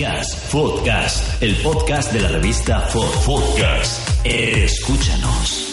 Podcast, 0.00 0.50
Podcast, 0.50 1.42
el 1.42 1.56
podcast 1.56 2.10
de 2.10 2.22
la 2.22 2.28
revista 2.28 2.88
Podcast. 2.88 4.24
Escúchanos. 4.24 5.66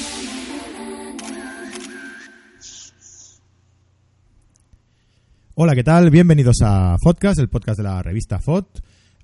Hola, 5.55 5.75
¿qué 5.75 5.83
tal? 5.85 6.09
Bienvenidos 6.09 6.57
a 6.61 6.97
Podcast, 7.01 7.39
el 7.39 7.47
podcast 7.47 7.77
de 7.77 7.83
la 7.85 8.03
revista 8.03 8.39
FOD. 8.39 8.65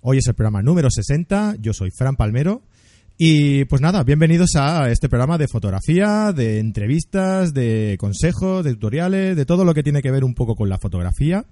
Hoy 0.04 0.20
es 0.20 0.28
el 0.28 0.36
programa 0.36 0.62
número 0.62 0.89
60. 0.89 1.58
Yo 1.60 1.74
soy 1.74 1.92
Fran 1.92 2.16
Palmero. 2.16 2.62
Y 3.18 3.66
pues 3.66 3.82
nada, 3.82 4.06
bienvenidos 4.06 4.56
a 4.56 4.90
este 4.90 5.10
programa 5.10 5.38
de 5.38 5.50
fotografía, 5.50 6.32
de 6.32 6.60
entrevistas, 6.60 7.54
de 7.54 7.98
consejos, 8.00 8.64
de 8.64 8.72
tutoriales, 8.76 9.36
de 9.36 9.46
todo 9.46 9.66
lo 9.66 9.74
que 9.74 9.84
tiene 9.84 10.02
que 10.02 10.12
ver 10.12 10.24
un 10.24 10.34
poco 10.34 10.56
con 10.56 10.70
la 10.70 10.78
fotografía. 10.78 11.46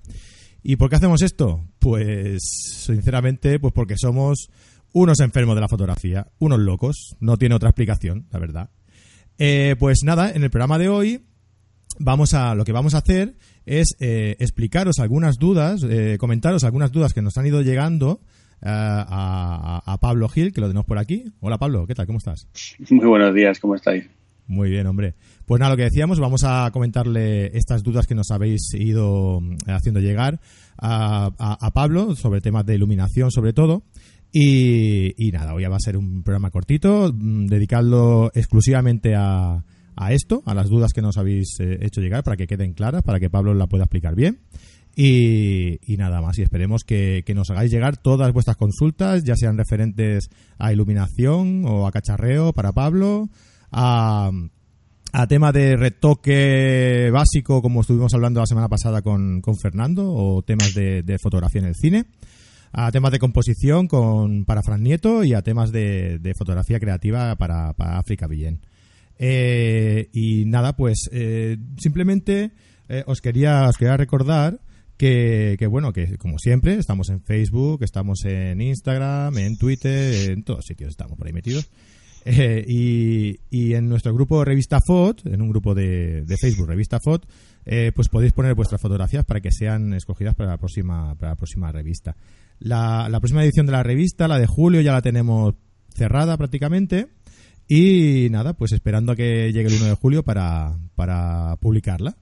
¿Y 0.63 0.75
por 0.75 0.89
qué 0.89 0.97
hacemos 0.97 1.21
esto? 1.21 1.65
Pues 1.79 2.39
sinceramente, 2.43 3.59
pues 3.59 3.73
porque 3.73 3.95
somos 3.97 4.49
unos 4.93 5.19
enfermos 5.19 5.55
de 5.55 5.61
la 5.61 5.67
fotografía, 5.67 6.27
unos 6.39 6.59
locos, 6.59 7.15
no 7.19 7.37
tiene 7.37 7.55
otra 7.55 7.69
explicación, 7.69 8.27
la 8.31 8.39
verdad. 8.39 8.69
Eh, 9.37 9.75
pues 9.79 10.03
nada, 10.03 10.31
en 10.31 10.43
el 10.43 10.51
programa 10.51 10.77
de 10.77 10.89
hoy 10.89 11.25
vamos 11.99 12.33
a 12.33 12.53
lo 12.55 12.63
que 12.63 12.71
vamos 12.71 12.93
a 12.93 12.99
hacer 12.99 13.35
es 13.65 13.95
eh, 13.99 14.35
explicaros 14.39 14.99
algunas 14.99 15.37
dudas, 15.37 15.83
eh, 15.83 16.17
comentaros 16.19 16.63
algunas 16.63 16.91
dudas 16.91 17.13
que 17.13 17.21
nos 17.21 17.37
han 17.37 17.47
ido 17.47 17.61
llegando 17.61 18.21
eh, 18.61 18.67
a, 18.67 19.81
a 19.85 19.97
Pablo 19.99 20.29
Gil, 20.29 20.53
que 20.53 20.61
lo 20.61 20.67
tenemos 20.67 20.85
por 20.85 20.99
aquí. 20.99 21.25
Hola 21.39 21.57
Pablo, 21.57 21.87
¿qué 21.87 21.95
tal? 21.95 22.05
¿Cómo 22.05 22.19
estás? 22.19 22.47
Muy 22.89 23.05
buenos 23.05 23.33
días, 23.33 23.59
¿cómo 23.59 23.75
estáis? 23.75 24.05
Muy 24.51 24.69
bien, 24.69 24.85
hombre. 24.85 25.15
Pues 25.45 25.61
nada, 25.61 25.71
lo 25.71 25.77
que 25.77 25.83
decíamos, 25.85 26.19
vamos 26.19 26.43
a 26.43 26.69
comentarle 26.73 27.57
estas 27.57 27.83
dudas 27.83 28.05
que 28.05 28.15
nos 28.15 28.31
habéis 28.31 28.73
ido 28.73 29.39
mm, 29.39 29.55
haciendo 29.69 30.01
llegar 30.01 30.41
a, 30.77 31.31
a- 31.39 31.71
Pablo 31.71 32.17
sobre 32.17 32.41
temas 32.41 32.65
de 32.65 32.75
iluminación, 32.75 33.31
sobre 33.31 33.53
todo. 33.53 33.83
Y, 34.33 35.13
y 35.25 35.31
nada, 35.31 35.53
hoy 35.53 35.63
va 35.63 35.77
a 35.77 35.79
ser 35.79 35.95
un 35.95 36.21
programa 36.23 36.51
cortito, 36.51 37.13
mm, 37.13 37.45
dedicado 37.45 38.29
exclusivamente 38.35 39.15
a, 39.15 39.63
a 39.95 40.11
esto, 40.11 40.43
a 40.45 40.53
las 40.53 40.67
dudas 40.67 40.91
que 40.91 41.01
nos 41.01 41.17
habéis 41.17 41.57
eh, 41.61 41.77
hecho 41.81 42.01
llegar, 42.01 42.25
para 42.25 42.35
que 42.35 42.45
queden 42.45 42.73
claras, 42.73 43.03
para 43.03 43.21
que 43.21 43.29
Pablo 43.29 43.53
la 43.53 43.67
pueda 43.67 43.85
explicar 43.85 44.15
bien. 44.15 44.39
Y, 44.97 45.79
y 45.89 45.95
nada 45.95 46.21
más, 46.21 46.37
y 46.37 46.41
esperemos 46.41 46.83
que, 46.83 47.23
que 47.25 47.33
nos 47.33 47.49
hagáis 47.51 47.71
llegar 47.71 47.95
todas 47.95 48.33
vuestras 48.33 48.57
consultas, 48.57 49.23
ya 49.23 49.37
sean 49.37 49.57
referentes 49.57 50.29
a 50.59 50.73
iluminación 50.73 51.63
o 51.65 51.87
a 51.87 51.91
cacharreo 51.93 52.51
para 52.51 52.73
Pablo, 52.73 53.29
a, 53.71 54.31
a 55.13 55.27
tema 55.27 55.51
de 55.51 55.75
retoque 55.75 57.09
básico, 57.11 57.61
como 57.61 57.81
estuvimos 57.81 58.13
hablando 58.13 58.39
la 58.39 58.45
semana 58.45 58.69
pasada 58.69 59.01
con, 59.01 59.41
con 59.41 59.57
Fernando, 59.57 60.11
o 60.13 60.41
temas 60.43 60.73
de, 60.73 61.03
de 61.03 61.17
fotografía 61.19 61.61
en 61.61 61.67
el 61.67 61.75
cine, 61.75 62.05
a 62.73 62.91
temas 62.91 63.11
de 63.11 63.19
composición 63.19 63.87
con, 63.87 64.45
para 64.45 64.61
Fran 64.63 64.83
Nieto 64.83 65.23
y 65.23 65.33
a 65.33 65.41
temas 65.41 65.71
de, 65.71 66.19
de 66.19 66.33
fotografía 66.33 66.79
creativa 66.79 67.35
para, 67.35 67.73
para 67.73 67.97
África 67.97 68.27
Villén. 68.27 68.61
Eh, 69.23 70.09
y 70.13 70.45
nada, 70.45 70.75
pues 70.75 71.09
eh, 71.11 71.57
simplemente 71.77 72.51
eh, 72.89 73.03
os, 73.05 73.21
quería, 73.21 73.67
os 73.67 73.77
quería 73.77 73.97
recordar 73.97 74.59
que, 74.97 75.57
que, 75.59 75.67
bueno, 75.67 75.93
que 75.93 76.17
como 76.17 76.39
siempre, 76.39 76.75
estamos 76.75 77.09
en 77.09 77.21
Facebook, 77.21 77.83
estamos 77.83 78.23
en 78.25 78.61
Instagram, 78.61 79.37
en 79.37 79.57
Twitter, 79.57 80.31
en 80.31 80.43
todos 80.43 80.65
sitios 80.65 80.89
estamos 80.89 81.17
por 81.17 81.27
ahí 81.27 81.33
metidos. 81.33 81.69
Eh, 82.23 82.63
y, 83.49 83.73
en 83.73 83.89
nuestro 83.89 84.13
grupo 84.13 84.45
Revista 84.45 84.79
FOT, 84.79 85.25
en 85.25 85.41
un 85.41 85.49
grupo 85.49 85.73
de, 85.73 86.21
de 86.21 86.37
Facebook 86.37 86.67
Revista 86.67 86.99
FOT, 86.99 87.25
eh, 87.65 87.91
pues 87.95 88.09
podéis 88.09 88.33
poner 88.33 88.53
vuestras 88.53 88.81
fotografías 88.81 89.25
para 89.25 89.41
que 89.41 89.51
sean 89.51 89.93
escogidas 89.93 90.35
para 90.35 90.51
la 90.51 90.57
próxima, 90.57 91.15
para 91.15 91.31
la 91.31 91.35
próxima 91.35 91.71
revista. 91.71 92.15
La, 92.59 93.07
la 93.09 93.19
próxima 93.19 93.43
edición 93.43 93.65
de 93.65 93.71
la 93.71 93.83
revista, 93.83 94.27
la 94.27 94.39
de 94.39 94.45
julio, 94.47 94.81
ya 94.81 94.91
la 94.91 95.01
tenemos 95.01 95.55
cerrada 95.95 96.37
prácticamente. 96.37 97.07
Y 97.67 98.27
nada, 98.31 98.53
pues 98.53 98.73
esperando 98.73 99.13
a 99.13 99.15
que 99.15 99.51
llegue 99.53 99.69
el 99.69 99.81
1 99.81 99.85
de 99.85 99.95
julio 99.95 100.23
para, 100.23 100.77
para 100.95 101.55
publicarla. 101.57 102.17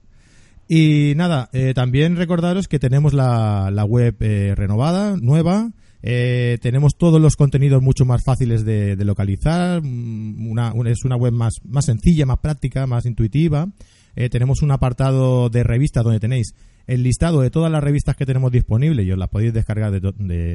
Y 0.68 1.14
nada, 1.16 1.50
eh, 1.52 1.74
también 1.74 2.14
recordaros 2.14 2.68
que 2.68 2.78
tenemos 2.78 3.12
la, 3.12 3.70
la 3.72 3.84
web 3.84 4.14
eh, 4.20 4.54
renovada, 4.54 5.16
nueva. 5.16 5.72
Eh, 6.02 6.58
tenemos 6.62 6.96
todos 6.96 7.20
los 7.20 7.36
contenidos 7.36 7.82
mucho 7.82 8.04
más 8.04 8.22
fáciles 8.24 8.64
de, 8.64 8.96
localizar. 9.04 9.82
mm, 9.82 10.48
Una, 10.50 10.72
es 10.86 11.04
una 11.04 11.16
web 11.16 11.32
más, 11.32 11.54
más 11.64 11.84
sencilla, 11.84 12.26
más 12.26 12.38
práctica, 12.38 12.86
más 12.86 13.06
intuitiva. 13.06 13.68
Eh, 14.16 14.28
tenemos 14.28 14.62
un 14.62 14.70
apartado 14.72 15.50
de 15.50 15.62
revistas 15.62 16.02
donde 16.04 16.20
tenéis 16.20 16.54
el 16.86 17.02
listado 17.04 17.40
de 17.42 17.50
todas 17.50 17.70
las 17.70 17.82
revistas 17.84 18.16
que 18.16 18.26
tenemos 18.26 18.50
disponibles 18.50 19.06
y 19.06 19.12
os 19.12 19.18
las 19.18 19.28
podéis 19.28 19.52
descargar 19.52 19.92
de, 19.92 20.00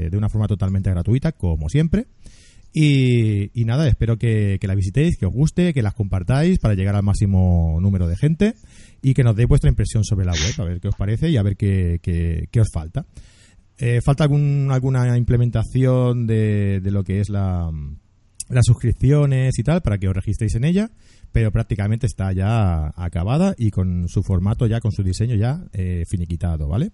de- 0.10 0.18
una 0.18 0.28
forma 0.30 0.48
totalmente 0.48 0.90
gratuita, 0.90 1.32
como 1.32 1.70
siempre. 1.70 2.08
Y, 2.74 3.52
nada, 3.64 3.88
espero 3.88 4.18
que, 4.18 4.60
la 4.62 4.76
visitéis, 4.76 5.18
que 5.18 5.26
os 5.26 5.32
guste, 5.34 5.74
que 5.74 5.82
las 5.82 5.94
compartáis 5.94 6.60
para 6.60 6.74
llegar 6.74 6.96
al 6.96 7.04
máximo 7.04 7.78
número 7.80 8.06
de 8.08 8.18
gente 8.18 8.54
y 9.02 9.14
que 9.14 9.24
nos 9.24 9.38
deis 9.38 9.48
vuestra 9.48 9.70
impresión 9.70 10.04
sobre 10.04 10.26
la 10.26 10.34
web, 10.34 10.54
a 10.58 10.64
ver 10.66 10.82
qué 10.82 10.90
os 10.90 10.96
parece 10.96 11.30
y 11.30 11.38
a 11.38 11.44
ver 11.44 11.56
qué- 11.56 12.02
qué 12.02 12.60
os 12.60 12.68
falta. 12.74 13.06
Eh, 13.78 14.00
falta 14.02 14.24
algún, 14.24 14.70
alguna 14.72 15.18
implementación 15.18 16.28
de, 16.28 16.82
lo 16.84 17.04
que 17.04 17.20
es 17.20 17.30
la, 17.30 17.70
las 18.50 18.66
suscripciones 18.66 19.58
y 19.60 19.64
tal 19.64 19.82
para 19.82 19.98
que 19.98 20.08
os 20.08 20.16
registréis 20.16 20.56
en 20.56 20.64
ella, 20.64 20.92
pero 21.32 21.52
prácticamente 21.52 22.08
está 22.08 22.32
ya 22.32 22.94
acabada 22.96 23.54
y 23.58 23.72
con 23.72 24.08
su 24.08 24.24
formato 24.24 24.68
ya, 24.68 24.80
con 24.80 24.92
su 24.92 25.04
diseño 25.04 25.36
ya 25.36 25.66
eh, 25.74 26.04
finiquitado, 26.08 26.68
¿vale? 26.68 26.92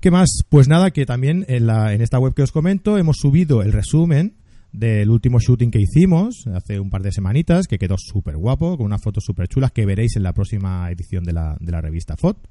¿Qué 0.00 0.10
más? 0.10 0.42
Pues 0.48 0.68
nada, 0.68 0.90
que 0.90 1.06
también 1.06 1.44
en, 1.48 1.66
la, 1.66 1.92
en 1.94 2.02
esta 2.02 2.18
web 2.18 2.34
que 2.34 2.42
os 2.42 2.52
comento 2.52 2.98
hemos 2.98 3.16
subido 3.18 3.62
el 3.62 3.72
resumen 3.72 4.36
del 4.72 5.08
último 5.10 5.40
shooting 5.40 5.70
que 5.70 5.80
hicimos 5.80 6.46
hace 6.52 6.78
un 6.78 6.90
par 6.90 7.02
de 7.02 7.12
semanitas, 7.12 7.66
que 7.66 7.78
quedó 7.78 7.96
súper 7.98 8.36
guapo, 8.36 8.76
con 8.76 8.86
unas 8.86 9.02
fotos 9.02 9.24
súper 9.24 9.48
chulas 9.48 9.72
que 9.72 9.86
veréis 9.86 10.16
en 10.16 10.22
la 10.22 10.34
próxima 10.34 10.90
edición 10.90 11.24
de 11.24 11.32
la, 11.32 11.56
de 11.58 11.72
la 11.72 11.80
revista 11.80 12.16
FOT. 12.16 12.46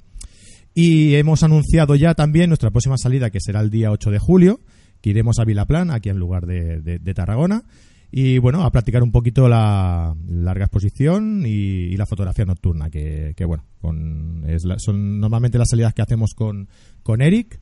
Y 0.77 1.15
hemos 1.15 1.41
anunciado 1.41 1.95
ya 1.95 2.13
también 2.15 2.49
nuestra 2.49 2.69
próxima 2.69 2.97
salida, 2.97 3.29
que 3.29 3.39
será 3.39 3.61
el 3.61 3.69
día 3.69 3.91
8 3.91 4.11
de 4.11 4.19
julio, 4.19 4.59
que 5.01 5.11
iremos 5.11 5.39
a 5.39 5.45
Vilaplan, 5.45 5.89
aquí 5.89 6.09
en 6.09 6.17
lugar 6.17 6.45
de, 6.45 7.13
Tarragona. 7.15 7.63
Y 8.11 8.37
bueno, 8.39 8.63
a 8.63 8.71
practicar 8.71 9.01
un 9.01 9.11
poquito 9.11 9.47
la 9.47 10.15
larga 10.27 10.65
exposición 10.65 11.43
y, 11.45 11.49
y 11.49 11.97
la 11.97 12.05
fotografía 12.05 12.43
nocturna, 12.45 12.89
que, 12.89 13.33
que 13.37 13.45
bueno, 13.45 13.63
con, 13.79 14.43
es 14.47 14.65
la- 14.65 14.77
son 14.77 15.19
normalmente 15.19 15.57
las 15.57 15.69
salidas 15.69 15.93
que 15.93 16.01
hacemos 16.01 16.33
con, 16.33 16.67
con 17.03 17.21
Eric. 17.21 17.59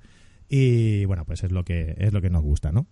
Y 0.50 1.06
bueno, 1.06 1.23
pues 1.25 1.44
es 1.44 1.52
lo 1.52 1.63
que, 1.63 1.96
es 1.97 2.13
lo 2.13 2.22
que 2.22 2.29
nos 2.31 2.41
gusta, 2.44 2.72
¿no? 2.72 2.88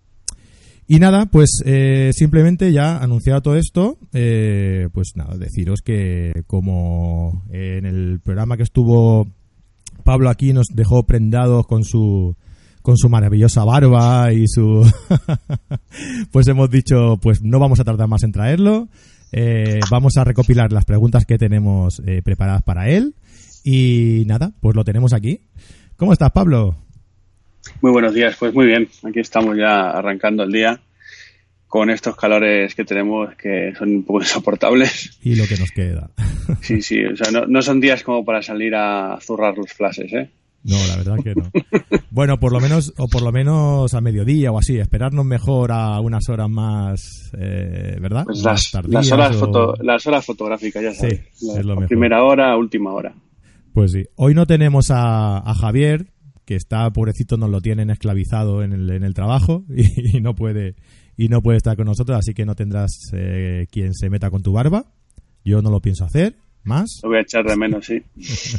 Y 0.87 0.99
nada, 0.99 1.27
pues 1.27 1.61
eh, 1.65 2.11
simplemente 2.13 2.71
ya 2.71 2.97
anunciado 2.97 3.41
todo 3.41 3.55
esto, 3.55 3.97
eh, 4.13 4.87
pues 4.91 5.13
nada, 5.15 5.37
deciros 5.37 5.81
que 5.81 6.43
como 6.47 7.43
en 7.49 7.85
el 7.85 8.19
programa 8.19 8.57
que 8.57 8.63
estuvo 8.63 9.27
Pablo 10.11 10.29
aquí 10.29 10.51
nos 10.51 10.67
dejó 10.73 11.03
prendados 11.03 11.65
con 11.65 11.85
su 11.85 12.35
con 12.81 12.97
su 12.97 13.07
maravillosa 13.07 13.63
barba 13.63 14.33
y 14.33 14.45
su 14.45 14.85
pues 16.33 16.49
hemos 16.49 16.69
dicho 16.69 17.15
pues 17.21 17.41
no 17.41 17.59
vamos 17.59 17.79
a 17.79 17.85
tardar 17.85 18.09
más 18.09 18.23
en 18.23 18.33
traerlo. 18.33 18.89
Eh, 19.31 19.79
vamos 19.89 20.17
a 20.17 20.25
recopilar 20.25 20.73
las 20.73 20.83
preguntas 20.83 21.25
que 21.25 21.37
tenemos 21.37 22.01
eh, 22.05 22.21
preparadas 22.21 22.61
para 22.61 22.89
él. 22.89 23.15
Y 23.63 24.25
nada 24.27 24.51
pues 24.59 24.75
lo 24.75 24.83
tenemos 24.83 25.13
aquí. 25.13 25.47
Cómo 25.95 26.11
estás 26.11 26.31
Pablo 26.31 26.75
Muy 27.79 27.93
buenos 27.93 28.13
días, 28.13 28.35
pues 28.37 28.53
muy 28.53 28.65
bien, 28.65 28.89
aquí 29.03 29.21
estamos 29.21 29.55
ya 29.55 29.91
arrancando 29.91 30.43
el 30.43 30.51
día 30.51 30.81
con 31.71 31.89
estos 31.89 32.17
calores 32.17 32.75
que 32.75 32.83
tenemos 32.83 33.33
que 33.35 33.71
son 33.79 33.89
un 33.95 34.03
poco 34.03 34.19
insoportables. 34.23 35.17
y 35.23 35.35
lo 35.35 35.45
que 35.47 35.55
nos 35.57 35.71
queda 35.71 36.11
Sí, 36.61 36.81
sí, 36.81 37.01
o 37.05 37.15
sea, 37.15 37.31
no, 37.31 37.45
no 37.47 37.61
son 37.61 37.79
días 37.79 38.03
como 38.03 38.25
para 38.25 38.41
salir 38.41 38.75
a 38.75 39.17
zurrar 39.21 39.57
los 39.57 39.71
flashes, 39.71 40.11
¿eh? 40.11 40.29
No, 40.63 40.75
la 40.87 40.97
verdad 40.97 41.15
que 41.23 41.33
no. 41.33 41.49
Bueno, 42.11 42.39
por 42.39 42.51
lo 42.51 42.59
menos, 42.59 42.93
o 42.97 43.07
por 43.07 43.23
lo 43.23 43.31
menos 43.31 43.93
a 43.95 44.01
mediodía 44.01 44.51
o 44.51 44.59
así, 44.59 44.77
esperarnos 44.77 45.25
mejor 45.25 45.71
a 45.71 45.99
unas 46.01 46.27
horas 46.29 46.49
más, 46.49 47.31
eh, 47.39 47.95
¿verdad? 47.99 48.25
Pues 48.25 48.43
las, 48.43 49.11
horas 49.11 49.35
o- 49.37 49.39
foto, 49.39 49.73
las 49.81 50.05
horas 50.05 50.23
fotográficas, 50.25 50.83
ya 50.83 50.91
Sí, 50.91 50.97
sabes. 50.99 51.19
es 51.41 51.41
La- 51.55 51.61
lo 51.63 51.75
mejor. 51.75 51.87
primera 51.87 52.23
hora, 52.23 52.55
última 52.57 52.91
hora. 52.93 53.13
Pues 53.73 53.93
sí. 53.93 54.03
Hoy 54.17 54.35
no 54.35 54.45
tenemos 54.45 54.91
a, 54.91 55.37
a 55.39 55.53
Javier, 55.55 56.07
que 56.45 56.55
está, 56.57 56.87
pobrecito, 56.91 57.37
nos 57.37 57.49
lo 57.49 57.61
tienen 57.61 57.89
esclavizado 57.89 58.61
en 58.61 58.73
el, 58.73 58.89
en 58.91 59.03
el 59.03 59.13
trabajo 59.15 59.63
y, 59.75 60.17
y 60.17 60.21
no 60.21 60.35
puede 60.35 60.75
y 61.21 61.29
no 61.29 61.43
puede 61.43 61.57
estar 61.57 61.77
con 61.77 61.85
nosotros, 61.85 62.17
así 62.17 62.33
que 62.33 62.45
no 62.45 62.55
tendrás 62.55 63.11
eh, 63.13 63.67
quien 63.69 63.93
se 63.93 64.09
meta 64.09 64.31
con 64.31 64.41
tu 64.41 64.53
barba. 64.53 64.87
Yo 65.45 65.61
no 65.61 65.69
lo 65.69 65.79
pienso 65.79 66.03
hacer, 66.03 66.35
más. 66.63 66.99
Lo 67.03 67.09
voy 67.09 67.19
a 67.19 67.21
echar 67.21 67.45
de 67.45 67.55
menos, 67.55 67.85
sí. 67.85 68.01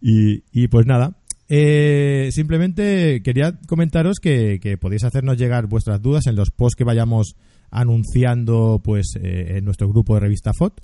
Y, 0.00 0.44
y 0.52 0.68
pues 0.68 0.86
nada, 0.86 1.18
eh, 1.48 2.28
simplemente 2.30 3.20
quería 3.22 3.58
comentaros 3.66 4.20
que, 4.22 4.60
que 4.62 4.78
podéis 4.78 5.02
hacernos 5.02 5.36
llegar 5.36 5.66
vuestras 5.66 6.00
dudas 6.00 6.28
en 6.28 6.36
los 6.36 6.52
posts 6.52 6.76
que 6.76 6.84
vayamos 6.84 7.34
anunciando 7.72 8.80
pues 8.82 9.16
eh, 9.20 9.56
en 9.56 9.64
nuestro 9.64 9.88
grupo 9.88 10.14
de 10.14 10.20
revista 10.20 10.52
FOT. 10.54 10.80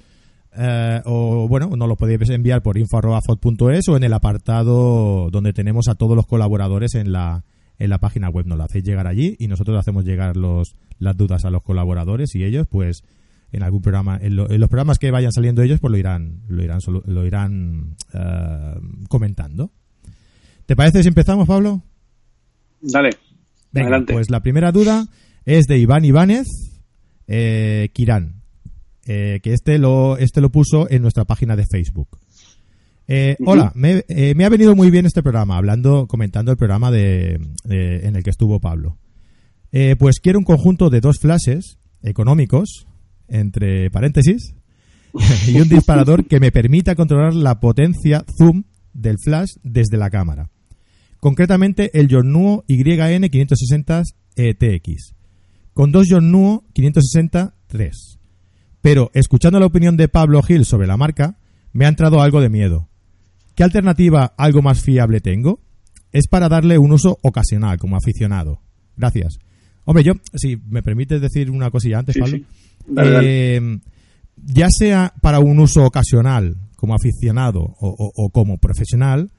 Eh, 0.58 1.00
o 1.04 1.46
bueno, 1.48 1.70
nos 1.76 1.88
lo 1.88 1.94
podéis 1.94 2.28
enviar 2.30 2.60
por 2.60 2.76
info.fot.es 2.76 3.88
o 3.88 3.96
en 3.96 4.02
el 4.02 4.12
apartado 4.12 5.30
donde 5.30 5.52
tenemos 5.52 5.86
a 5.86 5.94
todos 5.94 6.16
los 6.16 6.26
colaboradores 6.26 6.96
en 6.96 7.12
la, 7.12 7.44
en 7.78 7.90
la 7.90 7.98
página 7.98 8.28
web, 8.28 8.46
nos 8.46 8.58
lo 8.58 8.64
hacéis 8.64 8.84
llegar 8.84 9.06
allí 9.06 9.36
y 9.38 9.48
nosotros 9.48 9.78
hacemos 9.78 10.04
llegar 10.04 10.36
los, 10.36 10.76
las 10.98 11.16
dudas 11.16 11.44
a 11.44 11.50
los 11.50 11.62
colaboradores 11.62 12.34
y 12.34 12.44
ellos, 12.44 12.66
pues, 12.68 13.02
en 13.52 13.62
algún 13.62 13.82
programa, 13.82 14.18
en, 14.20 14.36
los 14.36 14.68
programas 14.68 14.98
que 14.98 15.10
vayan 15.10 15.32
saliendo 15.32 15.62
ellos, 15.62 15.78
pues 15.80 15.90
lo 15.90 15.96
irán, 15.96 16.42
lo 16.48 16.62
irán, 16.62 16.80
lo 17.06 17.26
irán 17.26 17.96
eh, 18.12 18.74
comentando. 19.08 19.70
¿Te 20.66 20.74
parece 20.74 21.02
si 21.02 21.08
empezamos, 21.08 21.46
Pablo? 21.46 21.82
Dale. 22.80 23.10
adelante. 23.72 24.12
Pues 24.12 24.30
la 24.30 24.40
primera 24.40 24.72
duda 24.72 25.06
es 25.44 25.66
de 25.66 25.78
Iván 25.78 26.04
Ibánez 26.04 26.46
eh, 27.26 27.90
Kirán, 27.92 28.42
eh, 29.06 29.40
que 29.42 29.52
este 29.52 29.78
lo, 29.78 30.18
este 30.18 30.40
lo 30.40 30.50
puso 30.50 30.90
en 30.90 31.02
nuestra 31.02 31.24
página 31.24 31.54
de 31.54 31.66
Facebook. 31.70 32.18
Eh, 33.06 33.36
hola, 33.44 33.70
me, 33.74 34.04
me, 34.34 34.44
ha 34.44 34.48
venido 34.48 34.74
muy 34.74 34.90
bien 34.90 35.04
este 35.04 35.22
programa, 35.22 35.56
hablando, 35.56 36.06
comentando 36.06 36.50
el 36.50 36.56
programa 36.56 36.90
de, 36.90 37.38
en 37.64 38.16
el 38.16 38.22
que 38.22 38.30
estuvo 38.30 38.60
Pablo. 38.60 38.98
pues 39.98 40.20
quiero 40.20 40.38
un 40.38 40.44
conjunto 40.44 40.88
de 40.90 41.00
dos 41.00 41.18
flashes 41.18 41.78
económicos, 42.02 42.86
entre 43.28 43.90
paréntesis, 43.90 44.54
y 45.48 45.60
un 45.60 45.68
disparador 45.68 46.26
que 46.26 46.40
me 46.40 46.50
permita 46.50 46.94
controlar 46.94 47.34
la 47.34 47.60
potencia 47.60 48.24
zoom 48.38 48.64
del 48.92 49.18
flash 49.18 49.50
desde 49.62 49.98
la 49.98 50.10
cámara. 50.10 50.50
Concretamente 51.20 51.90
el 51.98 52.08
Yornuo 52.08 52.64
YN560 52.68 54.04
TX 54.34 55.14
con 55.74 55.90
dos 55.90 56.06
John 56.08 56.30
Nuo 56.30 56.64
560-3. 56.74 57.92
Pero, 58.80 59.10
escuchando 59.12 59.58
la 59.58 59.66
opinión 59.66 59.96
de 59.96 60.08
Pablo 60.08 60.42
Gil 60.42 60.64
sobre 60.64 60.86
la 60.86 60.96
marca, 60.96 61.38
me 61.72 61.84
ha 61.84 61.88
entrado 61.88 62.22
algo 62.22 62.40
de 62.40 62.48
miedo. 62.48 62.88
¿Qué 63.54 63.62
alternativa 63.62 64.34
algo 64.36 64.62
más 64.62 64.82
fiable 64.82 65.20
tengo? 65.20 65.60
Es 66.12 66.28
para 66.28 66.48
darle 66.48 66.78
un 66.78 66.92
uso 66.92 67.18
ocasional, 67.22 67.78
como 67.78 67.96
aficionado. 67.96 68.60
Gracias. 68.96 69.38
Hombre, 69.84 70.04
yo, 70.04 70.12
si 70.34 70.56
me 70.56 70.82
permites 70.82 71.20
decir 71.20 71.50
una 71.50 71.70
cosilla 71.70 71.98
antes, 71.98 72.16
Pablo. 72.16 72.38
Eh, 72.96 73.78
ya 74.36 74.68
sea 74.70 75.14
para 75.20 75.40
un 75.40 75.58
uso 75.58 75.84
ocasional, 75.84 76.56
como 76.76 76.94
aficionado 76.94 77.76
o 77.80 78.30
como 78.30 78.58
profesional, 78.58 79.30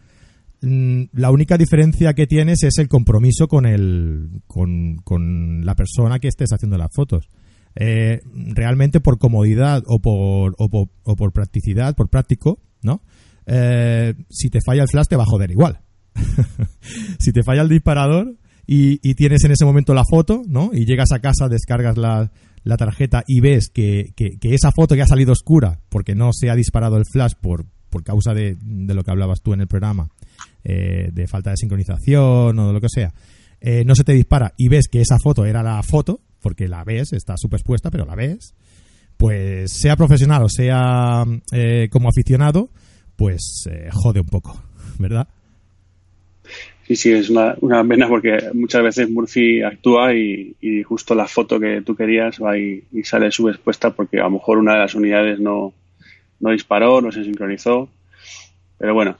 Mm, 0.66 1.10
la 1.14 1.30
única 1.30 1.58
diferencia 1.58 2.14
que 2.14 2.26
tienes 2.26 2.64
es 2.64 2.80
el 2.80 2.88
compromiso 2.88 3.48
con, 3.48 3.68
el, 3.68 4.42
con, 4.48 5.64
la 5.64 5.76
persona 5.76 6.18
que 6.18 6.28
estés 6.28 6.50
haciendo 6.52 6.78
las 6.78 6.90
fotos. 6.92 7.30
Eh, 7.76 8.22
realmente 8.34 9.00
por 9.00 9.20
comodidad 9.20 9.84
o 9.86 10.00
por, 10.00 10.56
o 10.58 11.16
por, 11.16 11.34
practicidad, 11.34 11.96
por 11.96 12.10
práctico, 12.10 12.60
¿no? 12.82 13.02
Eh, 13.46 14.14
si 14.30 14.50
te 14.50 14.60
falla 14.66 14.84
el 14.84 14.90
flash 14.90 15.08
te 15.08 15.16
va 15.16 15.24
a 15.24 15.28
joder 15.28 15.52
igual. 15.52 15.82
si 17.20 17.32
te 17.32 17.44
falla 17.44 17.62
el 17.62 17.70
disparador 17.70 18.36
y, 18.68 19.14
tienes 19.16 19.44
en 19.44 19.52
ese 19.52 19.66
momento 19.66 19.94
la 19.94 20.04
foto, 20.10 20.42
¿no? 20.48 20.72
Y 20.74 20.86
llegas 20.86 21.12
a 21.12 21.20
casa, 21.20 21.48
descargas 21.48 21.98
la, 21.98 22.32
tarjeta 22.78 23.24
y 23.28 23.42
ves 23.42 23.70
que, 23.70 24.14
esa 24.42 24.72
foto 24.72 24.96
que 24.96 25.02
ha 25.02 25.08
salido 25.08 25.34
oscura 25.34 25.82
porque 25.90 26.16
no 26.16 26.32
se 26.34 26.50
ha 26.50 26.56
disparado 26.56 26.98
el 26.98 27.06
flash 27.06 27.34
por, 27.40 27.68
causa 28.04 28.34
de, 28.34 28.58
de 28.60 28.94
lo 28.94 29.04
que 29.04 29.12
hablabas 29.12 29.42
tú 29.42 29.54
en 29.54 29.62
el 29.62 29.68
programa, 29.68 30.10
eh, 30.64 31.10
de 31.14 31.28
falta 31.28 31.52
de 31.52 31.58
sincronización 31.58 32.58
o 32.60 32.68
de 32.68 32.74
lo 32.74 32.82
que 32.82 32.90
sea, 32.90 33.14
eh, 33.62 33.84
no 33.86 33.96
se 33.96 34.04
te 34.04 34.14
dispara 34.14 34.54
y 34.58 34.68
ves 34.68 34.88
que 34.88 35.02
esa 35.02 35.18
foto 35.18 35.46
era 35.46 35.64
la 35.64 35.82
foto, 35.82 36.22
porque 36.42 36.68
la 36.68 36.84
ves, 36.84 37.14
está 37.14 37.36
superpuesta, 37.38 37.90
pero 37.90 38.06
la 38.06 38.16
ves, 38.16 38.54
pues 39.18 39.72
sea 39.72 39.96
profesional 39.96 40.44
o 40.44 40.50
sea 40.50 41.24
eh, 41.52 41.88
como 41.90 42.10
aficionado, 42.10 42.70
pues 43.16 43.70
jode 43.92 44.20
un 44.20 44.28
poco, 44.28 44.62
¿verdad? 45.00 45.28
Sí, 46.88 46.96
sí, 46.96 47.12
es 47.12 47.32
una, 47.32 47.56
una 47.62 47.84
pena 47.84 48.08
porque 48.08 48.38
muchas 48.54 48.84
veces 48.84 49.10
Murphy 49.10 49.64
actúa 49.64 50.14
y, 50.14 50.56
justo 50.84 51.16
la 51.16 51.28
foto 51.28 51.60
que 51.60 51.82
tú 51.82 51.96
querías 51.96 52.40
va 52.40 52.58
y, 52.60 52.84
sale 53.04 53.32
subexpuesta 53.32 53.90
porque 53.92 54.20
a 54.20 54.26
lo 54.26 54.32
mejor 54.32 54.60
una 54.60 54.74
de 54.74 54.80
las 54.80 54.94
unidades 54.94 55.40
no, 55.40 55.74
no 56.40 56.52
disparó, 56.52 57.02
no 57.02 57.12
se 57.12 57.24
sincronizó. 57.24 57.90
Pero 58.78 58.94
bueno, 58.94 59.18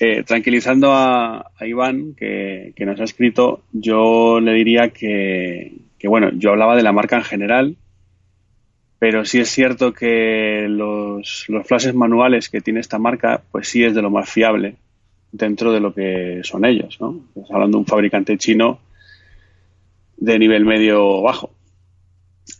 eh, 0.00 0.22
tranquilizando 0.22 0.92
a, 0.92 1.50
Iván, 1.62 2.14
que, 2.14 2.74
nos 2.80 3.00
ha 3.00 3.04
escrito, 3.04 3.62
yo 3.72 4.38
le 4.40 4.52
diría 4.52 4.90
que, 4.90 5.72
bueno, 6.04 6.30
yo 6.34 6.50
hablaba 6.50 6.76
de 6.76 6.82
la 6.82 6.92
marca 6.92 7.16
en 7.16 7.24
general, 7.24 7.76
pero 8.98 9.24
sí 9.24 9.38
es 9.38 9.48
cierto 9.48 9.92
que 9.92 10.66
los, 10.68 11.44
los 11.48 11.66
flashes 11.66 11.94
manuales 11.94 12.48
que 12.48 12.60
tiene 12.60 12.80
esta 12.80 12.98
marca, 12.98 13.42
pues 13.52 13.68
sí 13.68 13.84
es 13.84 13.94
de 13.94 14.02
lo 14.02 14.10
más 14.10 14.28
fiable 14.28 14.76
dentro 15.30 15.72
de 15.72 15.80
lo 15.80 15.94
que 15.94 16.40
son 16.42 16.64
ellos, 16.64 16.98
¿no? 17.00 17.20
Estamos 17.28 17.50
hablando 17.50 17.78
de 17.78 17.80
un 17.80 17.86
fabricante 17.86 18.36
chino 18.38 18.80
de 20.16 20.38
nivel 20.38 20.64
medio 20.64 21.06
o 21.06 21.22
bajo. 21.22 21.50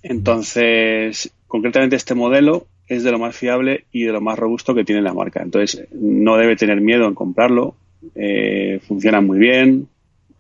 Entonces, 0.03 1.33
concretamente 1.47 1.97
este 1.97 2.15
modelo 2.15 2.67
es 2.87 3.03
de 3.03 3.11
lo 3.11 3.19
más 3.19 3.37
fiable 3.37 3.87
y 3.91 4.05
de 4.05 4.13
lo 4.13 4.21
más 4.21 4.39
robusto 4.39 4.75
que 4.75 4.85
tiene 4.85 5.03
la 5.03 5.15
marca. 5.15 5.43
Entonces, 5.43 5.89
no 5.93 6.37
debe 6.37 6.57
tener 6.57 6.81
miedo 6.81 7.07
en 7.07 7.15
comprarlo. 7.15 7.75
Eh, 8.15 8.81
funcionan 8.87 9.27
muy 9.27 9.39
bien, 9.39 9.89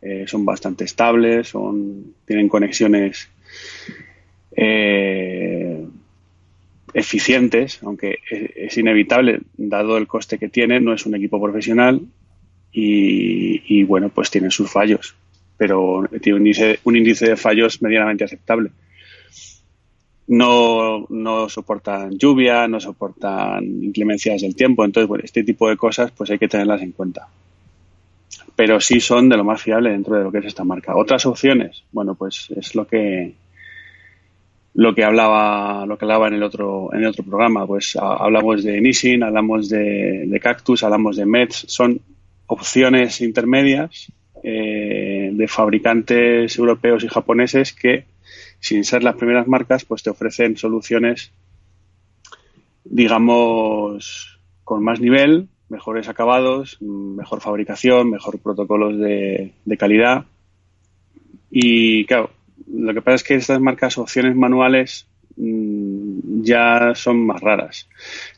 eh, 0.00 0.24
son 0.28 0.44
bastante 0.44 0.84
estables, 0.84 1.48
son, 1.48 2.14
tienen 2.24 2.48
conexiones 2.48 3.28
eh, 4.60 5.86
eficientes, 6.92 7.80
aunque 7.82 8.18
es, 8.28 8.76
inevitable, 8.76 9.40
dado 9.56 9.96
el 9.96 10.08
coste 10.08 10.38
que 10.38 10.48
tiene, 10.48 10.80
no 10.80 10.92
es 10.92 11.06
un 11.06 11.14
equipo 11.14 11.40
profesional 11.40 12.00
y, 12.72 13.82
bueno, 13.84 14.08
pues 14.08 14.30
tiene 14.30 14.50
sus 14.50 14.70
fallos, 14.70 15.14
pero 15.56 16.08
tiene 16.20 16.38
un 16.38 16.46
índice, 16.46 16.80
un 16.84 16.96
índice 16.96 17.28
de 17.28 17.36
fallos 17.36 17.80
medianamente 17.82 18.24
aceptable 18.24 18.70
no, 20.28 21.06
no 21.08 21.48
soportan 21.48 22.18
lluvia, 22.18 22.68
no 22.68 22.78
soportan 22.80 23.64
inclemencias 23.64 24.42
del 24.42 24.54
tiempo. 24.54 24.84
Entonces, 24.84 25.08
bueno, 25.08 25.24
este 25.24 25.42
tipo 25.42 25.68
de 25.68 25.76
cosas 25.76 26.10
pues 26.10 26.30
hay 26.30 26.38
que 26.38 26.48
tenerlas 26.48 26.82
en 26.82 26.92
cuenta. 26.92 27.28
Pero 28.54 28.80
sí 28.80 29.00
son 29.00 29.28
de 29.28 29.36
lo 29.36 29.44
más 29.44 29.62
fiable 29.62 29.90
dentro 29.90 30.16
de 30.16 30.24
lo 30.24 30.30
que 30.30 30.38
es 30.38 30.46
esta 30.46 30.64
marca. 30.64 30.96
Otras 30.96 31.24
opciones, 31.26 31.84
bueno, 31.92 32.14
pues 32.14 32.50
es 32.54 32.74
lo 32.74 32.86
que 32.86 33.34
lo 34.78 34.94
que 34.94 35.04
hablaba 35.04 35.86
lo 35.86 35.98
que 35.98 36.04
hablaba 36.04 36.28
en 36.28 36.34
el 36.34 36.42
otro 36.42 36.90
en 36.92 37.00
el 37.00 37.08
otro 37.08 37.24
programa 37.24 37.66
pues 37.66 37.96
hablamos 37.96 38.62
de 38.62 38.80
Nissin 38.80 39.22
hablamos 39.22 39.68
de, 39.68 40.38
Cactus 40.42 40.84
hablamos 40.84 41.16
de 41.16 41.26
Mets 41.26 41.64
son 41.68 42.00
opciones 42.46 43.20
intermedias 43.20 44.12
eh, 44.42 45.30
de 45.32 45.48
fabricantes 45.48 46.56
europeos 46.56 47.02
y 47.04 47.08
japoneses 47.08 47.72
que 47.72 48.04
sin 48.60 48.84
ser 48.84 49.02
las 49.02 49.16
primeras 49.16 49.46
marcas, 49.46 49.84
pues 49.84 50.02
te 50.02 50.10
ofrecen 50.10 50.56
soluciones, 50.56 51.32
digamos, 52.84 54.40
con 54.64 54.82
más 54.82 55.00
nivel, 55.00 55.48
mejores 55.68 56.08
acabados, 56.08 56.80
mejor 56.80 57.40
fabricación, 57.40 58.10
mejor 58.10 58.38
protocolos 58.40 58.98
de, 58.98 59.52
calidad. 59.78 60.24
Y 61.50 62.04
claro, 62.06 62.30
lo 62.66 62.94
que 62.94 63.02
pasa 63.02 63.16
es 63.16 63.22
que 63.22 63.34
estas 63.34 63.60
marcas 63.60 63.98
opciones 63.98 64.34
manuales 64.34 65.06
mm, 65.36 66.42
ya 66.42 66.94
son 66.94 67.26
más 67.26 67.40
raras. 67.40 67.88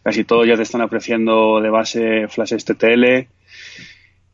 Casi 0.03 0.25
todos 0.25 0.47
ya 0.47 0.57
te 0.57 0.63
están 0.63 0.83
ofreciendo 0.83 1.61
de 1.61 1.71
base 1.71 2.29
flashes 2.29 2.65
TTL 2.65 3.27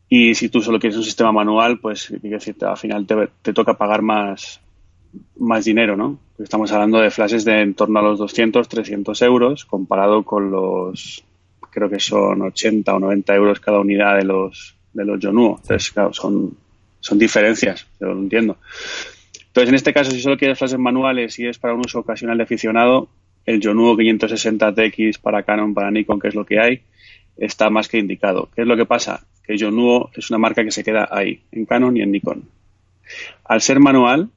y 0.08 0.34
si 0.34 0.48
tú 0.48 0.62
solo 0.62 0.78
quieres 0.78 0.96
un 0.96 1.04
sistema 1.04 1.32
manual, 1.32 1.78
pues 1.78 2.12
al 2.12 2.76
final 2.76 3.06
te, 3.06 3.28
te 3.42 3.52
toca 3.52 3.74
pagar 3.74 4.02
más, 4.02 4.60
más 5.38 5.64
dinero, 5.64 5.96
¿no? 5.96 6.18
Estamos 6.38 6.70
hablando 6.72 6.98
de 6.98 7.10
flashes 7.10 7.44
de 7.44 7.60
en 7.60 7.74
torno 7.74 7.98
a 7.98 8.02
los 8.02 8.18
200, 8.18 8.68
300 8.68 9.22
euros, 9.22 9.64
comparado 9.64 10.22
con 10.22 10.50
los, 10.50 11.24
creo 11.70 11.88
que 11.88 11.98
son 11.98 12.42
80 12.42 12.94
o 12.94 13.00
90 13.00 13.34
euros 13.34 13.60
cada 13.60 13.80
unidad 13.80 14.16
de 14.16 14.24
los, 14.24 14.76
de 14.92 15.04
los 15.04 15.18
Yonuo. 15.18 15.58
Entonces, 15.60 15.90
claro, 15.90 16.12
son, 16.12 16.56
son 17.00 17.18
diferencias, 17.18 17.86
yo 17.98 18.08
lo 18.08 18.18
entiendo. 18.18 18.58
Entonces, 19.56 19.70
en 19.70 19.76
este 19.76 19.94
caso, 19.94 20.10
si 20.10 20.20
solo 20.20 20.36
quieres 20.36 20.58
flashes 20.58 20.78
manuales 20.78 21.38
y 21.38 21.46
es 21.46 21.58
para 21.58 21.72
un 21.72 21.80
uso 21.80 22.00
ocasional 22.00 22.36
de 22.36 22.42
aficionado, 22.42 23.08
el 23.46 23.58
Yonuo 23.58 23.96
560TX 23.96 25.18
para 25.18 25.44
Canon, 25.44 25.72
para 25.72 25.90
Nikon, 25.90 26.20
que 26.20 26.28
es 26.28 26.34
lo 26.34 26.44
que 26.44 26.60
hay, 26.60 26.82
está 27.38 27.70
más 27.70 27.88
que 27.88 27.96
indicado. 27.96 28.50
¿Qué 28.54 28.60
es 28.60 28.68
lo 28.68 28.76
que 28.76 28.84
pasa? 28.84 29.26
Que 29.42 29.56
Yonuo 29.56 30.10
es 30.14 30.28
una 30.28 30.36
marca 30.36 30.62
que 30.62 30.70
se 30.70 30.84
queda 30.84 31.08
ahí, 31.10 31.40
en 31.52 31.64
Canon 31.64 31.96
y 31.96 32.02
en 32.02 32.12
Nikon. 32.12 32.50
Al 33.44 33.62
ser 33.62 33.80
manual, 33.80 34.28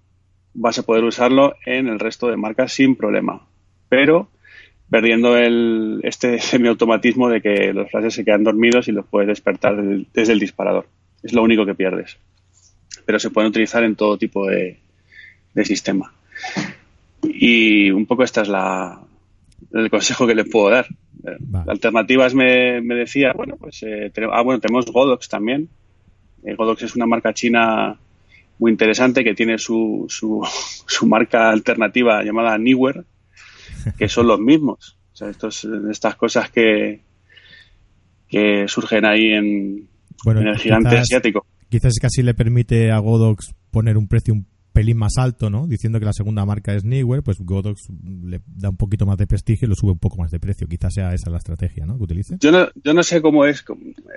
vas 0.54 0.80
a 0.80 0.84
poder 0.84 1.04
usarlo 1.04 1.54
en 1.66 1.90
el 1.90 2.00
resto 2.00 2.30
de 2.30 2.38
marcas 2.38 2.72
sin 2.72 2.96
problema. 2.96 3.46
Pero 3.90 4.30
perdiendo 4.90 5.36
el, 5.36 6.00
este 6.04 6.40
semiautomatismo 6.40 7.28
de 7.28 7.42
que 7.42 7.74
los 7.74 7.92
flashes 7.92 8.14
se 8.14 8.24
quedan 8.24 8.46
dormidos 8.46 8.88
y 8.88 8.94
los 8.94 9.06
puedes 9.06 9.28
despertar 9.28 9.84
desde 10.14 10.32
el 10.32 10.40
disparador. 10.40 10.88
Es 11.22 11.34
lo 11.34 11.44
único 11.44 11.66
que 11.66 11.76
pierdes. 11.76 12.18
Pero 13.06 13.20
se 13.20 13.32
pueden 13.32 13.50
utilizar 13.50 13.84
en 13.84 13.98
todo 13.98 14.18
tipo 14.18 14.48
de, 14.48 14.80
sistema. 15.66 16.14
Y 17.24 17.92
un 17.92 18.06
poco 18.06 18.24
esta 18.24 18.42
es 18.42 18.48
la, 18.48 19.00
el 19.74 19.90
consejo 19.90 20.26
que 20.26 20.36
le 20.36 20.46
puedo 20.46 20.70
dar. 20.70 20.88
Alternativas 21.68 22.34
me, 22.34 22.82
decía, 22.82 23.34
bueno, 23.36 23.56
pues 23.58 23.84
eh, 23.84 24.10
tenemos, 24.14 24.36
ah, 24.38 24.42
bueno, 24.42 24.60
tenemos 24.60 24.86
Godox 24.86 25.28
también. 25.28 25.70
Eh, 26.44 26.56
Godox 26.56 26.84
es 26.84 26.96
una 26.96 27.06
marca 27.06 27.34
china 27.34 27.98
muy 28.58 28.72
interesante 28.72 29.24
que 29.24 29.34
tiene 29.34 29.58
su, 29.58 30.06
su, 30.08 30.42
su 30.88 31.08
marca 31.08 31.50
alternativa 31.50 32.24
llamada 32.24 32.58
Newer, 32.58 33.06
que 33.98 34.08
son 34.08 34.28
los 34.28 34.40
mismos. 34.40 34.98
O 35.14 35.16
sea, 35.16 35.30
estos, 35.30 35.68
estas 35.92 36.16
cosas 36.16 36.50
que, 36.50 37.02
que 38.28 38.66
surgen 38.68 39.06
ahí 39.06 39.34
en, 39.34 39.88
en 40.26 40.48
el 40.48 40.58
gigante 40.58 40.98
asiático. 40.98 41.46
Quizás 41.70 41.96
casi 42.00 42.24
le 42.24 42.34
permite 42.34 42.92
a 42.92 43.00
Godox 43.00 43.54
poner 43.72 43.98
un 43.98 44.08
precio 44.08 44.34
un 44.34 44.48
pelín 44.74 44.98
más 44.98 45.18
alto, 45.18 45.50
¿no? 45.50 45.68
Diciendo 45.68 46.00
que 46.00 46.06
la 46.06 46.14
segunda 46.14 46.46
marca 46.46 46.74
es 46.74 46.84
Newer, 46.84 47.24
pues 47.24 47.40
Godox 47.40 47.88
le 48.24 48.42
da 48.48 48.70
un 48.70 48.78
poquito 48.78 49.06
más 49.06 49.18
de 49.18 49.28
prestigio 49.28 49.66
y 49.66 49.70
lo 49.70 49.76
sube 49.76 49.92
un 49.92 50.00
poco 50.00 50.18
más 50.18 50.32
de 50.32 50.40
precio. 50.40 50.68
Quizás 50.68 50.94
sea 50.94 51.14
esa 51.14 51.30
la 51.30 51.38
estrategia, 51.38 51.86
¿no? 51.86 51.98
Que 51.98 52.04
utilice. 52.04 52.38
Yo 52.40 52.52
no, 52.52 52.68
yo 52.84 52.94
no 52.94 53.04
sé 53.04 53.22
cómo 53.22 53.46
es 53.46 53.64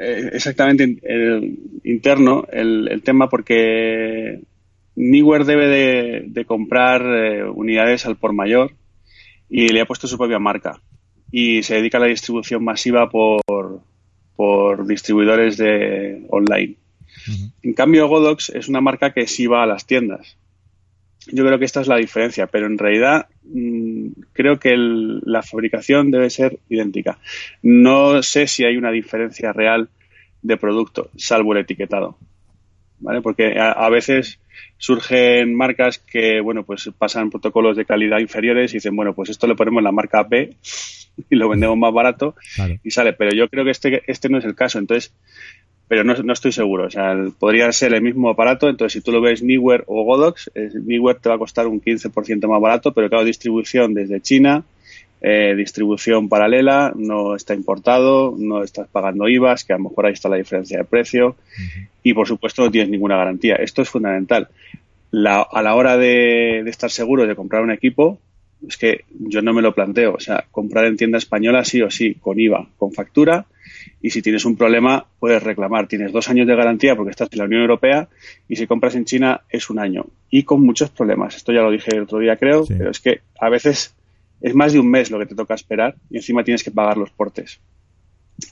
eh, 0.00 0.30
exactamente 0.32 0.98
el, 1.02 1.58
interno 1.84 2.44
el, 2.52 2.88
el, 2.88 3.02
tema 3.02 3.28
porque 3.28 4.42
Newer 4.96 5.44
debe 5.44 5.68
de, 5.68 6.24
de 6.28 6.44
comprar 6.44 7.02
eh, 7.02 7.44
unidades 7.44 8.06
al 8.06 8.16
por 8.16 8.32
mayor 8.32 8.72
y 9.48 9.68
le 9.68 9.80
ha 9.80 9.86
puesto 9.86 10.06
su 10.06 10.16
propia 10.16 10.38
marca 10.38 10.80
y 11.30 11.62
se 11.62 11.76
dedica 11.76 11.98
a 11.98 12.02
la 12.02 12.06
distribución 12.06 12.62
masiva 12.62 13.08
por, 13.08 13.40
por 14.36 14.86
distribuidores 14.86 15.56
de 15.56 16.26
online. 16.28 16.76
En 17.62 17.72
cambio, 17.72 18.08
Godox 18.08 18.50
es 18.50 18.68
una 18.68 18.80
marca 18.80 19.12
que 19.12 19.26
sí 19.26 19.46
va 19.46 19.62
a 19.62 19.66
las 19.66 19.86
tiendas. 19.86 20.36
Yo 21.30 21.44
creo 21.44 21.58
que 21.58 21.64
esta 21.64 21.80
es 21.80 21.86
la 21.88 21.96
diferencia, 21.96 22.46
pero 22.46 22.66
en 22.66 22.78
realidad 22.78 23.26
mmm, 23.44 24.08
creo 24.32 24.58
que 24.58 24.70
el, 24.70 25.20
la 25.24 25.42
fabricación 25.42 26.10
debe 26.10 26.30
ser 26.30 26.58
idéntica. 26.68 27.18
No 27.62 28.22
sé 28.22 28.46
si 28.46 28.64
hay 28.64 28.76
una 28.76 28.90
diferencia 28.90 29.52
real 29.52 29.88
de 30.42 30.56
producto, 30.56 31.10
salvo 31.16 31.52
el 31.52 31.60
etiquetado. 31.60 32.16
¿Vale? 32.98 33.20
Porque 33.20 33.58
a, 33.58 33.72
a 33.72 33.90
veces 33.90 34.38
surgen 34.78 35.54
marcas 35.56 35.98
que, 35.98 36.40
bueno, 36.40 36.62
pues 36.64 36.88
pasan 36.98 37.30
protocolos 37.30 37.76
de 37.76 37.84
calidad 37.84 38.18
inferiores 38.20 38.72
y 38.72 38.76
dicen, 38.76 38.94
bueno, 38.94 39.12
pues 39.14 39.30
esto 39.30 39.46
le 39.46 39.54
ponemos 39.56 39.82
la 39.82 39.90
marca 39.92 40.22
B 40.22 40.56
y 41.30 41.36
lo 41.36 41.48
vendemos 41.48 41.76
más 41.76 41.92
barato 41.92 42.34
Claro. 42.54 42.74
y 42.82 42.90
sale. 42.90 43.12
Pero 43.12 43.32
yo 43.34 43.48
creo 43.48 43.64
que 43.64 43.70
este, 43.72 44.02
este 44.06 44.28
no 44.28 44.38
es 44.38 44.44
el 44.44 44.54
caso. 44.54 44.78
Entonces, 44.78 45.12
pero 45.92 46.04
no, 46.04 46.14
no 46.14 46.32
estoy 46.32 46.52
seguro. 46.52 46.86
O 46.86 46.90
sea, 46.90 47.14
podría 47.38 47.70
ser 47.70 47.92
el 47.92 48.00
mismo 48.00 48.30
aparato. 48.30 48.66
Entonces, 48.66 48.94
si 48.94 49.02
tú 49.02 49.12
lo 49.12 49.20
ves 49.20 49.42
Newer 49.42 49.84
o 49.88 50.04
Godox, 50.04 50.50
eh, 50.54 50.70
te 51.20 51.28
va 51.28 51.34
a 51.34 51.38
costar 51.38 51.66
un 51.66 51.82
15% 51.82 52.48
más 52.48 52.62
barato, 52.62 52.92
pero 52.94 53.10
claro, 53.10 53.26
distribución 53.26 53.92
desde 53.92 54.22
China, 54.22 54.64
eh, 55.20 55.52
distribución 55.54 56.30
paralela, 56.30 56.94
no 56.96 57.36
está 57.36 57.52
importado, 57.52 58.34
no 58.38 58.62
estás 58.62 58.88
pagando 58.88 59.28
IVAs, 59.28 59.64
que 59.64 59.74
a 59.74 59.76
lo 59.76 59.90
mejor 59.90 60.06
ahí 60.06 60.14
está 60.14 60.30
la 60.30 60.36
diferencia 60.36 60.78
de 60.78 60.84
precio. 60.84 61.36
Y 62.02 62.14
por 62.14 62.26
supuesto, 62.26 62.64
no 62.64 62.70
tienes 62.70 62.88
ninguna 62.88 63.18
garantía. 63.18 63.56
Esto 63.56 63.82
es 63.82 63.90
fundamental. 63.90 64.48
La- 65.10 65.42
a 65.42 65.60
la 65.60 65.74
hora 65.74 65.98
de, 65.98 66.62
de 66.64 66.70
estar 66.70 66.90
seguro 66.90 67.26
de 67.26 67.36
comprar 67.36 67.62
un 67.62 67.70
equipo, 67.70 68.18
es 68.66 68.76
que 68.76 69.04
yo 69.10 69.42
no 69.42 69.52
me 69.52 69.62
lo 69.62 69.74
planteo. 69.74 70.14
O 70.14 70.20
sea, 70.20 70.44
comprar 70.50 70.86
en 70.86 70.96
tienda 70.96 71.18
española 71.18 71.64
sí 71.64 71.82
o 71.82 71.90
sí, 71.90 72.14
con 72.14 72.38
IVA, 72.38 72.68
con 72.76 72.92
factura. 72.92 73.46
Y 74.00 74.10
si 74.10 74.22
tienes 74.22 74.44
un 74.44 74.56
problema, 74.56 75.06
puedes 75.18 75.42
reclamar. 75.42 75.88
Tienes 75.88 76.12
dos 76.12 76.28
años 76.28 76.46
de 76.46 76.56
garantía 76.56 76.96
porque 76.96 77.10
estás 77.10 77.28
en 77.32 77.38
la 77.38 77.44
Unión 77.44 77.62
Europea. 77.62 78.08
Y 78.48 78.56
si 78.56 78.66
compras 78.66 78.94
en 78.94 79.04
China, 79.04 79.42
es 79.48 79.70
un 79.70 79.78
año. 79.78 80.06
Y 80.30 80.44
con 80.44 80.62
muchos 80.62 80.90
problemas. 80.90 81.36
Esto 81.36 81.52
ya 81.52 81.62
lo 81.62 81.70
dije 81.70 81.94
el 81.94 82.02
otro 82.02 82.18
día, 82.18 82.36
creo. 82.36 82.64
Sí. 82.64 82.74
Pero 82.76 82.90
es 82.90 83.00
que 83.00 83.20
a 83.40 83.48
veces 83.48 83.94
es 84.40 84.54
más 84.54 84.72
de 84.72 84.80
un 84.80 84.90
mes 84.90 85.10
lo 85.10 85.18
que 85.18 85.26
te 85.26 85.34
toca 85.34 85.54
esperar. 85.54 85.96
Y 86.10 86.16
encima 86.16 86.44
tienes 86.44 86.62
que 86.62 86.70
pagar 86.70 86.96
los 86.96 87.10
portes. 87.10 87.60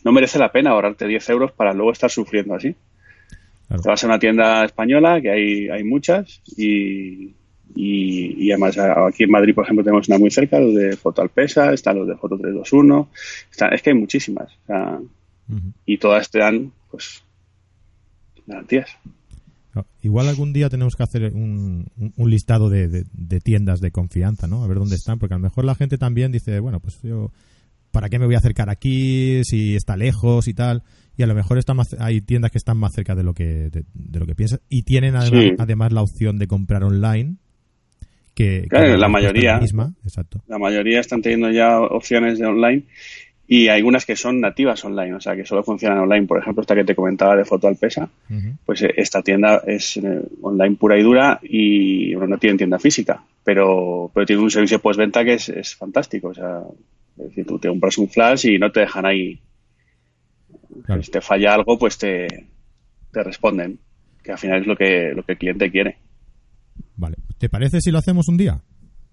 No 0.04 0.12
merece 0.12 0.38
la 0.38 0.52
pena 0.52 0.70
ahorrarte 0.70 1.06
10 1.06 1.30
euros 1.30 1.52
para 1.52 1.72
luego 1.72 1.92
estar 1.92 2.10
sufriendo 2.10 2.54
así. 2.54 2.74
Claro. 3.68 3.82
Te 3.82 3.88
vas 3.88 4.02
a 4.02 4.06
una 4.06 4.18
tienda 4.18 4.64
española, 4.64 5.20
que 5.20 5.30
hay, 5.30 5.68
hay 5.68 5.84
muchas, 5.84 6.42
y, 6.56 7.34
y, 7.74 8.44
y 8.46 8.50
además 8.52 8.76
aquí 8.78 9.24
en 9.24 9.30
Madrid, 9.30 9.54
por 9.54 9.64
ejemplo, 9.64 9.84
tenemos 9.84 10.08
una 10.08 10.18
muy 10.18 10.30
cerca, 10.30 10.58
los 10.60 10.74
de 10.74 10.96
Foto 10.96 11.22
Alpesa, 11.22 11.72
están 11.72 11.98
los 11.98 12.08
de 12.08 12.16
Foto 12.16 12.36
321, 12.36 13.08
están, 13.50 13.72
es 13.72 13.82
que 13.82 13.90
hay 13.90 13.96
muchísimas. 13.96 14.48
o 14.64 14.66
sea, 14.66 14.98
Ujú. 15.48 15.72
y 15.86 15.98
todas 15.98 16.30
te 16.30 16.38
dan, 16.38 16.72
pues, 16.90 17.22
garantías. 18.46 18.90
Igual 20.02 20.28
algún 20.28 20.52
día 20.52 20.68
tenemos 20.68 20.96
que 20.96 21.02
hacer 21.04 21.32
un, 21.32 21.86
un- 21.96 22.12
un 22.16 22.30
listado 22.30 22.68
de, 22.70 22.88
de- 22.88 23.04
de 23.12 23.40
tiendas 23.40 23.80
de 23.80 23.90
confianza, 23.92 24.46
¿no? 24.48 24.64
A 24.64 24.66
ver 24.66 24.78
dónde 24.78 24.96
están, 24.96 25.18
porque 25.18 25.34
a 25.34 25.38
lo 25.38 25.42
mejor 25.44 25.64
la 25.64 25.74
gente 25.76 25.96
también 25.98 26.32
dice, 26.32 26.58
bueno, 26.58 26.80
pues 26.80 27.00
yo, 27.02 27.30
¿para 27.92 28.08
qué 28.08 28.18
me 28.18 28.26
voy 28.26 28.34
a 28.34 28.38
acercar 28.38 28.68
aquí 28.68 29.42
si 29.44 29.76
está 29.76 29.96
lejos 29.96 30.48
y 30.48 30.54
tal? 30.54 30.82
Y 31.16 31.22
a 31.22 31.26
lo 31.26 31.34
mejor 31.34 31.58
está 31.58 31.72
más, 31.74 31.94
hay 32.00 32.20
tiendas 32.20 32.50
que 32.50 32.58
están 32.58 32.78
más 32.78 32.92
cerca 32.94 33.14
de 33.14 33.22
lo 33.22 33.32
que 33.34 33.70
de, 33.70 33.84
de 33.94 34.18
lo 34.18 34.26
que 34.26 34.34
piensas 34.34 34.60
y 34.68 34.82
tienen 34.82 35.14
además, 35.16 35.44
Sí. 35.44 35.52
además 35.58 35.92
la 35.92 36.02
opción 36.02 36.38
de 36.38 36.46
comprar 36.48 36.82
online. 36.82 37.36
Que, 38.42 38.66
Claro, 38.68 38.86
que 38.86 38.96
la 38.96 39.08
mayoría. 39.08 39.58
misma, 39.58 39.92
exacto. 40.04 40.40
La 40.48 40.58
mayoría 40.58 41.00
están 41.00 41.20
teniendo 41.20 41.50
ya 41.50 41.78
opciones 41.80 42.38
de 42.38 42.46
online 42.46 42.84
y 43.46 43.68
hay 43.68 43.78
algunas 43.78 44.06
que 44.06 44.16
son 44.16 44.40
nativas 44.40 44.84
online, 44.84 45.14
o 45.14 45.20
sea, 45.20 45.34
que 45.36 45.44
solo 45.44 45.62
funcionan 45.62 45.98
online. 45.98 46.26
Por 46.26 46.38
ejemplo, 46.38 46.62
esta 46.62 46.74
que 46.74 46.84
te 46.84 46.94
comentaba 46.94 47.36
de 47.36 47.44
Foto 47.44 47.66
Alpesa, 47.68 48.08
Ujú. 48.30 48.52
pues 48.64 48.82
eh, 48.82 48.94
esta 48.96 49.22
tienda 49.22 49.60
es 49.66 49.96
eh, 49.98 50.22
online 50.40 50.76
pura 50.76 50.98
y 50.98 51.02
dura 51.02 51.38
y 51.42 52.14
bueno, 52.14 52.30
no 52.30 52.38
tienen 52.38 52.56
tienda 52.58 52.78
física, 52.78 53.22
pero, 53.44 54.10
pero 54.14 54.24
tiene 54.24 54.40
un 54.42 54.50
servicio 54.50 54.78
postventa 54.78 55.24
que 55.24 55.34
es, 55.34 55.48
es 55.48 55.74
fantástico. 55.76 56.28
O 56.28 56.34
sea, 56.34 56.60
es 57.18 57.24
decir, 57.24 57.44
tú 57.46 57.58
te 57.58 57.68
compras 57.68 57.98
un 57.98 58.08
flash 58.08 58.46
y 58.46 58.58
no 58.58 58.70
te 58.72 58.80
dejan 58.80 59.04
ahí. 59.04 59.38
Claro. 60.86 61.02
Si 61.02 61.10
te 61.10 61.20
falla 61.20 61.54
algo, 61.54 61.78
pues 61.78 61.98
te, 61.98 62.26
te 63.12 63.22
responden, 63.22 63.78
que 64.22 64.32
al 64.32 64.38
final 64.38 64.60
es 64.60 64.66
lo 64.66 64.76
que, 64.76 65.12
lo 65.14 65.22
que 65.24 65.32
el 65.32 65.38
cliente 65.38 65.70
quiere. 65.70 65.96
Vale. 67.00 67.16
¿Te 67.38 67.48
parece 67.48 67.80
si 67.80 67.90
lo 67.90 67.98
hacemos 67.98 68.28
un 68.28 68.36
día? 68.36 68.60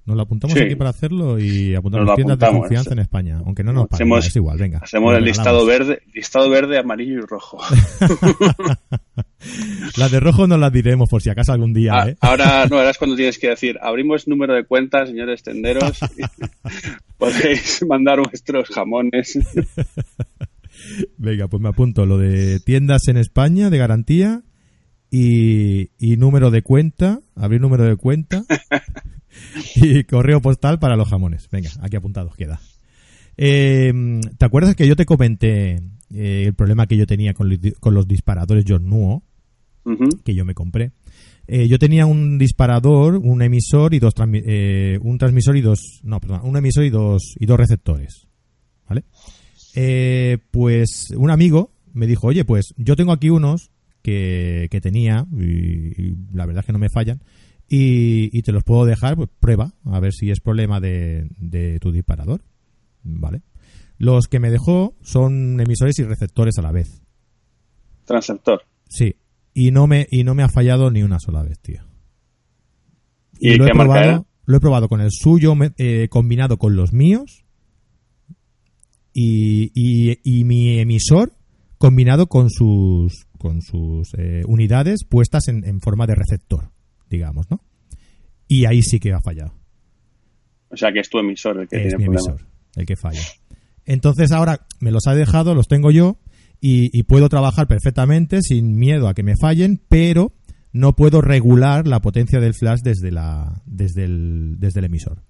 Nos 0.06 0.16
lo 0.16 0.24
apuntamos 0.24 0.58
Sí. 0.58 0.64
aquí 0.64 0.76
para 0.76 0.90
hacerlo 0.90 1.38
y 1.40 1.76
apuntamos 1.76 2.16
tiendas 2.16 2.40
de 2.40 2.48
confianza 2.48 2.94
en 2.94 3.00
España. 3.00 3.42
Aunque 3.46 3.64
no 3.64 3.74
nos 3.74 3.88
Hacemos- 3.92 4.26
es 4.28 4.36
igual, 4.36 4.58
venga. 4.58 4.80
Hacemos 4.84 5.16
el 5.18 5.24
listado 5.24 5.66
verde, 5.66 6.02
listado 6.14 6.50
verde, 6.50 6.78
amarillo 6.80 7.20
y 7.20 7.26
rojo. 7.26 7.58
Las 9.98 10.12
de 10.12 10.20
rojo 10.20 10.48
nos 10.48 10.60
las 10.60 10.72
diremos 10.72 11.10
por 11.10 11.22
si 11.22 11.30
acaso 11.30 11.52
algún 11.54 11.74
día, 11.74 11.92
Ah, 11.94 12.10
¿eh? 12.10 12.18
Ahora, 12.22 12.66
no, 12.68 12.78
ahora 12.78 12.92
es 12.92 12.98
cuando 12.98 13.16
tienes 13.16 13.38
que 13.40 13.50
decir, 13.50 13.78
abrimos 13.82 14.28
número 14.28 14.54
de 14.54 14.66
cuentas, 14.66 15.10
señores 15.10 15.44
tenderos, 15.44 16.00
podéis 17.18 17.86
mandar 17.88 18.20
vuestros 18.22 18.70
jamones. 18.70 19.38
Venga, 21.18 21.48
pues 21.48 21.62
me 21.62 21.70
apunto 21.70 22.06
lo 22.06 22.18
de 22.18 22.60
tiendas 22.60 23.08
en 23.08 23.18
España 23.18 23.70
de 23.70 23.78
garantía 23.78 24.44
y, 25.12 25.90
y 25.98 26.18
número 26.18 26.52
de 26.52 26.62
cuenta, 26.62 27.20
abrir 27.36 27.62
número 27.62 27.84
de 27.86 27.96
cuenta 27.96 28.44
y 29.76 30.04
correo 30.04 30.42
postal 30.42 30.80
para 30.80 30.96
los 30.96 31.10
jamones. 31.10 31.50
Venga, 31.52 31.70
aquí 31.82 31.96
apuntados 31.96 32.36
queda. 32.36 32.60
Eh, 33.38 33.94
¿Te 34.38 34.46
acuerdas 34.46 34.76
que 34.76 34.88
yo 34.88 34.96
te 34.96 35.06
comenté 35.06 35.82
eh, 36.14 36.44
el 36.48 36.54
problema 36.56 36.88
que 36.88 36.98
yo 36.98 37.06
tenía 37.06 37.34
con, 37.34 37.50
li- 37.50 37.74
con 37.80 37.94
los 37.94 38.08
disparadores 38.08 38.66
John 38.68 38.90
Nuo? 38.90 39.24
Que 40.26 40.36
yo 40.36 40.44
me 40.44 40.54
compré. 40.54 40.92
Eh, 41.48 41.68
yo 41.70 41.80
tenía 41.80 42.06
un 42.06 42.38
disparador, 42.38 43.16
un 43.16 43.42
emisor 43.42 43.94
y 43.94 44.00
dos 44.00 44.14
un 44.18 45.18
transmisor 45.18 45.56
y 45.56 45.62
dos 45.62 46.02
no, 46.04 46.20
perdón, 46.20 46.42
un 46.44 46.58
emisor 46.58 46.84
y 46.84 46.90
dos 46.90 47.36
y 47.40 47.46
dos 47.46 47.58
receptores, 47.58 48.28
¿vale? 48.90 49.06
Pues 50.52 51.12
un 51.16 51.32
amigo 51.32 51.72
me 51.94 52.06
dijo, 52.08 52.28
oye, 52.28 52.44
pues 52.44 52.74
yo 52.76 52.96
tengo 52.98 53.14
aquí 53.14 53.30
unos 53.30 53.72
que, 54.08 54.70
que 54.72 54.80
tenía 54.80 55.26
y, 55.38 56.02
y 56.02 56.18
la 56.32 56.46
verdad 56.46 56.62
es 56.62 56.66
que 56.66 56.72
no 56.72 56.80
me 56.80 56.88
fallan 56.88 57.22
y, 57.68 58.30
y 58.32 58.42
te 58.42 58.54
los 58.54 58.64
puedo 58.64 58.86
dejar, 58.86 59.18
pues 59.18 59.30
prueba 59.38 59.74
a 59.84 60.00
ver 60.00 60.14
si 60.14 60.32
es 60.32 60.40
problema 60.40 60.80
de, 60.80 61.28
de 61.38 61.78
tu 61.80 61.92
disparador, 61.92 62.42
¿vale? 63.04 63.42
Los 63.98 64.28
que 64.28 64.40
me 64.40 64.50
dejó 64.50 64.96
son 65.02 65.60
emisores 65.60 66.00
y 66.00 66.04
receptores 66.04 66.58
a 66.58 66.62
la 66.62 66.72
vez. 66.72 67.02
Transceptor. 68.06 68.62
Sí. 68.88 69.18
Y 69.54 69.72
no 69.72 69.88
me, 69.88 70.08
y 70.10 70.24
no 70.24 70.36
me 70.36 70.44
ha 70.44 70.50
fallado 70.50 70.90
ni 70.90 71.04
una 71.04 71.20
sola 71.20 71.44
vez, 71.44 71.60
tío. 71.60 71.82
¿Y 73.42 73.56
lo 73.56 73.66
he 73.66 73.68
qué 73.68 73.74
marca 73.74 73.94
probado, 73.94 74.10
era? 74.10 74.26
lo 74.46 74.58
he 74.58 74.62
probado 74.62 74.88
con 74.88 75.02
el 75.02 75.12
suyo 75.12 75.54
eh, 75.78 76.08
combinado 76.10 76.58
con 76.58 76.78
los 76.78 76.94
míos 76.94 77.44
y, 79.12 79.72
y, 79.76 80.20
y 80.24 80.46
mi 80.46 80.80
emisor 80.80 81.34
combinado 81.78 82.28
con 82.28 82.50
sus 82.50 83.27
con 83.38 83.62
sus 83.62 84.14
eh, 84.18 84.44
unidades 84.48 85.04
puestas 85.08 85.48
en, 85.48 85.64
en 85.66 85.80
forma 85.80 86.06
de 86.08 86.16
receptor, 86.16 86.72
digamos, 87.10 87.50
¿no? 87.50 87.62
Y 88.48 88.66
ahí 88.66 88.82
sí 88.82 89.00
que 89.00 89.14
ha 89.14 89.22
fallado. 89.22 89.54
O 90.70 90.78
sea, 90.78 90.92
que 90.92 91.00
es 91.00 91.10
tu 91.10 91.20
emisor 91.20 91.62
el 91.62 91.68
que 91.68 91.78
es 91.78 91.82
tiene 91.84 91.98
mi 91.98 92.06
problemas. 92.06 92.28
emisor 92.28 92.48
el 92.76 92.86
que 92.86 92.96
falla. 92.96 93.22
Entonces 93.86 94.32
ahora 94.32 94.68
me 94.80 94.92
los 94.92 95.08
ha 95.08 95.16
dejado, 95.16 95.56
los 95.56 95.68
tengo 95.68 95.92
yo 95.92 96.18
y, 96.62 96.90
y 96.98 97.04
puedo 97.04 97.30
trabajar 97.30 97.68
perfectamente 97.68 98.42
sin 98.42 98.76
miedo 98.76 99.08
a 99.08 99.14
que 99.14 99.24
me 99.24 99.36
fallen, 99.40 99.82
pero 99.90 100.34
no 100.74 100.96
puedo 100.96 101.22
regular 101.22 101.88
la 101.88 102.02
potencia 102.02 102.40
del 102.40 102.54
flash 102.54 102.82
desde 102.84 103.12
la 103.12 103.62
desde 103.66 104.04
el 104.04 104.56
desde 104.60 104.80
el 104.80 104.86
emisor. 104.86 105.24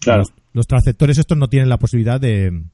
Claro. 0.00 0.20
Los, 0.20 0.32
los 0.52 0.66
transceptores 0.66 1.18
estos 1.18 1.38
no 1.38 1.48
tienen 1.48 1.68
la 1.68 1.78
posibilidad 1.78 2.20
de 2.20 2.64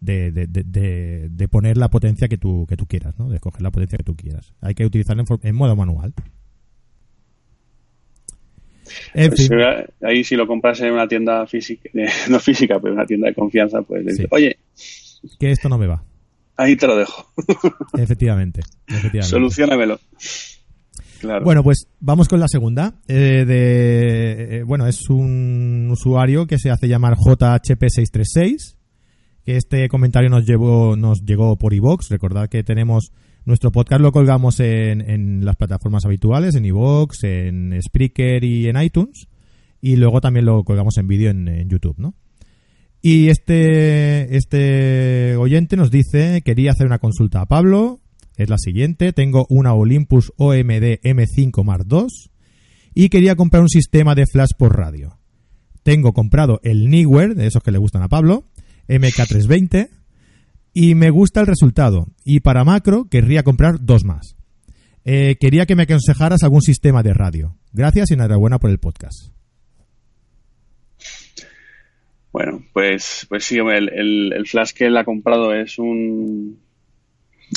de, 0.00 0.30
de, 0.32 0.46
de- 0.46 1.28
de- 1.30 1.48
poner 1.48 1.76
la 1.76 1.88
potencia 1.90 2.28
que 2.28 2.38
tú 2.38 2.66
que 2.68 2.76
tú 2.76 2.86
quieras, 2.86 3.18
¿no? 3.18 3.28
De 3.28 3.36
escoger 3.36 3.62
la 3.62 3.70
potencia 3.70 3.98
que 3.98 4.04
tú 4.04 4.16
quieras. 4.16 4.52
Hay 4.60 4.74
que 4.74 4.84
utilizarlo 4.86 5.24
en, 5.28 5.48
en 5.48 5.54
modo 5.54 5.76
manual. 5.76 6.14
En 9.14 9.28
Pues, 9.30 9.48
fin. 9.48 9.58
ahí 10.02 10.24
si 10.24 10.34
lo 10.36 10.46
compras 10.46 10.80
en 10.80 10.92
una 10.92 11.06
tienda 11.06 11.46
física, 11.46 11.88
eh, 11.94 12.08
no 12.30 12.40
física, 12.40 12.78
pero 12.80 12.94
una 12.94 13.06
tienda 13.06 13.28
de 13.28 13.34
confianza, 13.34 13.82
pues 13.82 14.02
dices, 14.04 14.18
Sí. 14.22 14.26
oye, 14.30 14.56
Que 15.38 15.50
esto 15.52 15.68
no 15.68 15.78
me 15.78 15.86
va. 15.86 16.02
ahí 16.56 16.76
te 16.76 16.86
lo 16.86 16.96
dejo, 16.96 17.30
Efectivamente. 17.98 18.62
efectivamente. 18.88 19.22
solucionamelo. 19.28 20.00
Claro. 21.20 21.44
Bueno, 21.44 21.62
pues 21.62 21.86
vamos 22.00 22.28
con 22.28 22.40
la 22.40 22.48
segunda. 22.48 22.94
Eh, 23.06 23.44
de, 23.46 24.56
eh, 24.56 24.62
bueno, 24.62 24.86
es 24.86 25.10
un 25.10 25.88
usuario 25.92 26.46
que 26.46 26.58
se 26.58 26.70
hace 26.70 26.88
llamar 26.88 27.16
JHP636. 27.16 28.76
Este 29.56 29.88
comentario 29.88 30.30
nos 30.30 30.46
llevó, 30.46 30.96
llegó 31.24 31.56
por 31.56 31.74
iVox. 31.74 32.08
Recordad 32.08 32.48
que 32.48 32.62
tenemos 32.62 33.12
nuestro 33.44 33.72
podcast 33.72 34.00
lo 34.00 34.12
colgamos 34.12 34.60
en, 34.60 35.44
las 35.44 35.56
plataformas 35.56 36.04
habituales, 36.04 36.54
en 36.54 36.64
iVox, 36.66 37.24
en 37.24 37.80
Spreaker 37.82 38.44
y 38.44 38.68
en 38.68 38.80
iTunes. 38.80 39.28
Y 39.80 39.96
luego 39.96 40.20
también 40.20 40.46
lo 40.46 40.62
colgamos 40.62 40.98
en 40.98 41.08
vídeo 41.08 41.30
en, 41.30 41.48
en 41.48 41.68
YouTube, 41.68 41.98
¿no? 41.98 42.14
Y 43.02 43.28
este, 43.28 44.36
este 44.36 45.34
oyente 45.36 45.76
nos 45.76 45.90
dice, 45.90 46.42
quería 46.44 46.72
hacer 46.72 46.86
una 46.86 46.98
consulta 46.98 47.40
a 47.40 47.46
Pablo, 47.46 47.98
es 48.36 48.50
la 48.50 48.58
siguiente, 48.58 49.14
tengo 49.14 49.46
una 49.48 49.72
Olympus 49.72 50.32
OMD 50.36 51.00
M5 51.02 51.64
Mark 51.64 51.86
II 51.90 52.06
y 52.94 53.08
quería 53.08 53.36
comprar 53.36 53.62
un 53.62 53.70
sistema 53.70 54.14
de 54.14 54.26
flash 54.26 54.50
por 54.58 54.76
radio. 54.76 55.18
Tengo 55.82 56.12
comprado 56.12 56.60
el 56.62 56.90
Neewer, 56.90 57.34
de 57.34 57.46
esos 57.46 57.62
que 57.62 57.70
le 57.70 57.78
gustan 57.78 58.02
a 58.02 58.08
Pablo, 58.08 58.44
MK320, 58.90 59.88
y 60.74 60.94
me 60.94 61.10
gusta 61.10 61.40
el 61.40 61.46
resultado. 61.46 62.06
Y 62.24 62.40
para 62.40 62.64
macro 62.64 63.06
querría 63.10 63.42
comprar 63.42 63.76
dos 63.80 64.04
más. 64.04 64.36
Eh, 65.04 65.36
quería 65.40 65.64
que 65.66 65.76
me 65.76 65.84
aconsejaras 65.84 66.42
algún 66.42 66.60
sistema 66.62 67.02
de 67.02 67.14
radio. 67.14 67.56
Gracias 67.72 68.10
y 68.10 68.14
enhorabuena 68.14 68.58
por 68.58 68.70
el 68.70 68.78
podcast. 68.78 69.30
Bueno, 72.32 72.62
pues, 72.72 73.26
pues 73.28 73.44
sí, 73.44 73.58
el, 73.58 73.88
el- 73.88 74.32
flash 74.46 74.72
que 74.72 74.86
él 74.86 74.96
ha 74.96 75.04
comprado 75.04 75.52
es 75.54 75.78
un, 75.78 76.60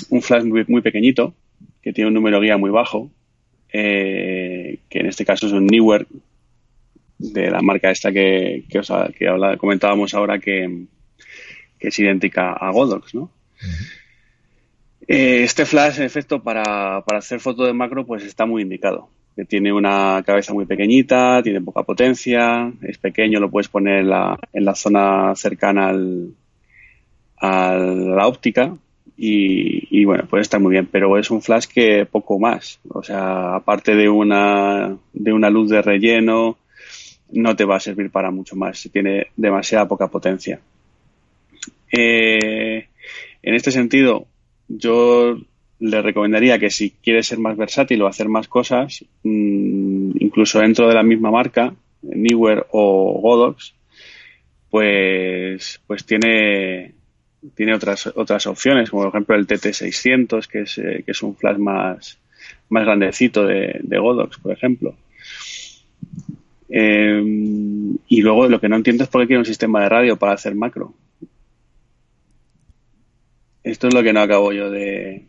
un 0.09 0.21
flash 0.21 0.43
muy, 0.45 0.65
pequeñito, 0.81 1.35
que 1.81 1.93
tiene 1.93 2.07
un 2.07 2.15
número 2.15 2.39
guía 2.41 2.57
muy 2.57 2.71
bajo, 2.71 3.11
eh, 3.71 4.79
que 4.89 4.99
en 4.99 5.05
este 5.07 5.25
caso 5.25 5.45
es 5.47 5.53
un 5.53 5.67
Newer, 5.67 6.07
de 7.19 7.51
la 7.51 7.61
marca 7.61 7.91
esta 7.91 8.11
que, 8.11 8.63
que, 8.67 8.79
os 8.79 8.91
que 9.17 9.27
habla- 9.27 9.57
comentábamos 9.57 10.13
ahora 10.15 10.39
que, 10.39 10.85
que 11.79 11.89
es 11.89 11.99
idéntica 11.99 12.53
a 12.53 12.71
Godox, 12.71 13.13
¿no? 13.15 13.29
Eh, 15.07 15.43
este 15.43 15.65
flash, 15.65 15.99
en 15.99 16.05
efecto, 16.05 16.41
para, 16.41 17.01
para 17.01 17.19
hacer 17.19 17.39
foto 17.39 17.65
de 17.65 17.73
macro, 17.73 18.05
pues 18.05 18.23
está 18.23 18.45
muy 18.45 18.61
indicado. 18.61 19.09
Que 19.35 19.45
tiene 19.45 19.73
una 19.73 20.21
cabeza 20.25 20.53
muy 20.53 20.65
pequeñita, 20.65 21.41
tiene 21.43 21.59
poca 21.59 21.83
potencia, 21.83 22.71
es 22.81 22.97
pequeño, 22.97 23.39
lo 23.39 23.49
puedes 23.49 23.67
poner 23.67 24.01
en 24.01 24.09
la, 24.09 24.39
en 24.53 24.63
la 24.63 24.75
zona 24.75 25.33
cercana 25.35 25.89
al, 25.89 26.33
a 27.37 27.75
la 27.75 28.27
óptica 28.27 28.75
y, 29.17 29.99
y, 30.01 30.05
bueno, 30.05 30.25
puede 30.27 30.41
estar 30.43 30.59
muy 30.59 30.71
bien, 30.71 30.87
pero 30.91 31.17
es 31.17 31.29
un 31.31 31.41
flash 31.41 31.65
que 31.65 32.05
poco 32.05 32.39
más. 32.39 32.79
O 32.89 33.03
sea, 33.03 33.55
aparte 33.55 33.95
de 33.95 34.07
una, 34.07 34.97
de 35.13 35.33
una 35.33 35.49
luz 35.49 35.69
de 35.69 35.81
relleno, 35.81 36.57
no 37.31 37.55
te 37.55 37.65
va 37.65 37.77
a 37.77 37.79
servir 37.79 38.11
para 38.11 38.31
mucho 38.31 38.55
más. 38.55 38.87
Tiene 38.91 39.27
demasiada 39.35 39.87
poca 39.87 40.07
potencia. 40.07 40.59
Eh, 41.95 42.87
en 43.43 43.53
este 43.53 43.71
sentido, 43.71 44.25
yo 44.67 45.37
le 45.79 46.01
recomendaría 46.01 46.57
que 46.57 46.71
si 46.71 46.89
quiere 46.89 47.21
ser 47.21 47.37
más 47.37 47.55
versátil 47.55 48.01
o 48.01 48.07
hacer 48.07 48.27
más 48.29 48.47
cosas, 48.47 49.05
mmm, 49.21 50.11
incluso 50.19 50.59
dentro 50.59 50.87
de 50.87 50.95
la 50.95 51.03
misma 51.03 51.29
marca, 51.29 51.73
Newer 52.01 52.65
o 52.71 53.19
Godox, 53.21 53.75
pues, 54.71 55.79
pues 55.85 56.03
tiene, 56.05 56.95
tiene 57.53 57.75
otras, 57.75 58.07
otras 58.07 58.47
opciones, 58.47 58.89
como 58.89 59.03
por 59.03 59.09
ejemplo 59.09 59.35
el 59.35 59.45
TT600, 59.45 60.47
que 60.47 60.61
es, 60.61 60.77
eh, 60.79 61.03
que 61.05 61.11
es 61.11 61.21
un 61.21 61.35
flash 61.35 61.57
más, 61.57 62.17
más 62.69 62.85
grandecito 62.85 63.45
de, 63.45 63.79
de 63.83 63.99
Godox, 63.99 64.39
por 64.39 64.51
ejemplo. 64.51 64.95
Eh, 66.69 67.21
y 68.07 68.21
luego 68.21 68.47
lo 68.47 68.59
que 68.59 68.67
no 68.67 68.77
entiendo 68.77 69.03
es 69.03 69.09
por 69.11 69.21
qué 69.21 69.27
quiere 69.27 69.39
un 69.41 69.45
sistema 69.45 69.83
de 69.83 69.89
radio 69.89 70.17
para 70.17 70.33
hacer 70.33 70.55
macro. 70.55 70.95
Esto 73.63 73.87
es 73.87 73.93
lo 73.93 74.03
que 74.03 74.13
no 74.13 74.21
acabo 74.21 74.51
yo 74.51 74.69
de, 74.69 75.25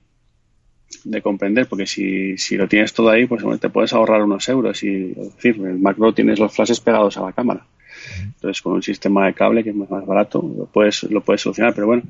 de 1.04 1.22
comprender, 1.22 1.66
porque 1.66 1.86
si, 1.86 2.36
si, 2.38 2.56
lo 2.56 2.68
tienes 2.68 2.92
todo 2.92 3.10
ahí, 3.10 3.26
pues 3.26 3.42
te 3.60 3.68
puedes 3.68 3.92
ahorrar 3.92 4.22
unos 4.22 4.48
euros 4.48 4.82
y 4.82 5.14
decir, 5.14 5.56
el 5.64 5.78
macro 5.78 6.12
tienes 6.12 6.38
los 6.38 6.54
flashes 6.54 6.80
pegados 6.80 7.16
a 7.16 7.22
la 7.22 7.32
cámara. 7.32 7.66
Entonces, 8.22 8.60
con 8.62 8.74
un 8.74 8.82
sistema 8.82 9.26
de 9.26 9.34
cable 9.34 9.62
que 9.62 9.70
es 9.70 9.76
más 9.76 9.88
barato, 10.06 10.42
lo 10.42 10.66
puedes, 10.66 11.04
lo 11.04 11.22
puedes 11.22 11.40
solucionar, 11.40 11.74
pero 11.74 11.86
bueno, 11.86 12.02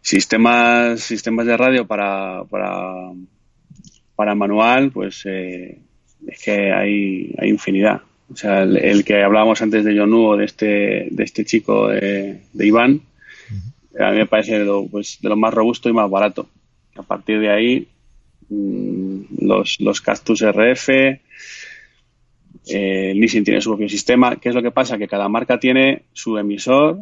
sistemas, 0.00 1.00
sistemas 1.00 1.46
de 1.46 1.56
radio 1.56 1.86
para, 1.86 2.44
para, 2.44 3.12
para 4.14 4.34
manual, 4.34 4.90
pues 4.90 5.22
eh, 5.26 5.78
es 6.26 6.42
que 6.42 6.72
hay, 6.72 7.34
hay 7.38 7.48
infinidad. 7.48 8.02
O 8.32 8.36
sea, 8.36 8.62
el, 8.62 8.76
el 8.76 9.04
que 9.04 9.22
hablábamos 9.22 9.62
antes 9.62 9.84
de 9.84 9.94
Yonu, 9.94 10.36
de 10.36 10.44
este, 10.44 11.08
de 11.10 11.24
este 11.24 11.44
chico 11.44 11.88
de, 11.88 12.42
de 12.52 12.66
Iván, 12.66 13.02
a 13.98 14.10
mí 14.10 14.18
me 14.18 14.26
parece 14.26 14.58
de 14.58 14.64
lo, 14.64 14.86
pues, 14.86 15.18
de 15.20 15.28
lo 15.28 15.36
más 15.36 15.52
robusto 15.52 15.88
y 15.88 15.92
más 15.92 16.10
barato. 16.10 16.48
A 16.96 17.02
partir 17.02 17.40
de 17.40 17.50
ahí, 17.50 17.88
mmm, 18.48 19.22
los, 19.40 19.80
los 19.80 20.00
Cactus 20.00 20.42
RF, 20.42 20.88
eh, 22.68 23.14
Nissin 23.14 23.44
tiene 23.44 23.60
su 23.60 23.70
propio 23.70 23.88
sistema. 23.88 24.36
¿Qué 24.36 24.48
es 24.48 24.54
lo 24.54 24.62
que 24.62 24.70
pasa? 24.70 24.98
Que 24.98 25.08
cada 25.08 25.28
marca 25.28 25.58
tiene 25.58 26.02
su 26.12 26.36
emisor 26.36 26.98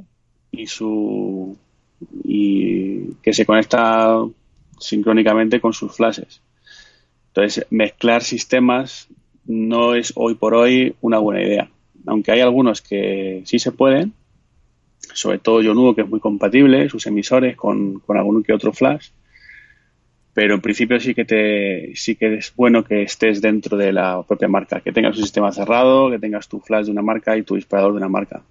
y 0.50 0.66
su 0.66 1.57
y 2.22 3.14
que 3.22 3.33
se 3.33 3.46
conecta 3.46 4.18
sincrónicamente 4.78 5.61
con 5.61 5.72
sus 5.72 5.96
flashes. 5.96 6.42
Entonces, 7.28 7.66
mezclar 7.70 8.22
sistemas 8.22 9.09
no 9.46 9.94
es 9.94 10.12
hoy 10.16 10.35
por 10.35 10.54
hoy 10.54 10.94
una 11.00 11.18
buena 11.18 11.42
idea. 11.42 11.70
Aunque 12.07 12.33
hay 12.33 12.40
algunos 12.40 12.83
que 12.83 13.42
sí 13.46 13.59
se 13.59 13.72
pueden, 13.72 14.12
sobre 15.14 15.38
todo 15.38 15.62
Yonuo, 15.62 15.94
que 15.94 16.03
es 16.03 16.09
muy 16.09 16.20
compatible, 16.20 16.88
sus 16.88 17.07
emisores 17.07 17.57
con, 17.57 18.00
con 18.00 18.16
algún 18.16 18.42
que 18.42 18.53
otro 18.53 18.72
flash. 18.72 19.09
Pero 20.35 20.57
en 20.57 20.61
principio 20.61 20.98
sí 20.98 21.14
que 21.14 21.24
te 21.24 21.92
sí 21.94 22.16
que 22.16 22.35
es 22.35 22.53
bueno 22.57 22.83
que 22.83 23.03
estés 23.03 23.40
dentro 23.40 23.77
de 23.77 23.92
la 23.92 24.20
propia 24.24 24.48
marca, 24.48 24.81
que 24.81 24.92
tengas 24.92 25.16
un 25.16 25.22
sistema 25.22 25.53
cerrado, 25.53 26.11
que 26.11 26.18
tengas 26.18 26.48
tu 26.48 26.59
flash 26.59 26.87
de 26.87 26.90
una 26.90 27.03
marca 27.03 27.37
y 27.37 27.44
tu 27.44 27.55
disparador 27.55 27.92
de 27.92 27.98
una 27.98 28.09
marca. 28.09 28.42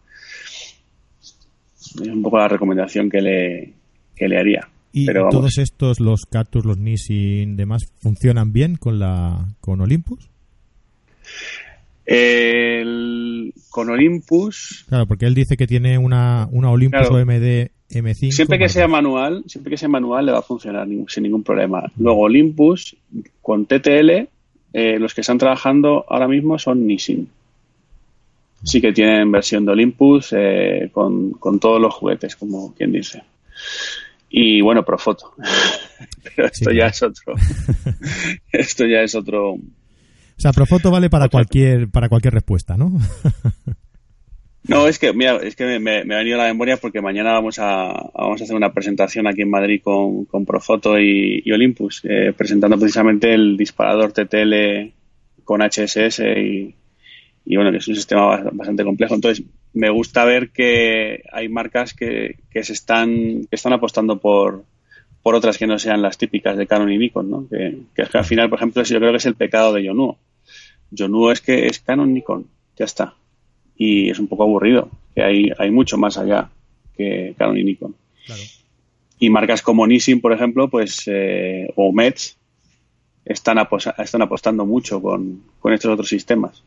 Es 1.79 2.07
un 2.07 2.21
poco 2.23 2.37
la 2.37 2.47
recomendación 2.47 3.09
que 3.09 3.21
le, 3.21 3.73
que 4.15 4.29
le 4.29 4.39
haría. 4.39 4.69
¿Y 4.93 5.05
Pero 5.05 5.27
todos 5.29 5.57
estos, 5.57 5.99
los 5.99 6.25
Cactus, 6.25 6.63
los 6.65 6.77
Nissin, 6.77 7.57
demás, 7.57 7.83
funcionan 8.01 8.53
bien 8.53 8.77
con 8.77 8.99
la 8.99 9.55
con 9.59 9.81
Olympus? 9.81 10.29
El, 12.05 13.53
con 13.69 13.89
Olympus. 13.89 14.85
Claro, 14.89 15.07
porque 15.07 15.25
él 15.25 15.33
dice 15.33 15.55
que 15.57 15.67
tiene 15.67 15.97
una, 15.97 16.47
una 16.51 16.69
Olympus 16.71 17.07
Claro. 17.07 17.15
OMD 17.15 17.69
M5. 17.89 18.31
Siempre 18.31 18.59
que 18.59 18.69
sea 18.69 18.87
manual, 18.87 19.43
siempre 19.47 19.71
que 19.71 19.77
sea 19.77 19.89
manual 19.89 20.25
le 20.25 20.31
va 20.31 20.39
a 20.39 20.43
funcionar 20.43 20.87
sin 21.07 21.23
ningún 21.23 21.43
problema. 21.43 21.83
Luego 21.97 22.21
Olympus 22.21 22.95
con 23.41 23.65
TTL, 23.65 24.27
eh, 24.73 24.99
los 24.99 25.13
que 25.13 25.21
están 25.21 25.37
trabajando 25.37 26.05
ahora 26.09 26.27
mismo 26.27 26.57
son 26.57 26.85
Nissin. 26.87 27.29
Sí 28.63 28.79
que 28.79 28.93
tienen 28.93 29.31
versión 29.31 29.65
de 29.65 29.73
Olympus 29.73 30.33
eh, 30.37 30.89
con, 30.93 31.31
con 31.31 31.59
todos 31.59 31.81
los 31.81 31.93
juguetes, 31.93 32.35
como 32.35 32.73
quien 32.73 32.93
dice. 32.93 33.21
Y 34.29 34.61
bueno, 34.61 34.83
Profoto. 34.83 35.33
Pero 36.23 36.47
esto 36.51 36.71
Sí, 36.71 36.77
ya 36.77 36.87
es 36.87 37.03
otro. 37.03 37.35
esto 38.51 38.85
ya 38.85 39.01
es 39.01 39.13
otro. 39.15 39.57
O 40.37 40.41
sea, 40.41 40.51
Profoto 40.51 40.91
vale 40.91 41.09
para 41.09 41.29
cualquier 41.29 41.89
para 41.89 42.09
cualquier 42.09 42.33
respuesta, 42.33 42.75
¿no? 42.77 42.91
No, 44.65 44.87
es 44.87 44.97
que, 44.97 45.11
mira, 45.11 45.35
es 45.43 45.57
que 45.57 45.65
me, 45.77 46.05
me- 46.05 46.15
ha 46.15 46.19
venido 46.19 46.39
a 46.39 46.43
la 46.43 46.47
memoria 46.47 46.77
porque 46.77 47.01
mañana 47.01 47.33
vamos 47.33 47.59
a, 47.59 48.09
vamos 48.15 48.39
a 48.39 48.43
hacer 48.45 48.55
una 48.55 48.71
presentación 48.71 49.27
aquí 49.27 49.41
en 49.41 49.49
Madrid 49.49 49.81
con, 49.83 50.23
con 50.23 50.45
Profoto 50.45 50.97
y, 50.97 51.41
y 51.43 51.51
Olympus, 51.51 51.99
eh, 52.05 52.31
presentando 52.31 52.77
precisamente 52.79 53.33
el 53.33 53.57
disparador 53.57 54.13
TTL 54.13 54.93
con 55.43 55.61
HSS 55.61 56.19
y, 56.37 56.75
y 57.43 57.55
bueno, 57.57 57.71
que 57.71 57.79
es 57.79 57.87
un 57.89 57.95
sistema 57.95 58.25
ba- 58.25 58.49
bastante 58.53 58.85
complejo. 58.85 59.15
Entonces, 59.15 59.43
me 59.73 59.89
gusta 59.89 60.23
ver 60.23 60.51
que 60.51 61.23
hay 61.33 61.49
marcas 61.49 61.93
que, 61.93 62.37
que 62.49 62.63
se 62.63 62.71
están, 62.71 63.41
que 63.49 63.55
están 63.57 63.73
apostando 63.73 64.21
por, 64.21 64.63
por 65.23 65.33
otras 65.35 65.57
que 65.57 65.65
no 65.65 65.79
sean 65.79 66.01
las 66.01 66.17
típicas 66.17 66.57
de 66.57 66.67
Canon 66.67 66.91
y 66.91 66.97
Nikon, 66.97 67.29
¿no? 67.31 67.47
Que, 67.49 67.79
que 67.95 68.03
es 68.03 68.09
que 68.09 68.17
al 68.17 68.25
final, 68.25 68.49
por 68.49 68.59
ejemplo, 68.59 68.83
yo 68.83 68.99
creo 68.99 69.11
que 69.11 69.17
es 69.17 69.25
el 69.25 69.35
pecado 69.35 69.73
de 69.73 69.83
Yonuo. 69.83 70.19
Yonuo 70.91 71.31
es 71.31 71.41
que 71.41 71.65
es 71.65 71.79
Canon 71.79 72.13
Nikon, 72.13 72.45
ya 72.77 72.85
está 72.85 73.15
y 73.77 74.09
es 74.09 74.19
un 74.19 74.27
poco 74.27 74.43
aburrido, 74.43 74.89
que 75.15 75.23
hay, 75.23 75.51
hay 75.57 75.71
mucho 75.71 75.97
más 75.97 76.17
allá 76.17 76.49
que 76.95 77.35
Canon 77.37 77.57
y 77.57 77.63
Nikon. 77.63 77.95
Claro. 78.25 78.41
Y 79.19 79.29
marcas 79.29 79.61
como 79.61 79.87
Nissin, 79.87 80.21
por 80.21 80.33
ejemplo, 80.33 80.69
pues 80.69 81.03
eh, 81.07 81.67
o 81.75 81.91
Metz 81.91 82.35
están, 83.25 83.57
apostando 83.57 84.65
mucho 84.65 85.01
con, 85.01 85.43
con 85.59 85.73
estos 85.73 85.91
otros 85.91 86.09
sistemas. 86.09 86.63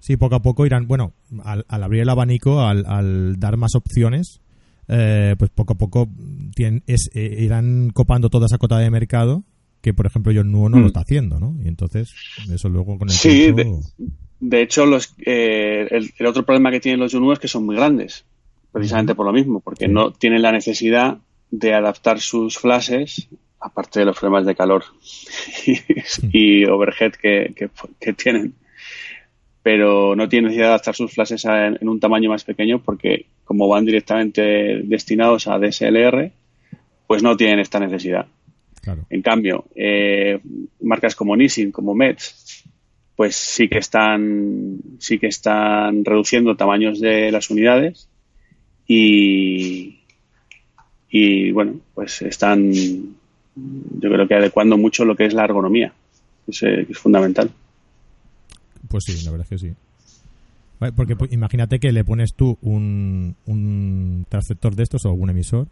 Sí, 0.00 0.16
poco 0.16 0.36
a 0.36 0.42
poco 0.42 0.66
irán, 0.66 0.88
bueno, 0.88 1.12
al, 1.44 1.64
al 1.68 1.82
abrir 1.82 2.02
el 2.02 2.08
abanico, 2.08 2.60
al, 2.60 2.84
al 2.86 3.38
dar 3.38 3.56
más 3.56 3.74
opciones, 3.74 4.40
eh, 4.90 5.36
pues 5.38 5.50
poco 5.54 5.72
a 5.74 5.78
poco 5.78 6.08
tienen, 6.54 6.82
es, 6.86 7.10
eh, 7.14 7.36
irán 7.38 7.90
copando 7.94 8.28
toda 8.28 8.46
esa 8.46 8.58
cota 8.58 8.76
de 8.78 8.90
mercado 8.90 9.44
que, 9.80 9.94
por 9.94 10.04
ejemplo, 10.06 10.32
John 10.34 10.50
Nuo 10.52 10.68
no 10.68 10.76
Mm. 10.76 10.80
lo 10.80 10.86
está 10.88 11.00
haciendo, 11.00 11.38
¿no? 11.40 11.56
Y 11.64 11.68
entonces, 11.68 12.12
eso 12.52 12.68
luego 12.68 12.98
con 12.98 13.08
el 13.08 13.14
Sí, 13.14 13.52
tiempo... 13.54 13.80
De 14.40 14.62
hecho, 14.62 14.84
los, 14.86 15.14
eh, 15.24 15.86
el, 15.90 16.10
el 16.18 16.26
otro 16.26 16.44
problema 16.44 16.70
que 16.70 16.80
tienen 16.80 16.98
los 17.00 17.12
Juno 17.12 17.32
es 17.32 17.38
que 17.38 17.46
son 17.48 17.64
muy 17.66 17.76
grandes, 17.76 18.24
precisamente 18.72 19.14
por 19.14 19.26
lo 19.26 19.32
mismo, 19.32 19.60
porque 19.60 19.86
Sí. 19.86 19.92
no 19.92 20.12
tienen 20.12 20.42
la 20.42 20.50
necesidad 20.52 21.18
de 21.50 21.74
adaptar 21.74 22.20
sus 22.20 22.58
flashes, 22.58 23.28
aparte 23.60 24.00
de 24.00 24.06
los 24.06 24.18
problemas 24.18 24.46
de 24.46 24.54
calor 24.54 24.84
y, 25.66 25.78
y 26.32 26.64
overhead 26.64 27.12
que, 27.12 27.52
que- 27.54 27.70
que 28.00 28.12
tienen. 28.14 28.54
Pero 29.62 30.16
no 30.16 30.26
tienen 30.28 30.46
necesidad 30.46 30.66
de 30.66 30.70
adaptar 30.70 30.94
sus 30.94 31.12
flashes 31.12 31.44
a- 31.44 31.66
en, 31.66 31.86
un 31.88 32.00
tamaño 32.00 32.30
más 32.30 32.44
pequeño 32.44 32.82
porque 32.82 33.26
como 33.50 33.66
van 33.66 33.84
directamente 33.84 34.80
destinados 34.84 35.48
a 35.48 35.58
DSLR, 35.58 36.30
pues 37.08 37.20
no 37.20 37.36
tienen 37.36 37.58
esta 37.58 37.80
necesidad. 37.80 38.24
Claro. 38.80 39.06
En 39.10 39.22
cambio, 39.22 39.64
eh, 39.74 40.38
marcas 40.82 41.16
como 41.16 41.34
Nissin, 41.34 41.72
como 41.72 41.92
Metz, 41.92 42.62
pues 43.16 43.34
sí 43.34 43.68
que 43.68 43.78
están, 43.78 44.78
sí 45.00 45.18
que 45.18 45.26
están 45.26 46.04
reduciendo 46.04 46.54
tamaños 46.54 47.00
de 47.00 47.32
las 47.32 47.50
unidades 47.50 48.08
y, 48.86 49.98
y 51.10 51.50
bueno, 51.50 51.80
pues 51.92 52.22
están, 52.22 52.72
yo 52.72 54.10
creo 54.12 54.28
que 54.28 54.34
adecuando 54.34 54.78
mucho 54.78 55.04
lo 55.04 55.16
que 55.16 55.24
es 55.24 55.34
la 55.34 55.42
ergonomía, 55.42 55.92
que 56.46 56.52
es, 56.52 56.62
eh, 56.62 56.84
que 56.86 56.92
es 56.92 56.98
fundamental. 56.98 57.50
Pues 58.88 59.02
sí, 59.02 59.24
la 59.24 59.32
verdad 59.32 59.48
es 59.50 59.60
que 59.60 59.66
sí. 59.66 59.74
Vale, 60.80 60.92
Porque 60.92 61.14
pues, 61.14 61.32
imagínate 61.32 61.78
que 61.78 61.92
le 61.92 62.04
pones 62.04 62.34
tú 62.34 62.58
un, 62.62 63.36
un 63.46 64.26
transceptor 64.28 64.74
de 64.74 64.82
estos 64.82 65.04
o 65.04 65.12
un 65.12 65.30
emisor 65.30 65.68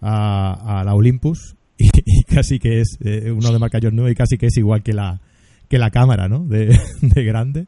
a, 0.00 0.80
a 0.80 0.84
la 0.84 0.94
Olympus 0.94 1.56
y, 1.78 1.88
y 2.04 2.22
casi 2.24 2.58
que 2.58 2.80
es 2.80 2.98
eh, 3.04 3.30
uno 3.30 3.52
de 3.52 3.58
marca 3.58 3.78
John 3.80 4.08
y 4.08 4.14
casi 4.14 4.36
que 4.36 4.46
es 4.46 4.56
igual 4.56 4.82
que 4.82 4.92
la 4.92 5.20
que 5.68 5.78
la 5.78 5.90
cámara, 5.90 6.28
¿no? 6.28 6.44
De, 6.44 6.76
de 7.02 7.24
grande. 7.24 7.66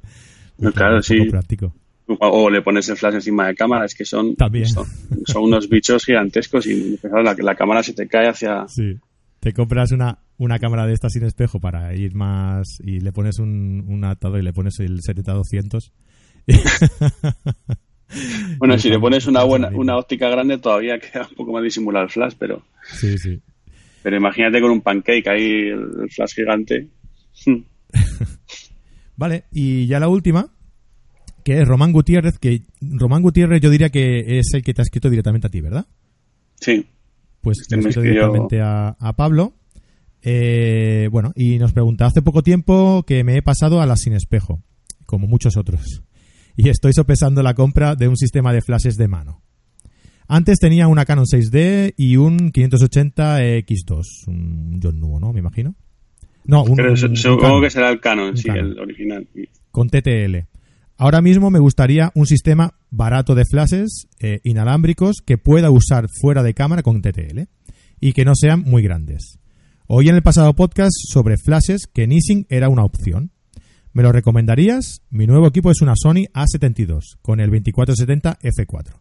No, 0.58 0.72
claro, 0.72 1.02
sí. 1.02 1.24
práctico. 1.30 1.74
O, 2.18 2.50
le 2.50 2.60
pones 2.62 2.88
el 2.88 2.96
flash 2.96 3.14
encima 3.14 3.46
de 3.46 3.54
cámara, 3.54 3.84
es 3.84 3.94
que 3.94 4.04
son, 4.04 4.34
También. 4.34 4.66
son, 4.66 4.84
son 5.26 5.44
unos 5.44 5.68
bichos 5.68 6.04
gigantescos 6.04 6.66
y 6.66 6.98
la, 7.04 7.36
la 7.38 7.54
cámara 7.54 7.84
se 7.84 7.92
te 7.92 8.08
cae 8.08 8.28
hacia... 8.28 8.66
Sí. 8.66 8.96
Te 9.38 9.52
compras 9.52 9.92
una, 9.92 10.18
una 10.36 10.58
cámara 10.58 10.86
de 10.86 10.92
estas 10.92 11.12
sin 11.12 11.22
espejo 11.22 11.60
para 11.60 11.94
ir 11.94 12.14
más 12.14 12.80
y 12.84 12.98
le 12.98 13.12
pones 13.12 13.38
un, 13.38 13.84
un 13.86 14.04
adaptador 14.04 14.40
y 14.40 14.42
le 14.42 14.52
pones 14.52 14.80
el 14.80 14.98
70-200. 15.00 15.92
Bueno, 18.58 18.76
si 18.76 18.88
le 18.88 18.98
pones 18.98 19.26
una 19.26 19.44
buena 19.44 19.68
una 19.72 19.96
óptica 19.96 20.28
grande 20.28 20.58
todavía 20.58 20.98
queda 20.98 21.28
un 21.30 21.36
poco 21.36 21.52
más 21.52 21.62
disimular 21.62 22.02
el 22.04 22.10
flash, 22.10 22.34
pero 22.38 22.62
Sí, 22.92 23.16
sí. 23.18 23.40
pero 24.02 24.16
imagínate 24.16 24.60
con 24.60 24.72
un 24.72 24.80
pancake 24.80 25.28
ahí 25.28 25.68
el, 25.68 26.10
flash 26.10 26.34
gigante. 26.34 26.88
Vale, 29.16 29.44
y 29.52 29.86
ya 29.86 30.00
la 30.00 30.08
última, 30.08 30.48
que 31.44 31.60
es 31.60 31.68
Román 31.68 31.92
Gutiérrez, 31.92 32.38
que 32.38 32.62
Román 32.80 33.22
Gutiérrez 33.22 33.60
yo 33.60 33.70
diría 33.70 33.90
que 33.90 34.38
es 34.40 34.48
el 34.54 34.62
que 34.62 34.74
te 34.74 34.80
ha 34.82 34.84
escrito 34.84 35.08
directamente 35.10 35.46
a 35.46 35.50
ti, 35.50 35.60
¿verdad? 35.60 35.86
Sí, 36.60 36.86
Pues 37.42 37.60
Este 37.60 37.76
le 37.76 37.78
ha 37.78 37.88
escrito 37.88 38.00
escribió- 38.00 38.12
directamente 38.32 38.60
a, 38.60 38.88
a 38.98 39.12
Pablo. 39.14 39.52
Eh, 40.22 41.08
bueno, 41.12 41.32
y 41.36 41.58
nos 41.58 41.72
pregunta, 41.72 42.06
hace 42.06 42.22
poco 42.22 42.42
tiempo 42.42 43.04
que 43.06 43.22
me 43.24 43.36
he 43.36 43.42
pasado 43.42 43.80
a 43.80 43.86
la 43.86 43.96
sin 43.96 44.14
espejo, 44.14 44.62
como 45.06 45.26
muchos 45.26 45.56
otros, 45.56 46.02
y 46.62 46.68
estoy 46.68 46.92
sopesando 46.92 47.42
la 47.42 47.54
compra 47.54 47.94
de 47.96 48.08
un 48.08 48.16
sistema 48.16 48.52
de 48.52 48.60
flashes 48.62 48.96
de 48.96 49.08
mano. 49.08 49.42
Antes 50.28 50.58
tenía 50.60 50.86
una 50.86 51.04
Canon 51.04 51.24
6D 51.24 51.94
y 51.96 52.16
un 52.16 52.50
580 52.52 53.42
X2, 53.42 54.02
un 54.28 54.80
John 54.82 55.00
Nuo, 55.00 55.18
¿no? 55.18 55.32
Me 55.32 55.40
imagino. 55.40 55.74
No, 56.44 56.62
un, 56.64 56.76
pero 56.76 56.90
un- 56.90 56.96
su- 56.96 57.06
un 57.06 57.16
supongo 57.16 57.40
Canon 57.42 57.62
que 57.62 57.70
será 57.70 57.90
el 57.90 58.00
Canon, 58.00 58.36
sí, 58.36 58.44
Canon. 58.48 58.66
el 58.72 58.78
original. 58.78 59.28
con 59.70 59.88
TTL. 59.88 60.46
Ahora 60.96 61.20
mismo 61.22 61.50
me 61.50 61.58
gustaría 61.58 62.12
un 62.14 62.26
sistema 62.26 62.74
barato 62.90 63.34
de 63.34 63.44
flashes 63.44 64.06
eh, 64.20 64.40
inalámbricos 64.44 65.16
que 65.24 65.38
pueda 65.38 65.70
usar 65.70 66.06
fuera 66.20 66.42
de 66.42 66.52
cámara 66.54 66.82
con 66.82 67.00
TTL 67.00 67.44
y 68.00 68.12
que 68.12 68.24
no 68.24 68.34
sean 68.34 68.60
muy 68.62 68.82
grandes. 68.82 69.38
Oí 69.86 70.08
en 70.08 70.14
el 70.14 70.22
pasado 70.22 70.54
podcast 70.54 70.92
sobre 71.08 71.36
flashes 71.38 71.86
que 71.92 72.06
Nissin 72.06 72.46
era 72.50 72.68
una 72.68 72.84
opción. 72.84 73.32
¿Me 73.92 74.02
lo 74.02 74.12
recomendarías? 74.12 75.02
Mi 75.10 75.26
nuevo 75.26 75.48
equipo 75.48 75.70
es 75.70 75.80
una 75.82 75.94
Sony 75.96 76.26
A72 76.32 77.18
con 77.22 77.40
el 77.40 77.50
2470 77.50 78.38
F4. 78.40 78.94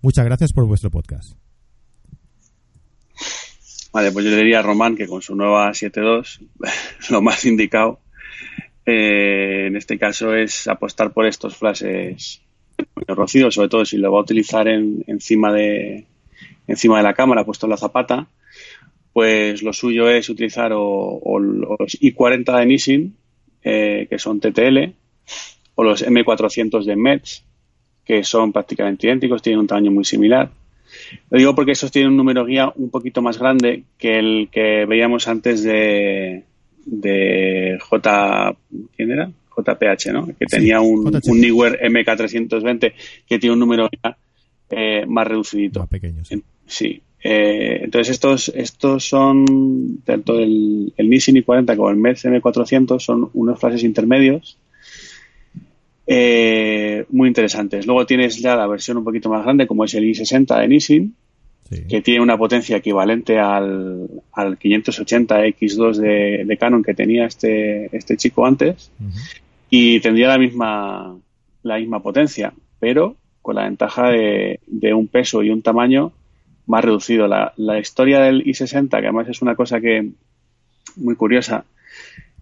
Muchas 0.00 0.24
gracias 0.24 0.52
por 0.52 0.66
vuestro 0.66 0.90
podcast. 0.90 1.34
Vale, 3.92 4.10
pues 4.10 4.24
yo 4.24 4.30
le 4.30 4.38
diría 4.38 4.60
a 4.60 4.62
Román 4.62 4.96
que 4.96 5.06
con 5.06 5.22
su 5.22 5.36
nueva 5.36 5.70
7.2 5.70 6.40
lo 7.10 7.22
más 7.22 7.44
indicado 7.44 8.00
eh, 8.86 9.66
en 9.68 9.76
este 9.76 9.98
caso 9.98 10.34
es 10.34 10.66
apostar 10.66 11.12
por 11.12 11.26
estos 11.26 11.56
flashes 11.56 12.40
rocidos, 13.06 13.54
sobre 13.54 13.68
todo 13.68 13.84
si 13.84 13.96
lo 13.98 14.10
va 14.10 14.18
a 14.18 14.22
utilizar 14.22 14.66
en- 14.66 15.04
encima 15.06 15.52
de 15.52 16.06
encima 16.66 16.96
de 16.96 17.02
la 17.04 17.14
cámara 17.14 17.44
puesto 17.44 17.66
en 17.66 17.70
la 17.70 17.76
zapata, 17.76 18.26
pues 19.12 19.62
lo 19.62 19.72
suyo 19.72 20.08
es 20.08 20.28
utilizar 20.30 20.72
o 20.74 21.38
los 21.38 22.00
i40 22.00 22.58
de 22.58 22.66
Nissin, 22.66 23.16
eh, 23.64 24.06
que 24.08 24.18
son 24.18 24.40
TTL, 24.40 24.78
o 25.74 25.82
los 25.84 26.04
M400 26.06 26.84
de 26.84 26.96
Metz, 26.96 27.42
que 28.04 28.24
son 28.24 28.52
prácticamente 28.52 29.06
idénticos, 29.06 29.42
tienen 29.42 29.60
un 29.60 29.66
tamaño 29.66 29.90
muy 29.90 30.04
similar. 30.04 30.50
Lo 31.30 31.38
digo 31.38 31.54
porque 31.54 31.72
esos 31.72 31.90
tienen 31.90 32.10
un 32.10 32.16
número 32.18 32.44
guía 32.44 32.70
un 32.76 32.90
poquito 32.90 33.22
más 33.22 33.38
grande 33.38 33.84
que 33.96 34.18
el 34.18 34.48
que 34.52 34.84
veíamos 34.86 35.26
antes 35.28 35.62
de, 35.62 36.44
de 36.84 37.78
J. 37.80 38.56
¿Quién 38.96 39.10
era? 39.12 39.30
JPH, 39.56 40.12
¿no? 40.12 40.26
Que 40.26 40.46
Sí, 40.48 40.56
tenía 40.56 40.80
un, 40.80 41.06
un 41.26 41.40
Neewer 41.40 41.78
MK320 41.82 42.92
que 43.26 43.38
tiene 43.38 43.52
un 43.54 43.60
número 43.60 43.88
guía 43.90 44.16
eh, 44.70 45.04
más 45.06 45.26
reducidito. 45.26 45.80
Más 45.80 45.88
pequeños. 45.88 46.30
En- 46.32 46.42
Sí. 46.66 47.02
Eh, 47.24 47.80
entonces 47.84 48.14
estos 48.14 48.48
estos 48.54 49.06
son 49.08 49.98
tanto 50.04 50.38
el, 50.40 50.92
el 50.96 51.08
Nissin 51.10 51.36
i40 51.36 51.76
como 51.76 51.90
el 51.90 51.96
Metz 51.96 52.24
M400 52.24 52.98
son 52.98 53.30
unos 53.34 53.60
flashes 53.60 53.84
intermedios 53.84 54.58
eh, 56.06 57.04
muy 57.10 57.28
interesantes. 57.28 57.86
Luego 57.86 58.06
tienes 58.06 58.38
ya 58.38 58.56
la 58.56 58.66
versión 58.66 58.96
un 58.96 59.04
poquito 59.04 59.28
más 59.30 59.44
grande 59.44 59.66
como 59.66 59.84
es 59.84 59.94
el 59.94 60.04
i60 60.04 60.60
de 60.60 60.68
Nissin 60.68 61.14
Sí. 61.70 61.84
que 61.88 62.02
tiene 62.02 62.20
una 62.20 62.36
potencia 62.36 62.76
equivalente 62.76 63.38
al, 63.38 64.06
al 64.32 64.58
580 64.58 65.46
X2 65.46 65.94
de, 65.96 66.44
de 66.44 66.56
Canon 66.58 66.82
que 66.82 66.92
tenía 66.92 67.24
este, 67.24 67.88
este 67.96 68.16
chico 68.18 68.44
antes 68.44 68.90
y 69.70 70.00
tendría 70.00 70.28
la 70.28 70.38
misma, 70.38 71.16
la 71.62 71.78
misma 71.78 72.02
potencia, 72.02 72.52
pero 72.78 73.16
con 73.40 73.54
la 73.54 73.62
ventaja 73.64 74.10
de, 74.10 74.60
de 74.66 74.92
un 74.92 75.06
peso 75.06 75.42
y 75.42 75.48
un 75.48 75.62
tamaño 75.62 76.12
más 76.72 76.84
reducido. 76.84 77.28
La, 77.28 77.52
la 77.56 77.78
historia 77.78 78.20
del 78.20 78.42
i60, 78.44 78.88
que 78.88 78.96
además 78.96 79.28
es 79.28 79.42
una 79.42 79.54
cosa 79.54 79.78
que 79.78 80.10
muy 80.96 81.16
curiosa, 81.16 81.64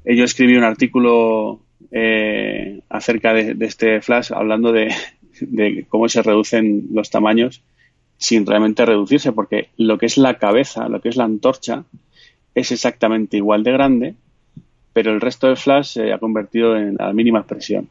yo 0.04 0.24
escribí 0.24 0.56
un 0.56 0.62
artículo 0.62 1.60
eh, 1.90 2.80
acerca 2.88 3.34
de, 3.34 3.56
este 3.60 4.00
flash 4.00 4.32
hablando 4.32 4.70
de, 4.70 4.94
de 5.40 5.84
cómo 5.88 6.08
se 6.08 6.22
reducen 6.22 6.88
los 6.92 7.10
tamaños 7.10 7.62
sin 8.18 8.46
realmente 8.46 8.86
reducirse, 8.86 9.32
porque 9.32 9.70
lo 9.76 9.98
que 9.98 10.06
es 10.06 10.16
la 10.16 10.38
cabeza, 10.38 10.88
lo 10.88 11.00
que 11.00 11.08
es 11.08 11.16
la 11.16 11.24
antorcha, 11.24 11.84
es 12.54 12.70
exactamente 12.70 13.36
igual 13.36 13.64
de 13.64 13.72
grande, 13.72 14.14
pero 14.92 15.12
el 15.12 15.20
resto 15.20 15.48
del 15.48 15.56
flash 15.56 15.94
se 15.94 16.12
ha 16.12 16.18
convertido 16.18 16.76
en 16.76 16.96
la 16.96 17.12
mínima 17.12 17.40
expresión. 17.40 17.88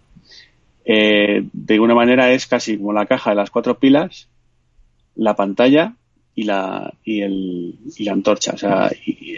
Eh, 0.86 1.44
de 1.52 1.74
alguna 1.74 1.96
manera 1.96 2.32
es 2.32 2.48
casi 2.48 2.78
como 2.78 2.94
la 2.94 3.08
caja 3.08 3.32
de 3.32 3.36
las 3.36 3.52
cuatro 3.52 3.78
pilas, 3.78 4.30
la 5.16 5.36
pantalla 5.36 5.96
y 6.40 6.44
la, 6.44 6.94
y 7.04 7.22
el, 7.22 7.76
y 7.98 8.04
la 8.04 8.14
antorcha, 8.14 8.52
o 8.54 8.58
sea, 8.58 8.92
y, 9.06 9.38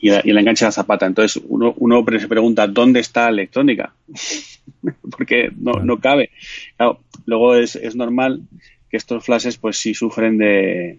y, 0.00 0.10
la- 0.10 0.22
y 0.24 0.30
el 0.30 0.38
enganche 0.38 0.64
de 0.64 0.68
la 0.68 0.72
zapata. 0.72 1.06
Entonces 1.06 1.42
uno, 1.48 1.74
uno 1.78 2.04
se 2.18 2.28
pregunta, 2.28 2.66
¿dónde 2.66 3.00
está 3.00 3.24
la 3.24 3.30
electrónica? 3.30 3.92
Porque 5.10 5.50
no, 5.56 5.72
no 5.82 5.98
cabe. 5.98 6.30
Claro, 6.76 7.00
luego 7.24 7.54
es, 7.56 7.76
es 7.76 7.96
normal 7.96 8.42
que 8.90 8.96
estos 8.96 9.24
flashes 9.24 9.56
pues 9.56 9.78
sí 9.78 9.94
sufren 9.94 10.38
de, 10.38 10.98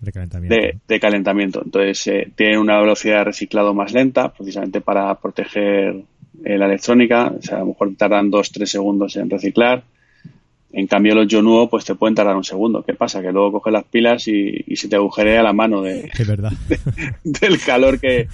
De 0.00 0.12
calentamiento. 0.12 0.54
de, 0.56 0.78
de 0.88 1.00
calentamiento. 1.00 1.62
Entonces, 1.64 2.06
eh, 2.08 2.28
tienen 2.34 2.58
una 2.58 2.78
velocidad 2.80 3.18
de 3.18 3.24
reciclado 3.24 3.72
más 3.74 3.92
lenta, 3.92 4.32
precisamente 4.32 4.80
para 4.80 5.14
proteger 5.14 6.02
eh, 6.44 6.58
la 6.58 6.66
electrónica. 6.66 7.32
O 7.38 7.42
sea, 7.42 7.56
a 7.56 7.60
lo 7.60 7.66
mejor 7.66 7.94
tardan 7.96 8.30
2-3 8.30 8.66
segundos 8.66 9.16
en 9.16 9.30
reciclar. 9.30 9.84
En 10.72 10.86
cambio, 10.86 11.14
los 11.14 11.28
Yonuo, 11.28 11.68
pues 11.68 11.84
te 11.84 11.94
pueden 11.94 12.14
tardar 12.14 12.34
un 12.34 12.44
segundo. 12.44 12.82
¿Qué 12.82 12.94
pasa? 12.94 13.20
Que 13.20 13.30
luego 13.30 13.52
coges 13.52 13.72
las 13.72 13.84
pilas 13.84 14.26
y, 14.28 14.64
y 14.66 14.76
se 14.76 14.88
te 14.88 14.96
agujerea 14.96 15.42
la 15.42 15.52
mano 15.52 15.82
de, 15.82 16.10
Es 16.18 16.26
verdad. 16.26 16.52
del 17.24 17.60
calor 17.60 18.00
que, 18.00 18.28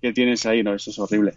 que 0.00 0.12
tienes 0.12 0.44
ahí. 0.46 0.62
No, 0.62 0.74
eso 0.74 0.90
es 0.90 0.98
horrible. 0.98 1.32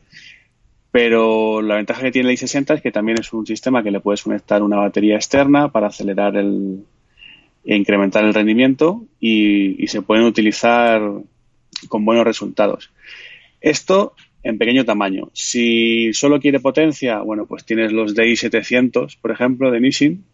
Pero 0.91 1.61
la 1.61 1.75
ventaja 1.75 2.01
que 2.01 2.11
tiene 2.11 2.29
el 2.29 2.37
i60 2.37 2.75
es 2.75 2.81
que 2.81 2.91
también 2.91 3.17
es 3.19 3.31
un 3.31 3.47
sistema 3.47 3.81
que 3.81 3.91
le 3.91 4.01
puedes 4.01 4.23
conectar 4.23 4.61
una 4.61 4.77
batería 4.77 5.15
externa 5.15 5.71
para 5.71 5.87
acelerar 5.87 6.35
el, 6.35 6.83
e 7.63 7.75
incrementar 7.75 8.25
el 8.25 8.33
rendimiento 8.33 9.05
y, 9.19 9.87
se 9.87 10.01
pueden 10.01 10.25
utilizar 10.25 11.01
con 11.87 12.05
buenos 12.05 12.25
resultados. 12.25 12.91
Esto 13.61 14.13
en 14.43 14.57
pequeño 14.57 14.85
tamaño. 14.85 15.29
Si 15.33 16.13
solo 16.13 16.39
quiere 16.39 16.59
potencia, 16.59 17.19
bueno, 17.19 17.45
pues 17.45 17.63
tienes 17.63 17.91
los 17.91 18.15
DI700, 18.15 19.17
por 19.21 19.31
ejemplo, 19.31 19.71
de 19.71 19.79
Nissin, 19.79 20.25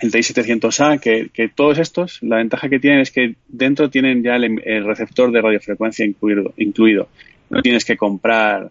el 0.00 0.10
DI700A, 0.10 1.00
que, 1.00 1.30
que, 1.32 1.48
todos 1.48 1.78
estos, 1.78 2.22
la 2.22 2.36
ventaja 2.36 2.68
que 2.68 2.78
tienen 2.78 3.00
es 3.00 3.10
que 3.10 3.36
dentro 3.48 3.90
tienen 3.90 4.22
ya 4.22 4.36
el, 4.36 4.84
receptor 4.84 5.30
de 5.32 5.40
radiofrecuencia 5.40 6.04
incluido, 6.04 6.52
incluido. 6.56 7.08
No 7.50 7.62
tienes 7.62 7.84
que 7.84 7.96
comprar 7.96 8.70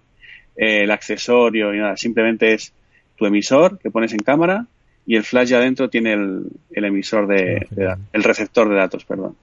eh, 0.55 0.83
el 0.83 0.91
accesorio 0.91 1.71
ni 1.71 1.79
nada, 1.79 1.97
simplemente 1.97 2.53
es 2.53 2.73
tu 3.17 3.25
emisor 3.25 3.79
que 3.79 3.91
pones 3.91 4.11
en 4.13 4.19
cámara 4.19 4.67
y 5.05 5.15
el 5.15 5.23
flash 5.23 5.49
ya 5.49 5.57
adentro 5.57 5.89
tiene 5.89 6.13
el, 6.13 6.49
emisor 6.71 7.27
de, 7.27 7.67
el 8.11 8.23
receptor 8.23 8.67
de 8.69 8.75
datos, 8.75 9.05
perdón. 9.05 9.35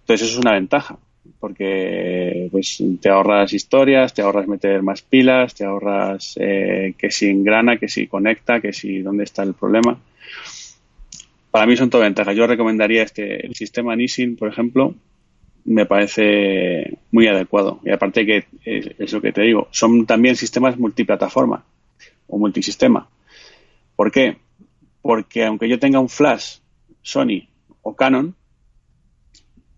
Entonces 0.00 0.28
eso 0.28 0.38
es 0.38 0.44
una 0.44 0.52
ventaja 0.52 0.98
porque 1.40 2.48
pues 2.50 2.82
te 3.00 3.08
ahorras 3.08 3.52
historias, 3.52 4.14
te 4.14 4.22
ahorras 4.22 4.46
meter 4.48 4.82
más 4.82 5.02
pilas, 5.02 5.54
te 5.54 5.64
ahorras 5.64 6.34
eh, 6.40 6.94
que 6.96 7.10
si 7.10 7.28
engrana, 7.28 7.76
que 7.76 7.88
si 7.88 8.06
conecta, 8.06 8.60
que 8.60 8.72
si 8.72 9.00
dónde 9.00 9.24
está 9.24 9.42
el 9.42 9.54
problema. 9.54 9.98
Para 11.56 11.66
mí 11.66 11.74
son 11.74 11.88
todo 11.88 12.02
ventajas. 12.02 12.36
Yo 12.36 12.46
recomendaría 12.46 13.02
este 13.02 13.46
el 13.46 13.54
sistema 13.54 13.96
Nissin, 13.96 14.36
por 14.36 14.48
ejemplo, 14.48 14.94
me 15.64 15.86
parece 15.86 16.98
muy 17.10 17.28
adecuado. 17.28 17.80
Y 17.82 17.90
aparte 17.90 18.26
que 18.26 18.44
es 18.62 19.12
lo 19.14 19.22
que 19.22 19.32
te 19.32 19.40
digo, 19.40 19.68
son 19.70 20.04
también 20.04 20.36
sistemas 20.36 20.76
multiplataforma 20.76 21.64
o 22.26 22.38
multisistema. 22.38 23.08
¿Por 23.96 24.12
qué? 24.12 24.36
porque 25.06 25.44
aunque 25.44 25.68
yo 25.68 25.78
tenga 25.78 26.00
un 26.00 26.08
flash 26.08 26.58
Sony 27.00 27.48
o 27.80 27.94
Canon, 27.94 28.34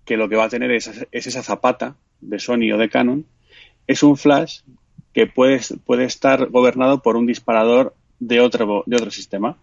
que 0.07 0.17
lo 0.17 0.29
que 0.31 0.37
va 0.37 0.45
a 0.45 0.49
tener 0.49 0.71
es, 0.71 1.07
esa 1.13 1.43
zapata 1.43 1.97
de 2.23 2.39
Sony 2.39 2.73
o 2.73 2.79
de 2.79 2.89
Canon, 2.89 3.27
es 3.87 4.03
un 4.03 4.17
flash 4.17 4.63
que 5.13 5.27
puede, 5.27 5.61
puede 5.85 6.05
estar 6.05 6.49
gobernado 6.49 7.03
por 7.03 7.17
un 7.17 7.27
disparador 7.27 7.95
de 8.19 8.41
otro, 8.41 8.85
de 8.87 8.97
otro 8.97 9.11
sistema. 9.11 9.59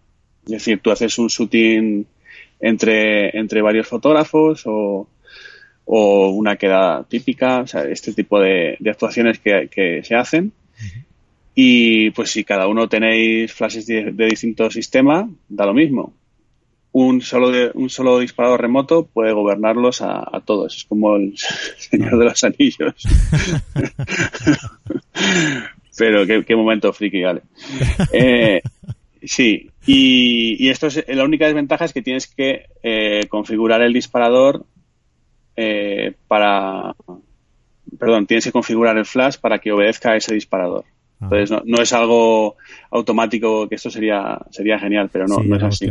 Es 0.46 0.52
decir, 0.52 0.80
tú 0.80 0.92
haces 0.92 1.18
un 1.18 1.26
shooting 1.26 2.06
entre, 2.60 3.36
entre 3.36 3.62
varios 3.62 3.88
fotógrafos 3.88 4.62
o, 4.66 5.08
una 5.88 6.56
queda 6.56 7.04
típica, 7.08 7.60
o 7.60 7.66
sea, 7.66 7.82
este 7.82 8.12
tipo 8.12 8.40
de, 8.40 8.76
actuaciones 8.88 9.40
que, 9.40 10.02
se 10.04 10.14
hacen. 10.14 10.52
Y 11.54 12.10
pues 12.10 12.30
si 12.30 12.44
cada 12.44 12.68
uno 12.68 12.88
tenéis 12.88 13.52
flashes 13.52 13.86
de, 13.86 14.12
distinto 14.12 14.70
sistema, 14.70 15.28
da 15.48 15.66
lo 15.66 15.74
mismo. 15.74 16.12
Un 16.92 17.20
solo, 17.20 17.50
de, 17.50 17.72
un 17.74 17.90
solo 17.90 18.20
disparador 18.20 18.60
remoto 18.60 19.06
puede 19.06 19.32
gobernarlos 19.32 20.00
a, 20.02 20.40
todos. 20.44 20.76
Es 20.76 20.84
como 20.84 21.16
el 21.16 21.34
Señor 21.78 22.18
de 22.18 22.24
los 22.24 22.44
Anillos. 22.44 22.94
Pero 25.96 26.26
qué, 26.26 26.56
momento 26.56 26.92
friki, 26.92 27.22
vale. 27.22 27.42
Eh, 28.12 28.60
sí, 29.22 29.70
y, 29.86 30.68
esto 30.68 30.88
es 30.88 31.04
la 31.08 31.24
única 31.24 31.46
desventaja 31.46 31.84
es 31.84 31.92
que 31.92 32.02
tienes 32.02 32.26
que 32.26 32.66
eh, 32.82 33.26
configurar 33.28 33.82
el 33.82 33.92
disparador 33.92 34.64
eh, 35.56 36.14
para. 36.28 36.94
Perdón, 37.98 38.26
tienes 38.26 38.44
que 38.44 38.52
configurar 38.52 38.98
el 38.98 39.06
flash 39.06 39.36
para 39.38 39.58
que 39.58 39.72
obedezca 39.72 40.10
a 40.10 40.16
ese 40.16 40.34
disparador. 40.34 40.84
Entonces 41.20 41.62
no, 41.64 41.80
es 41.80 41.92
algo 41.94 42.56
automático, 42.90 43.66
que 43.68 43.76
esto 43.76 43.90
sería 43.90 44.38
sería 44.50 44.78
genial, 44.78 45.08
pero 45.10 45.26
no, 45.26 45.38
no 45.38 45.56
es 45.56 45.62
así. 45.62 45.86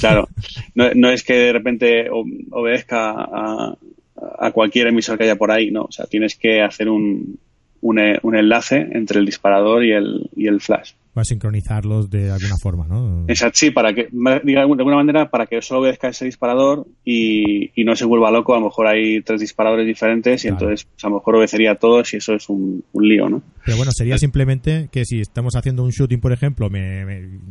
Claro, 0.00 0.28
no, 0.74 1.10
es 1.10 1.22
que 1.22 1.34
de 1.34 1.52
repente 1.52 2.08
obedezca 2.10 3.10
a, 3.10 3.76
a, 4.16 4.50
cualquier 4.50 4.88
emisor 4.88 5.16
que 5.16 5.24
haya 5.24 5.36
por 5.36 5.52
ahí, 5.52 5.70
no. 5.70 5.82
O 5.82 5.92
sea, 5.92 6.06
tienes 6.06 6.34
que 6.34 6.60
hacer 6.60 6.88
un, 6.88 7.38
un, 7.82 8.18
un 8.22 8.36
enlace 8.36 8.88
entre 8.92 9.20
el 9.20 9.26
disparador 9.26 9.84
y 9.84 9.92
el, 9.92 10.28
y 10.34 10.48
el 10.48 10.60
flash 10.60 10.92
sincronizarlos 11.24 12.10
de 12.10 12.30
alguna 12.30 12.56
forma, 12.56 12.86
¿no? 12.86 13.24
Exacto, 13.28 13.58
sí, 13.58 13.70
para 13.70 13.92
que, 13.92 14.08
de 14.10 14.58
alguna 14.58 14.96
manera, 14.96 15.30
para 15.30 15.46
que 15.46 15.60
solo 15.62 15.80
obedezca 15.80 16.08
ese 16.08 16.24
disparador 16.24 16.86
y, 17.04 17.70
no 17.84 17.96
se 17.96 18.04
vuelva 18.04 18.30
loco, 18.30 18.54
a 18.54 18.58
lo 18.58 18.66
mejor 18.66 18.86
hay 18.86 19.22
tres 19.22 19.40
disparadores 19.40 19.86
diferentes 19.86 20.44
y 20.44 20.48
entonces 20.48 20.84
pues, 20.84 21.04
a 21.04 21.08
lo 21.08 21.16
mejor 21.16 21.36
obedecería 21.36 21.72
a 21.72 21.74
todos 21.76 22.12
y 22.12 22.18
eso 22.18 22.34
es 22.34 22.48
un, 22.50 22.84
lío, 22.92 23.30
¿no? 23.30 23.42
Pero 23.64 23.78
bueno, 23.78 23.92
sería 23.92 24.18
simplemente 24.18 24.88
que 24.92 25.06
si 25.06 25.20
estamos 25.20 25.56
haciendo 25.56 25.84
un 25.84 25.90
shooting, 25.90 26.20
por 26.20 26.32
ejemplo, 26.32 26.68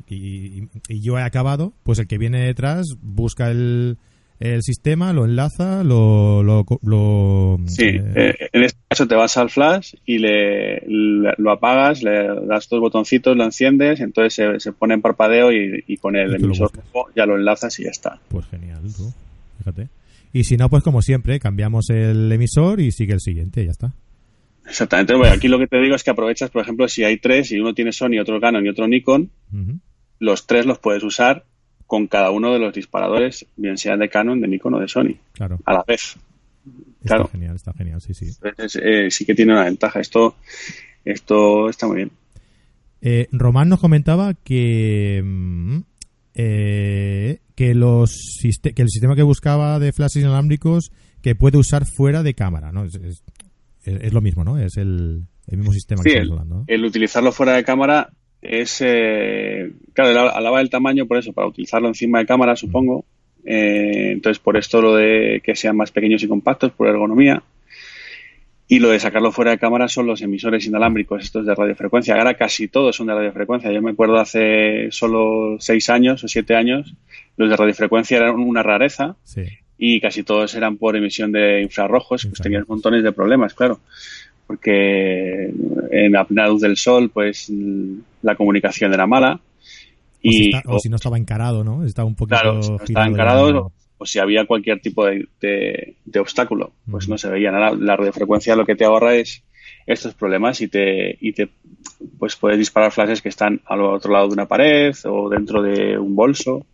y 0.07 0.67
yo 1.01 1.17
he 1.17 1.23
acabado, 1.23 1.73
pues 1.83 1.97
el 1.97 2.07
que 2.07 2.19
viene 2.19 2.45
detrás 2.45 2.85
busca 3.01 3.49
el 3.49 3.97
el 4.39 4.61
sistema, 4.61 5.13
lo 5.13 5.25
enlaza, 5.25 5.83
lo... 5.83 6.43
lo, 6.43 7.57
sí, 7.65 7.85
eh, 7.85 8.03
eh, 8.15 8.49
en 8.53 8.63
este 8.63 8.79
caso 8.87 9.07
te 9.07 9.15
vas 9.15 9.35
al 9.37 9.49
flash 9.49 9.95
y 10.05 10.19
le, 10.19 10.83
lo 10.85 11.51
apagas, 11.51 12.03
le 12.03 12.27
das 12.45 12.69
dos 12.69 12.79
botoncitos, 12.79 13.35
lo 13.35 13.43
enciendes, 13.43 13.99
entonces 13.99 14.61
se, 14.61 14.71
pone 14.73 14.93
en 14.93 15.01
parpadeo 15.01 15.51
y, 15.51 15.97
con 15.97 16.15
el 16.15 16.35
emisor 16.35 16.71
ya 17.15 17.25
lo 17.25 17.35
enlazas 17.35 17.79
y 17.79 17.85
ya 17.85 17.89
está. 17.89 18.19
Pues 18.27 18.45
genial, 18.47 18.81
tú, 18.95 19.11
fíjate. 19.57 19.87
Y 20.33 20.43
si 20.43 20.55
no, 20.55 20.69
pues 20.69 20.83
como 20.83 21.01
siempre, 21.01 21.39
cambiamos 21.39 21.89
el 21.89 22.31
emisor 22.31 22.79
y 22.79 22.91
sigue 22.91 23.13
el 23.13 23.21
siguiente, 23.21 23.65
ya 23.65 23.71
está. 23.71 23.93
Exactamente. 24.67 25.15
Bueno, 25.15 25.33
aquí 25.33 25.47
lo 25.47 25.57
que 25.57 25.67
te 25.67 25.81
digo 25.81 25.95
es 25.95 26.03
que 26.03 26.11
aprovechas, 26.11 26.51
por 26.51 26.61
ejemplo, 26.61 26.87
si 26.87 27.03
hay 27.03 27.17
tres 27.17 27.51
y 27.51 27.59
uno 27.59 27.73
tiene 27.73 27.91
Sony, 27.91 28.19
otro 28.21 28.39
Canon 28.39 28.65
y 28.65 28.69
otro 28.69 28.87
Nikon, 28.87 29.31
los 30.19 30.45
tres 30.45 30.65
los 30.65 30.77
puedes 30.77 31.03
usar 31.03 31.45
con 31.87 32.07
cada 32.07 32.31
uno 32.31 32.53
de 32.53 32.59
los 32.59 32.73
disparadores, 32.73 33.45
bien 33.55 33.77
sea 33.77 33.97
de 33.97 34.09
Canon, 34.09 34.39
de 34.41 34.47
Nikon 34.47 34.75
o 34.75 34.79
de 34.79 34.87
Sony, 34.87 35.15
claro. 35.31 35.57
a 35.65 35.73
la 35.73 35.83
vez. 35.87 36.17
Está 37.03 37.25
genial, 37.27 37.55
está 37.55 37.73
genial, 37.73 38.01
sí, 38.01 38.13
sí. 38.13 38.25
Eh, 38.83 39.09
sí 39.09 39.25
que 39.25 39.33
tiene 39.33 39.53
una 39.53 39.63
ventaja. 39.63 40.01
Esto, 40.01 40.35
esto 41.05 41.69
está 41.69 41.87
muy 41.87 41.97
bien. 41.97 42.11
Eh, 43.01 43.27
Román 43.31 43.69
nos 43.69 43.79
comentaba 43.79 44.33
que 44.33 45.21
mm, 45.23 45.79
eh, 46.33 47.39
que 47.55 47.73
los 47.73 48.39
que 48.41 48.81
el 48.81 48.89
sistema 48.89 49.15
que 49.15 49.23
buscaba 49.23 49.79
de 49.79 49.93
flashes 49.93 50.23
inalámbricos 50.23 50.91
que 51.21 51.35
puede 51.35 51.57
usar 51.57 51.85
fuera 51.85 52.21
de 52.23 52.33
cámara, 52.33 52.71
¿no? 52.71 52.83
Es, 52.83 54.13
lo 54.13 54.21
mismo, 54.21 54.43
¿no? 54.43 54.57
Es 54.57 54.75
el, 54.77 55.25
mismo 55.49 55.71
sistema 55.71 56.03
que 56.03 56.09
estamos 56.09 56.31
hablando. 56.31 56.63
El 56.67 56.83
utilizarlo 56.83 57.31
fuera 57.31 57.53
de 57.53 57.63
cámara 57.63 58.11
es, 58.41 58.81
eh, 58.85 59.71
claro, 59.93 60.33
alaba 60.33 60.61
el 60.61 60.69
tamaño 60.69 61.05
por 61.05 61.17
eso, 61.17 61.33
para 61.33 61.47
utilizarlo 61.47 61.87
encima 61.87 62.19
de 62.19 62.25
cámara, 62.25 62.55
supongo. 62.55 63.05
Eh, 63.45 64.11
entonces, 64.11 64.39
por 64.39 64.57
esto 64.57 64.81
lo 64.81 64.95
de 64.95 65.41
que 65.43 65.55
sean 65.55 65.77
más 65.77 65.91
pequeños 65.91 66.23
y 66.23 66.27
compactos, 66.27 66.71
por 66.71 66.87
ergonomía. 66.87 67.41
Y 68.69 68.79
lo 68.79 68.89
de 68.89 68.99
sacarlo 68.99 69.31
fuera 69.31 69.51
de 69.51 69.59
cámara 69.59 69.87
son 69.87 70.07
los 70.07 70.21
emisores 70.21 70.65
inalámbricos, 70.65 71.23
estos 71.23 71.45
de 71.45 71.55
radiofrecuencia. 71.55 72.15
Ahora 72.15 72.33
casi 72.33 72.67
todos 72.67 72.97
son 72.97 73.07
de 73.07 73.15
radiofrecuencia. 73.15 73.71
Yo 73.71 73.81
me 73.81 73.91
acuerdo 73.91 74.17
hace 74.17 74.91
solo 74.91 75.55
seis 75.59 75.89
años 75.89 76.23
o 76.25 76.27
siete 76.27 76.53
años, 76.53 76.93
los 77.37 77.49
de 77.49 77.55
radiofrecuencia 77.55 78.17
eran 78.17 78.35
una 78.35 78.63
rareza. 78.63 79.15
Y 79.77 80.01
casi 80.01 80.23
todos 80.23 80.53
eran 80.55 80.75
por 80.77 80.97
emisión 80.97 81.31
de 81.31 81.61
infrarrojos, 81.61 82.25
pues 82.25 82.41
tenían 82.41 82.65
montones 82.67 83.03
de 83.03 83.11
problemas, 83.13 83.53
claro 83.53 83.79
porque 84.47 85.53
en 85.91 86.11
la 86.13 86.23
plena 86.23 86.47
luz 86.47 86.61
del 86.61 86.77
sol, 86.77 87.09
pues 87.13 87.51
la 88.21 88.35
comunicación 88.35 88.93
era 88.93 89.05
mala. 89.05 89.39
Y, 90.21 90.51
o 90.65 90.79
si, 90.79 90.89
no 90.89 90.95
estaba 90.95 91.17
encarado, 91.17 91.63
¿no? 91.63 91.83
Estaba 91.83 92.07
un 92.07 92.15
poquito. 92.15 92.39
Claro, 92.39 92.63
si 92.63 92.71
no 92.71 92.77
estaba 92.77 93.07
encarado, 93.07 93.71
o, 93.97 94.05
si 94.05 94.19
había 94.19 94.45
cualquier 94.45 94.79
tipo 94.79 95.05
de, 95.05 95.27
de, 95.41 96.19
obstáculo, 96.19 96.71
pues 96.89 97.07
no 97.07 97.17
se 97.17 97.29
veía 97.29 97.51
nada. 97.51 97.75
La 97.75 97.95
radiofrecuencia 97.95 98.55
lo 98.55 98.65
que 98.65 98.75
te 98.75 98.85
ahorra 98.85 99.15
es 99.15 99.43
estos 99.85 100.13
problemas 100.13 100.61
y 100.61 100.67
te, 100.67 101.17
y 101.19 101.33
te 101.33 101.49
pues 102.17 102.35
puedes 102.35 102.57
disparar 102.57 102.91
flashes 102.91 103.21
que 103.21 103.29
están 103.29 103.61
al 103.65 103.81
otro 103.81 104.11
lado 104.11 104.27
de 104.27 104.33
una 104.33 104.47
pared 104.47 104.93
o 105.05 105.29
dentro 105.29 105.61
de 105.61 105.97
un 105.97 106.15
bolso, 106.15 106.65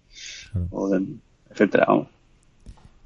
o 0.71 0.89
etcétera. 1.49 1.87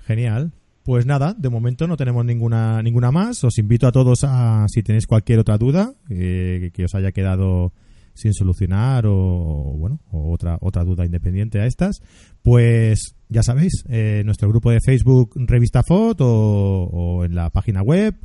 Genial. 0.06 0.52
Pues 0.88 1.06
nada, 1.06 1.36
de 1.38 1.50
momento 1.50 1.86
no 1.86 1.98
tenemos 1.98 2.24
ninguna 2.24 2.82
ninguna 2.82 3.12
más. 3.12 3.44
Os 3.44 3.58
invito 3.58 3.88
a 3.88 3.92
todos 3.92 4.24
a, 4.24 4.66
si 4.70 4.84
tenéis 4.84 5.06
cualquier 5.06 5.40
otra 5.40 5.58
duda 5.58 5.92
eh, 6.10 6.72
que 6.74 6.86
os 6.86 6.96
haya 6.96 7.12
quedado 7.12 7.74
sin 8.14 8.34
solucionar 8.34 9.06
o, 9.06 9.76
bueno 9.78 10.00
o 10.12 10.32
otra 10.32 10.58
otra 10.62 10.86
duda 10.86 11.04
independiente 11.04 11.60
a 11.60 11.66
estas, 11.66 12.00
pues 12.42 13.18
ya 13.28 13.44
sabéis, 13.44 13.84
eh, 13.90 14.22
nuestro 14.24 14.48
grupo 14.48 14.72
de 14.72 14.80
Facebook 14.80 15.32
Revista 15.36 15.84
Foto 15.84 16.26
o, 16.26 17.26
en 17.26 17.36
la 17.36 17.50
página 17.50 17.82
web 17.82 18.16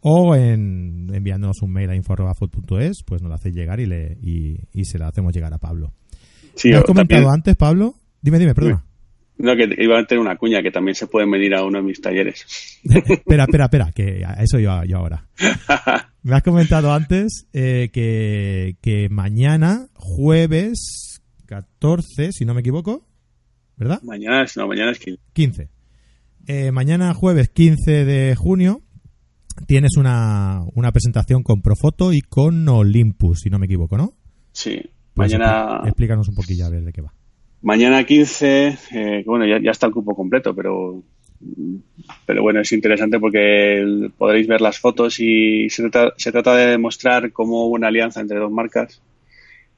o 0.00 0.34
en 0.34 1.14
enviándonos 1.14 1.62
un 1.62 1.70
mail 1.70 1.90
a 1.90 1.94
info.fot.es, 1.94 3.04
pues 3.06 3.22
nos 3.22 3.28
lo 3.28 3.36
hacéis 3.36 3.54
llegar 3.54 3.78
y, 3.78 3.86
le, 3.86 4.18
y, 4.20 4.84
se 4.84 4.98
la 4.98 5.06
hacemos 5.06 5.32
llegar 5.32 5.54
a 5.54 5.58
Pablo. 5.58 5.92
Sí, 6.56 6.72
has 6.72 6.82
comentado 6.82 7.30
antes, 7.30 7.54
Pablo? 7.54 7.94
Dime, 8.20 8.40
dime, 8.40 8.52
perdona. 8.52 8.84
No, 9.42 9.56
que 9.56 9.74
iba 9.82 9.98
a 9.98 10.04
tener 10.04 10.20
una 10.20 10.36
cuña 10.36 10.62
que 10.62 10.70
también 10.70 10.94
se 10.94 11.06
puede 11.06 11.26
medir 11.26 11.54
a 11.54 11.64
uno 11.64 11.78
de 11.78 11.84
mis 11.84 12.00
talleres. 12.00 12.44
espera, 12.84 13.44
espera, 13.44 13.64
espera, 13.64 13.92
que 13.94 14.22
a 14.24 14.42
eso 14.42 14.58
yo, 14.58 14.84
yo 14.84 14.98
ahora. 14.98 15.26
Me 16.22 16.36
has 16.36 16.42
comentado 16.42 16.92
antes 16.92 17.48
eh, 17.54 17.88
que, 17.90 18.76
que 18.82 19.08
mañana, 19.08 19.86
jueves 19.94 21.22
14, 21.46 22.32
si 22.32 22.44
no 22.44 22.52
me 22.52 22.60
equivoco, 22.60 23.06
¿verdad? 23.76 24.00
Mañana, 24.02 24.44
no, 24.56 24.68
mañana 24.68 24.92
es 24.92 24.98
15. 24.98 25.20
15. 25.32 25.70
Eh, 26.46 26.70
mañana, 26.70 27.14
jueves 27.14 27.48
15 27.48 28.04
de 28.04 28.34
junio, 28.36 28.82
tienes 29.66 29.96
una, 29.96 30.60
una 30.74 30.92
presentación 30.92 31.42
con 31.42 31.62
Profoto 31.62 32.12
y 32.12 32.20
con 32.20 32.68
Olympus, 32.68 33.40
si 33.40 33.50
no 33.50 33.58
me 33.58 33.66
equivoco, 33.66 33.96
¿no? 33.96 34.12
Sí. 34.52 34.82
Pues 35.14 35.32
mañana. 35.32 35.80
Explícanos 35.84 36.28
un 36.28 36.34
poquillo 36.34 36.66
a 36.66 36.70
ver 36.70 36.84
de 36.84 36.92
qué 36.92 37.00
va. 37.00 37.14
Mañana 37.62 38.04
15, 38.04 38.78
eh, 38.92 39.22
bueno, 39.26 39.44
ya, 39.46 39.70
está 39.70 39.86
el 39.86 39.92
cupo 39.92 40.14
completo, 40.14 40.54
pero, 40.54 41.02
pero 42.24 42.42
bueno, 42.42 42.60
es 42.60 42.72
interesante 42.72 43.20
porque 43.20 44.08
podréis 44.16 44.46
ver 44.46 44.62
las 44.62 44.78
fotos 44.78 45.20
y 45.20 45.68
se 45.68 45.90
trata, 45.90 46.14
se 46.16 46.32
trata 46.32 46.56
de 46.56 46.66
demostrar 46.66 47.32
cómo 47.32 47.66
una 47.66 47.88
alianza 47.88 48.20
entre 48.20 48.38
dos 48.38 48.50
marcas 48.50 49.02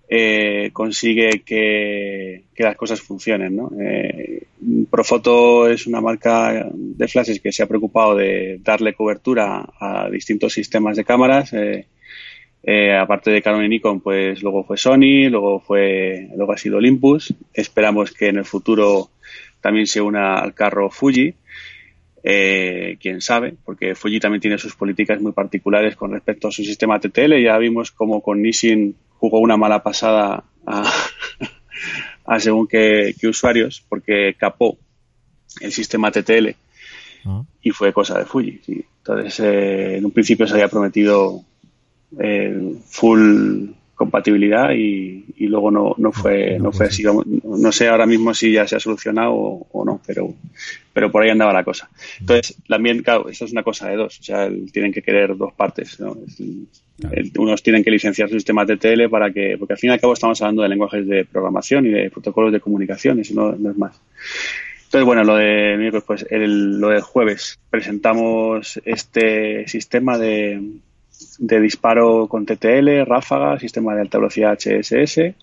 eh, 0.09 0.71
consigue 0.73 1.43
que, 1.45 2.45
que, 2.55 2.63
las 2.63 2.77
cosas 2.77 3.01
funcionen. 3.01 3.57
¿no? 3.57 3.73
Eh, 3.81 4.45
Profoto 4.89 5.69
es 5.69 5.89
una 5.89 6.01
marca 6.01 6.71
de 6.73 7.09
flashes 7.09 7.41
que 7.41 7.51
se 7.51 7.65
ha 7.65 7.67
preocupado 7.67 8.15
de 8.15 8.61
darle 8.63 8.95
cobertura 8.95 9.69
a 9.81 10.09
distintos 10.09 10.53
sistemas 10.53 10.97
de 10.97 11.05
cámaras. 11.05 11.53
Eh, 12.65 12.97
aparte 12.97 13.31
de 13.31 13.43
Canon 13.43 13.65
y 13.65 13.69
Nikon, 13.69 14.01
pues 14.01 14.43
luego 14.43 14.63
fue 14.65 14.77
Sony, 14.77 15.29
luego 15.29 15.59
fue, 15.59 16.29
luego 16.37 16.53
ha 16.53 16.59
sido 16.59 16.77
Olympus. 16.77 17.35
Esperamos 17.53 18.13
que 18.13 18.29
en 18.29 18.39
el 18.39 18.45
futuro 18.45 19.11
también 19.61 19.87
se 19.87 20.01
una 20.01 20.37
al 20.37 20.55
carro 20.55 20.91
Fuji. 20.91 21.35
Eh, 22.25 22.99
quién 23.01 23.21
sabe, 23.21 23.55
porque 23.65 23.97
Fuji 23.97 24.21
también 24.21 24.41
tiene 24.41 24.59
sus 24.59 24.77
políticas 24.77 25.21
muy 25.21 25.33
particulares 25.33 25.97
con 25.97 26.13
respecto 26.13 26.49
a 26.49 26.53
su 26.53 26.63
sistema 26.63 27.01
TTL. 27.01 27.43
Ya 27.43 27.59
vimos 27.59 27.91
como 27.91 28.23
con 28.23 28.41
Nissin 28.41 28.95
jugó 29.11 29.41
una 29.41 29.57
mala 29.57 29.83
pasada 29.83 30.45
a, 30.65 30.93
a 32.25 32.41
según 32.41 32.69
qué, 32.69 33.15
usuarios, 33.25 33.85
porque 33.89 34.35
capó 34.39 34.79
el 35.61 35.73
sistema 35.73 36.13
TTL 36.13 36.51
ah. 37.25 37.43
y 37.61 37.71
fue 37.71 37.93
cosa 37.93 38.19
de 38.19 38.25
Fuji. 38.25 38.61
Entonces, 38.99 39.41
eh, 39.41 39.97
en 39.97 40.05
un 40.05 40.13
principio 40.13 40.47
se 40.47 40.55
había 40.55 40.69
prometido 40.69 41.45
eh, 42.19 42.75
full 42.87 43.71
compatibilidad 43.95 44.71
y, 44.73 45.25
luego 45.47 45.71
no, 45.71 45.95
no 45.99 46.13
fue 46.13 46.59
no, 46.59 46.73
fue 46.73 46.87
así 46.87 47.03
no 47.03 47.73
sé 47.73 47.89
ahora 47.89 48.07
mismo 48.07 48.33
si 48.33 48.53
ya 48.53 48.67
se 48.67 48.77
ha 48.77 48.81
solucionado 48.81 49.33
o, 49.35 49.85
no 49.85 50.01
pero 50.07 50.35
pero 50.93 51.11
por 51.11 51.23
ahí 51.23 51.31
andaba 51.31 51.53
la 51.53 51.65
cosa. 51.65 51.91
Entonces 52.21 52.57
también 52.67 53.03
claro 53.03 53.29
esto 53.29 53.45
es 53.45 53.53
una 53.53 53.63
cosa 53.63 53.89
de 53.89 53.97
dos 53.97 54.19
o 54.21 54.23
sea 54.23 54.49
tienen 54.73 54.93
que 54.93 55.03
querer 55.03 55.37
dos 55.37 55.53
partes 55.53 55.99
unos 57.37 57.63
tienen 57.63 57.85
que 57.85 57.91
licenciar 57.91 58.29
su 58.29 58.37
sistema 58.37 58.65
TTL 58.65 59.09
para 59.11 59.31
que 59.33 59.57
porque 59.59 59.75
al 59.75 59.79
fin 59.79 59.91
y 59.91 59.93
al 59.93 60.01
cabo 60.01 60.15
estamos 60.15 60.41
hablando 60.41 60.63
de 60.63 60.69
lenguajes 60.69 61.07
de 61.07 61.25
programación 61.25 61.87
y 61.87 61.91
de 61.91 62.11
protocolos 62.11 62.53
de 62.53 62.61
comunicación 62.61 63.21
eso 63.21 63.35
no, 63.35 63.71
es 63.71 63.77
más. 63.77 64.01
Entonces, 64.85 65.07
bueno, 65.07 65.25
lo 65.25 65.37
de 65.37 66.03
pues 66.07 66.27
el, 66.31 66.79
lo 66.79 66.89
del 66.89 67.01
jueves 67.01 67.59
presentamos 67.71 68.81
este 68.85 69.67
sistema 69.67 70.19
de, 70.19 70.61
de 71.39 71.61
disparo 71.61 72.27
con 72.29 72.47
TTL, 72.47 73.05
ráfaga, 73.07 73.59
sistema 73.59 73.95
de 73.95 74.03
alta 74.03 74.19
velocidad 74.19 74.59
HSS. 74.59 75.35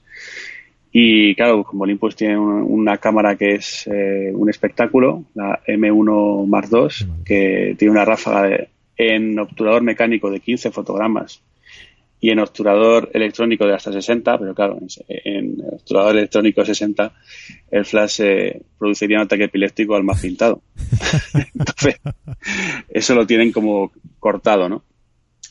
Y 0.92 1.36
claro, 1.36 1.64
como 1.64 1.84
Olympus 1.84 2.16
tiene 2.16 2.38
una 2.38 2.98
cámara 2.98 3.36
que 3.36 3.56
es 3.56 3.88
eh, 3.88 4.32
un 4.34 4.50
espectáculo, 4.50 5.26
la 5.36 5.62
M1 5.68 6.48
Mark 6.48 6.68
II, 6.72 7.24
que 7.24 7.76
tiene 7.78 7.92
una 7.92 8.06
ráfaga 8.06 8.68
en 8.98 9.38
obturador 9.40 9.84
mecánico 9.84 10.32
de 10.32 10.40
15 10.40 10.72
fotogramas 10.72 11.42
y 12.22 12.32
en 12.32 12.40
obturador 12.40 13.10
electrónico 13.14 13.66
de 13.66 13.76
hasta 13.76 13.94
60, 13.94 14.38
pero 14.38 14.54
claro, 14.54 14.78
en, 15.08 15.62
obturador 15.72 16.18
electrónico 16.18 16.66
60 16.66 17.14
el 17.72 17.86
flash 17.86 18.22
eh, 18.22 18.62
produciría 18.78 19.18
un 19.18 19.24
ataque 19.24 19.46
epiléptico 19.46 19.96
al 19.96 20.04
más 20.04 20.22
pintado. 20.22 20.62
Entonces, 21.56 21.96
eso 22.90 23.16
lo 23.16 23.26
tienen 23.26 23.52
como 23.52 23.92
cortado, 24.20 24.68
¿no? 24.68 24.84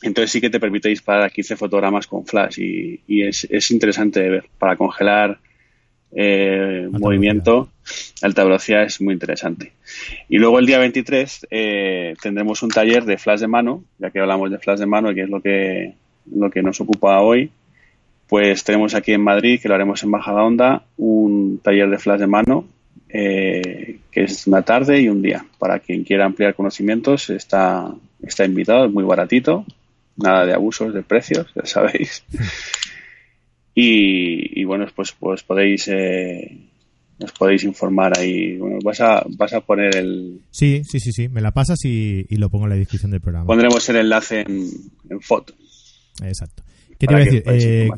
Entonces 0.01 0.31
sí 0.31 0.39
que 0.39 0.49
te 0.49 0.59
permite 0.59 0.89
disparar 0.89 1.23
a 1.23 1.29
15 1.29 1.55
fotogramas 1.57 2.07
con 2.07 2.25
flash 2.25 2.59
y, 2.59 3.23
es, 3.23 3.71
interesante 3.71 4.21
de 4.21 4.29
ver. 4.29 4.45
Para 4.57 4.77
congelar 4.77 5.39
eh, 6.11 6.87
movimiento, 6.91 7.69
alta 8.21 8.43
velocidad 8.43 8.83
es 8.83 9.01
muy 9.01 9.13
interesante. 9.13 9.73
Y 10.29 10.37
luego 10.37 10.59
el 10.59 10.65
día 10.65 10.79
23 10.79 11.47
eh, 11.51 12.13
tendremos 12.21 12.63
un 12.63 12.69
taller 12.69 13.03
de 13.03 13.17
flash 13.17 13.41
de 13.41 13.47
mano, 13.47 13.83
ya 13.97 14.09
que 14.09 14.19
hablamos 14.19 14.49
de 14.51 14.59
flash 14.59 14.79
de 14.79 14.85
mano, 14.85 15.13
que 15.13 15.23
es 15.23 15.29
lo 15.29 15.41
que, 15.41 15.93
lo 16.33 16.49
que 16.49 16.61
nos 16.61 16.79
ocupa 16.79 17.19
hoy. 17.21 17.51
Pues 18.27 18.63
tenemos 18.63 18.93
aquí 18.93 19.11
en 19.11 19.23
Madrid, 19.23 19.59
que 19.61 19.67
lo 19.67 19.75
haremos 19.75 20.03
en 20.03 20.11
Bajada 20.11 20.43
Onda, 20.43 20.83
un 20.97 21.59
taller 21.63 21.89
de 21.89 21.97
flash 21.97 22.19
de 22.19 22.27
mano, 22.27 22.67
eh, 23.09 23.97
que 24.11 24.23
es 24.23 24.45
una 24.47 24.61
tarde 24.61 25.01
y 25.01 25.09
un 25.09 25.21
día. 25.21 25.45
Para 25.57 25.79
quien 25.79 26.03
quiera 26.03 26.25
ampliar 26.25 26.53
conocimientos, 26.53 27.31
está, 27.31 27.91
está 28.21 28.45
invitado, 28.45 28.85
es 28.85 28.91
muy 28.91 29.03
baratito, 29.03 29.65
nada 30.23 30.45
de 30.45 30.53
abusos 30.53 30.93
de 30.93 31.03
precios, 31.03 31.47
ya 31.55 31.65
sabéis. 31.65 32.23
Y, 33.81 34.63
bueno, 34.65 34.85
pues, 34.93 35.13
pues 35.13 35.43
podéis 35.43 35.87
eh, 35.87 36.69
nos 37.19 37.31
podéis 37.33 37.63
informar 37.63 38.17
ahí. 38.17 38.57
Bueno, 38.57 38.77
vas 38.83 39.01
a, 39.01 39.23
vas 39.37 39.53
a 39.53 39.61
poner 39.61 39.95
el... 39.95 40.41
Sí, 40.51 40.81
sí, 40.83 40.99
sí, 40.99 41.11
sí. 41.11 41.27
Me 41.29 41.41
la 41.41 41.51
pasas 41.51 41.77
y, 41.83 42.23
lo 42.37 42.49
pongo 42.49 42.65
en 42.65 42.71
la 42.71 42.75
descripción 42.75 43.11
del 43.11 43.21
programa. 43.21 43.45
Pondremos 43.45 43.87
el 43.89 43.97
enlace 43.97 44.41
en, 44.41 45.21
foto. 45.21 45.53
Exacto. 46.23 46.63
¿Qué 46.97 47.07
te 47.07 47.13
iba 47.13 47.21
a 47.21 47.23
decir? 47.23 47.43
Eh, 47.45 47.89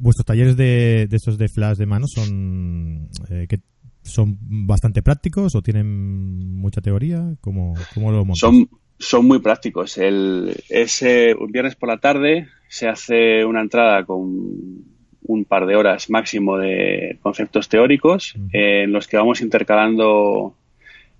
¿Vuestros 0.00 0.24
talleres 0.24 0.56
de, 0.56 1.06
de, 1.08 1.16
estos 1.16 1.38
de 1.38 1.48
flash 1.48 1.76
de 1.78 1.86
mano 1.86 2.06
son, 2.06 3.08
eh, 3.30 3.46
que 3.48 3.60
son 4.02 4.38
bastante 4.40 5.02
prácticos 5.02 5.54
o 5.54 5.62
tienen 5.62 6.54
mucha 6.54 6.80
teoría? 6.80 7.34
¿Cómo, 7.40 7.74
cómo 7.94 8.12
lo 8.12 8.24
montas? 8.24 8.38
Son, 8.38 8.68
son 8.98 9.26
muy 9.26 9.38
prácticos. 9.40 9.98
El, 9.98 10.56
ese 10.68 11.34
un 11.34 11.50
viernes 11.50 11.76
por 11.76 11.88
la 11.88 11.98
tarde 11.98 12.48
se 12.68 12.88
hace 12.88 13.44
una 13.44 13.60
entrada 13.60 14.04
con 14.04 14.84
un 15.26 15.44
par 15.44 15.66
de 15.66 15.76
horas 15.76 16.10
máximo 16.10 16.58
de 16.58 17.18
conceptos 17.22 17.68
teóricos 17.68 18.34
en 18.52 18.92
los 18.92 19.08
que 19.08 19.16
vamos 19.16 19.40
intercalando 19.40 20.54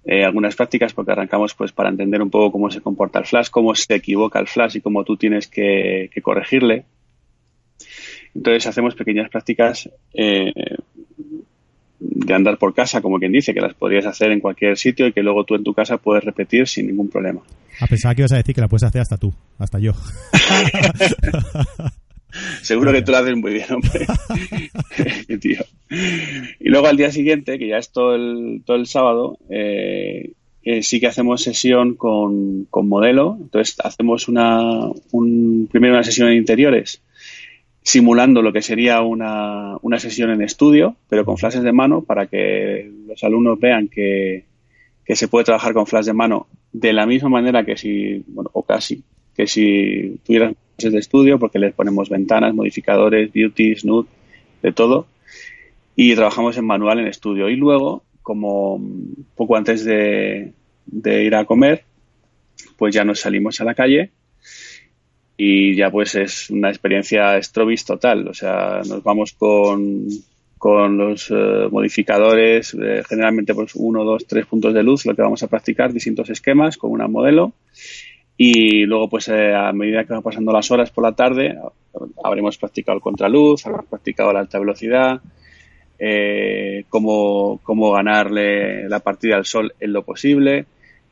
eh, 0.04 0.22
algunas 0.22 0.54
prácticas 0.54 0.92
porque 0.92 1.12
arrancamos 1.12 1.54
pues 1.54 1.72
para 1.72 1.88
entender 1.88 2.20
un 2.20 2.28
poco 2.28 2.52
cómo 2.52 2.70
se 2.70 2.82
comporta 2.82 3.18
el 3.18 3.24
flash, 3.24 3.48
cómo 3.48 3.74
se 3.74 3.94
equivoca 3.94 4.38
el 4.38 4.46
flash 4.46 4.76
y 4.76 4.80
cómo 4.82 5.04
tú 5.04 5.16
tienes 5.16 5.48
que, 5.48 6.10
corregirle. 6.22 6.84
Entonces 8.34 8.66
hacemos 8.66 8.94
pequeñas 8.94 9.30
prácticas 9.30 9.88
eh, 10.12 10.52
de 11.98 12.34
andar 12.34 12.58
por 12.58 12.74
casa, 12.74 13.00
como 13.00 13.18
quien 13.18 13.32
dice, 13.32 13.54
que 13.54 13.60
las 13.60 13.74
podrías 13.74 14.04
hacer 14.04 14.30
en 14.32 14.40
cualquier 14.40 14.76
sitio 14.76 15.06
y 15.06 15.12
que 15.12 15.22
luego 15.22 15.44
tú 15.44 15.54
en 15.54 15.64
tu 15.64 15.72
casa 15.72 15.96
puedes 15.96 16.24
repetir 16.24 16.68
sin 16.68 16.88
ningún 16.88 17.08
problema. 17.08 17.40
A 17.80 17.86
pesar 17.86 18.14
que 18.14 18.22
ibas 18.22 18.32
a 18.32 18.36
decir 18.36 18.54
que 18.54 18.60
la 18.60 18.68
puedes 18.68 18.84
hacer 18.84 19.00
hasta 19.00 19.16
tú, 19.16 19.34
hasta 19.58 19.78
yo. 19.78 19.92
Seguro 22.62 22.92
que 22.92 23.02
tú 23.02 23.12
lo 23.12 23.18
haces 23.18 23.36
muy 23.36 23.52
bien, 23.52 23.66
hombre. 23.72 24.06
Y 26.58 26.68
luego 26.70 26.88
al 26.88 26.96
día 26.96 27.12
siguiente, 27.12 27.56
que 27.58 27.68
ya 27.68 27.78
es 27.78 27.92
todo 27.92 28.16
el, 28.16 28.62
todo 28.64 28.76
el 28.76 28.86
sábado, 28.86 29.38
eh, 29.48 30.32
eh, 30.64 30.82
sí 30.82 30.98
que 30.98 31.06
hacemos 31.06 31.42
sesión 31.42 31.94
con, 31.94 32.64
con 32.70 32.88
modelo. 32.88 33.38
Entonces 33.40 33.76
hacemos 33.84 34.26
una, 34.26 34.88
un, 35.12 35.68
primero 35.70 35.94
una 35.94 36.02
sesión 36.02 36.28
en 36.28 36.38
interiores 36.38 37.02
simulando 37.84 38.40
lo 38.40 38.52
que 38.52 38.62
sería 38.62 39.02
una, 39.02 39.76
una 39.82 40.00
sesión 40.00 40.30
en 40.30 40.40
estudio, 40.40 40.96
pero 41.08 41.24
con 41.26 41.36
flashes 41.36 41.62
de 41.62 41.72
mano, 41.72 42.02
para 42.02 42.26
que 42.26 42.90
los 43.06 43.22
alumnos 43.22 43.60
vean 43.60 43.88
que, 43.88 44.46
que 45.04 45.16
se 45.16 45.28
puede 45.28 45.44
trabajar 45.44 45.74
con 45.74 45.86
flash 45.86 46.06
de 46.06 46.12
mano 46.12 46.46
de 46.72 46.92
la 46.92 47.06
misma 47.06 47.28
manera 47.28 47.64
que 47.64 47.76
si, 47.76 48.24
bueno, 48.26 48.50
o 48.52 48.62
casi, 48.62 49.02
que 49.36 49.46
si 49.46 50.18
tuvieran 50.24 50.56
flashes 50.76 50.92
de 50.92 50.98
estudio, 50.98 51.38
porque 51.38 51.58
les 51.58 51.74
ponemos 51.74 52.08
ventanas, 52.08 52.54
modificadores, 52.54 53.32
beauty, 53.32 53.76
snoot, 53.76 54.08
de 54.62 54.72
todo, 54.72 55.06
y 55.94 56.14
trabajamos 56.14 56.56
en 56.56 56.66
manual 56.66 56.98
en 56.98 57.06
estudio. 57.06 57.48
Y 57.48 57.56
luego, 57.56 58.02
como 58.22 58.80
poco 59.36 59.56
antes 59.56 59.84
de, 59.84 60.52
de 60.86 61.24
ir 61.24 61.34
a 61.34 61.44
comer, 61.44 61.84
pues 62.76 62.94
ya 62.94 63.04
nos 63.04 63.20
salimos 63.20 63.60
a 63.60 63.64
la 63.64 63.74
calle 63.74 64.10
y 65.36 65.74
ya 65.74 65.90
pues 65.90 66.14
es 66.14 66.50
una 66.50 66.68
experiencia 66.68 67.40
Strobis 67.42 67.84
total. 67.84 68.28
O 68.28 68.34
sea, 68.34 68.80
nos 68.86 69.02
vamos 69.02 69.32
con, 69.32 70.06
con 70.64 70.96
los 70.96 71.30
eh, 71.30 71.68
modificadores, 71.70 72.72
eh, 72.72 73.02
generalmente 73.06 73.54
pues 73.54 73.72
uno, 73.74 74.02
dos, 74.02 74.26
tres 74.26 74.46
puntos 74.46 74.72
de 74.72 74.82
luz, 74.82 75.04
lo 75.04 75.14
que 75.14 75.20
vamos 75.20 75.42
a 75.42 75.46
practicar, 75.46 75.92
distintos 75.92 76.30
esquemas 76.30 76.78
con 76.78 76.90
una 76.90 77.06
modelo. 77.06 77.52
Y 78.38 78.86
luego, 78.86 79.10
pues 79.10 79.28
eh, 79.28 79.54
a 79.54 79.74
medida 79.74 80.04
que 80.04 80.14
van 80.14 80.22
pasando 80.22 80.52
las 80.52 80.70
horas 80.70 80.90
por 80.90 81.04
la 81.04 81.12
tarde, 81.12 81.54
habremos 82.24 82.56
practicado 82.56 82.96
el 82.96 83.02
contraluz, 83.02 83.66
habremos 83.66 83.90
practicado 83.90 84.32
la 84.32 84.40
alta 84.40 84.58
velocidad, 84.58 85.20
cómo, 86.88 87.60
cómo 87.62 87.92
ganarle 87.92 88.88
la 88.88 89.00
partida 89.00 89.36
al 89.36 89.44
sol 89.44 89.74
en 89.78 89.92
lo 89.92 90.02
posible 90.02 90.64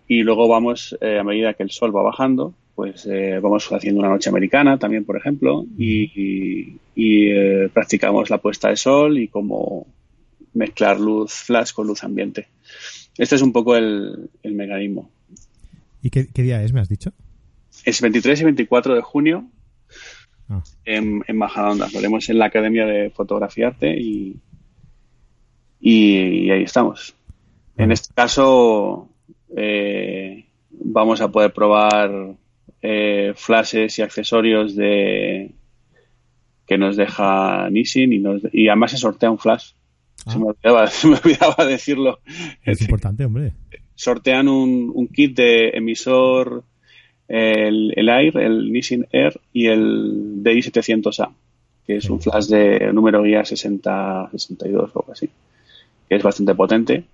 y 0.09 0.23
luego 0.23 0.49
vamos, 0.49 0.97
a 0.99 1.23
medida 1.25 1.53
que 1.53 1.63
el 1.63 1.71
sol 1.71 1.95
va 1.95 2.03
bajando, 2.03 2.55
pues 2.75 3.07
eh, 3.07 3.39
vamos 3.41 3.69
haciendo 3.71 4.01
una 4.01 4.09
noche 4.09 4.31
americana 4.31 4.79
también, 4.79 5.05
por 5.05 5.17
ejemplo, 5.17 5.65
y, 5.77 6.79
y, 6.95 7.29
eh, 7.29 7.69
practicamos 7.73 8.31
la 8.31 8.39
puesta 8.39 8.69
de 8.69 8.77
sol 8.77 9.19
y 9.19 9.29
cómo 9.29 9.87
mezclar 10.55 10.99
luz 10.99 11.33
flash 11.33 11.73
con 11.73 11.87
luz 11.87 12.03
ambiente. 12.05 12.49
Este 13.19 13.37
es 13.37 13.43
un 13.43 13.53
poco 13.53 13.77
el, 13.77 14.31
el 14.43 14.55
mecanismo. 14.55 15.11
¿Y 16.03 16.11
qué, 16.11 16.29
qué, 16.33 16.43
día 16.43 16.63
es, 16.63 16.73
me 16.73 16.81
has 16.81 16.89
dicho? 16.89 17.13
Es 17.85 18.01
23 18.01 18.41
y 18.41 18.45
24 18.45 18.95
de 18.95 19.03
junio 19.03 19.51
ah. 20.49 20.63
en, 20.85 21.23
en 21.27 21.37
Majadahonda. 21.37 21.89
Lo 21.93 21.99
haremos 21.99 22.29
en 22.29 22.39
la 22.39 22.47
Academia 22.47 22.87
de 22.87 23.11
Fotografía 23.11 23.69
Arte 23.69 23.95
y, 23.99 24.41
y, 25.81 26.47
y 26.47 26.51
ahí 26.51 26.63
estamos. 26.63 27.15
En 27.77 27.93
este 27.93 28.13
caso 28.15 29.09
eh, 29.57 30.47
vamos 30.71 31.21
a 31.21 31.31
poder 31.31 31.53
probar 31.53 32.37
eh, 32.83 33.33
flashes 33.37 33.99
y 33.99 34.03
accesorios 34.03 34.77
de 34.77 35.53
que 36.67 36.79
nos 36.79 36.97
deja 36.97 37.69
Nissin 37.71 38.13
y, 38.13 38.19
nos, 38.19 38.43
y 38.53 38.69
además 38.69 38.91
se 38.93 38.99
sortea 38.99 39.31
un 39.31 39.39
flash. 39.39 39.73
Ah. 40.27 40.33
Se, 40.33 40.39
me 40.39 40.47
olvidaba, 40.47 40.87
se, 40.89 41.09
me 41.09 41.17
olvidaba, 41.17 41.65
decirlo. 41.65 42.21
Es 42.65 42.81
importante, 42.83 43.25
hombre. 43.25 43.53
Sortean 43.95 44.49
un, 44.49 44.91
un 44.95 45.09
kit 45.09 45.37
de 45.37 45.71
emisor, 45.71 46.65
el, 47.29 47.93
el, 47.97 48.09
Air, 48.09 48.37
el 48.39 48.73
Nissin 48.73 49.07
Air 49.13 49.41
y 49.53 49.67
el 49.67 50.43
DI700A, 50.43 51.33
que 51.87 51.97
es 51.97 52.11
un 52.11 52.21
flash 52.21 52.47
de 52.47 52.93
número 52.93 53.23
guía 53.23 53.43
60-62 53.43 54.75
o 54.75 54.81
algo 54.81 55.13
así 55.13 55.31
que 56.13 56.17
es 56.17 56.23
bastante 56.23 56.55
potente 56.55 57.05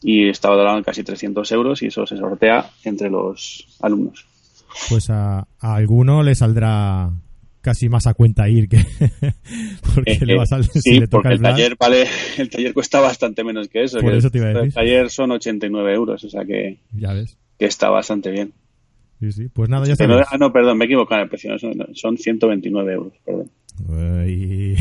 y 0.00 0.28
está 0.28 0.48
valorado 0.48 0.78
en 0.78 0.84
casi 0.84 1.02
300 1.02 1.50
euros 1.50 1.82
y 1.82 1.86
eso 1.86 2.06
se 2.06 2.16
sortea 2.16 2.70
entre 2.84 3.10
los 3.10 3.66
alumnos. 3.82 4.27
Pues 4.88 5.10
a, 5.10 5.40
a 5.58 5.74
alguno 5.74 6.22
le 6.22 6.34
saldrá 6.34 7.10
casi 7.60 7.88
más 7.88 8.06
a 8.06 8.14
cuenta 8.14 8.48
ir 8.48 8.68
que 8.68 8.78
porque 9.94 10.12
eh, 10.12 10.26
le 10.26 10.36
va 10.36 10.44
a 10.44 10.46
salir 10.46 10.70
sí, 10.72 10.80
si 10.80 11.00
le 11.00 11.06
toca 11.06 11.30
porque 11.30 11.34
el, 11.34 11.42
taller 11.42 11.76
vale 11.78 12.06
el 12.38 12.48
taller 12.48 12.72
cuesta 12.72 13.00
bastante 13.00 13.44
menos 13.44 13.68
que 13.68 13.84
eso, 13.84 14.00
Por 14.00 14.12
que 14.12 14.18
eso 14.18 14.30
te 14.30 14.38
iba 14.38 14.46
a 14.46 14.50
decir. 14.50 14.64
el 14.64 14.72
taller 14.72 15.10
son 15.10 15.32
89 15.32 15.94
euros 15.94 16.24
o 16.24 16.30
sea 16.30 16.44
que, 16.44 16.78
ya 16.92 17.12
ves. 17.12 17.36
que 17.58 17.66
está 17.66 17.90
bastante 17.90 18.30
bien. 18.30 18.52
Sí, 19.20 19.32
sí. 19.32 19.48
pues 19.52 19.68
nada 19.68 19.84
ya 19.86 19.96
sabes. 19.96 20.26
ah, 20.30 20.38
no 20.38 20.52
perdón 20.52 20.78
me 20.78 20.84
he 20.84 20.86
equivocado 20.86 21.20
en 21.20 21.24
el 21.24 21.28
precio 21.28 21.58
son, 21.58 21.74
son 21.94 22.16
129 22.16 22.92
euros 22.92 23.12
perdón. 23.24 23.50
Y... 24.26 24.74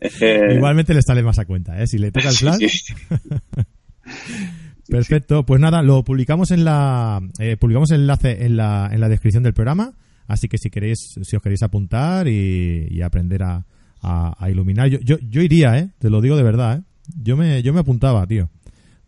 es 0.00 0.18
que... 0.18 0.54
igualmente 0.54 0.94
le 0.94 1.02
sale 1.02 1.22
más 1.22 1.38
a 1.38 1.44
cuenta 1.44 1.80
¿eh? 1.82 1.86
si 1.86 1.98
le 1.98 2.12
toca 2.12 2.28
el 2.28 2.34
flash. 2.34 2.68
sí, 2.68 2.94
Perfecto, 4.88 5.44
pues 5.44 5.60
nada, 5.60 5.82
lo 5.82 6.04
publicamos 6.04 6.50
en 6.50 6.64
la 6.64 7.20
eh, 7.38 7.56
publicamos 7.56 7.90
el 7.90 8.02
enlace 8.02 8.44
en 8.44 8.56
la, 8.56 8.90
en 8.92 9.00
la 9.00 9.08
descripción 9.08 9.42
del 9.42 9.54
programa, 9.54 9.94
así 10.26 10.48
que 10.48 10.58
si 10.58 10.70
queréis, 10.70 10.98
si 11.22 11.36
os 11.36 11.42
queréis 11.42 11.62
apuntar 11.62 12.28
y, 12.28 13.00
aprender 13.02 13.42
a, 13.42 13.64
a, 14.02 14.50
iluminar, 14.50 14.88
yo, 14.88 14.98
yo, 15.00 15.16
yo 15.20 15.40
iría, 15.42 15.78
eh, 15.78 15.88
te 15.98 16.10
lo 16.10 16.20
digo 16.20 16.36
de 16.36 16.42
verdad, 16.42 16.78
eh. 16.78 16.82
Yo 17.22 17.36
me, 17.36 17.62
yo 17.62 17.74
me 17.74 17.80
apuntaba, 17.80 18.26
tío. 18.26 18.48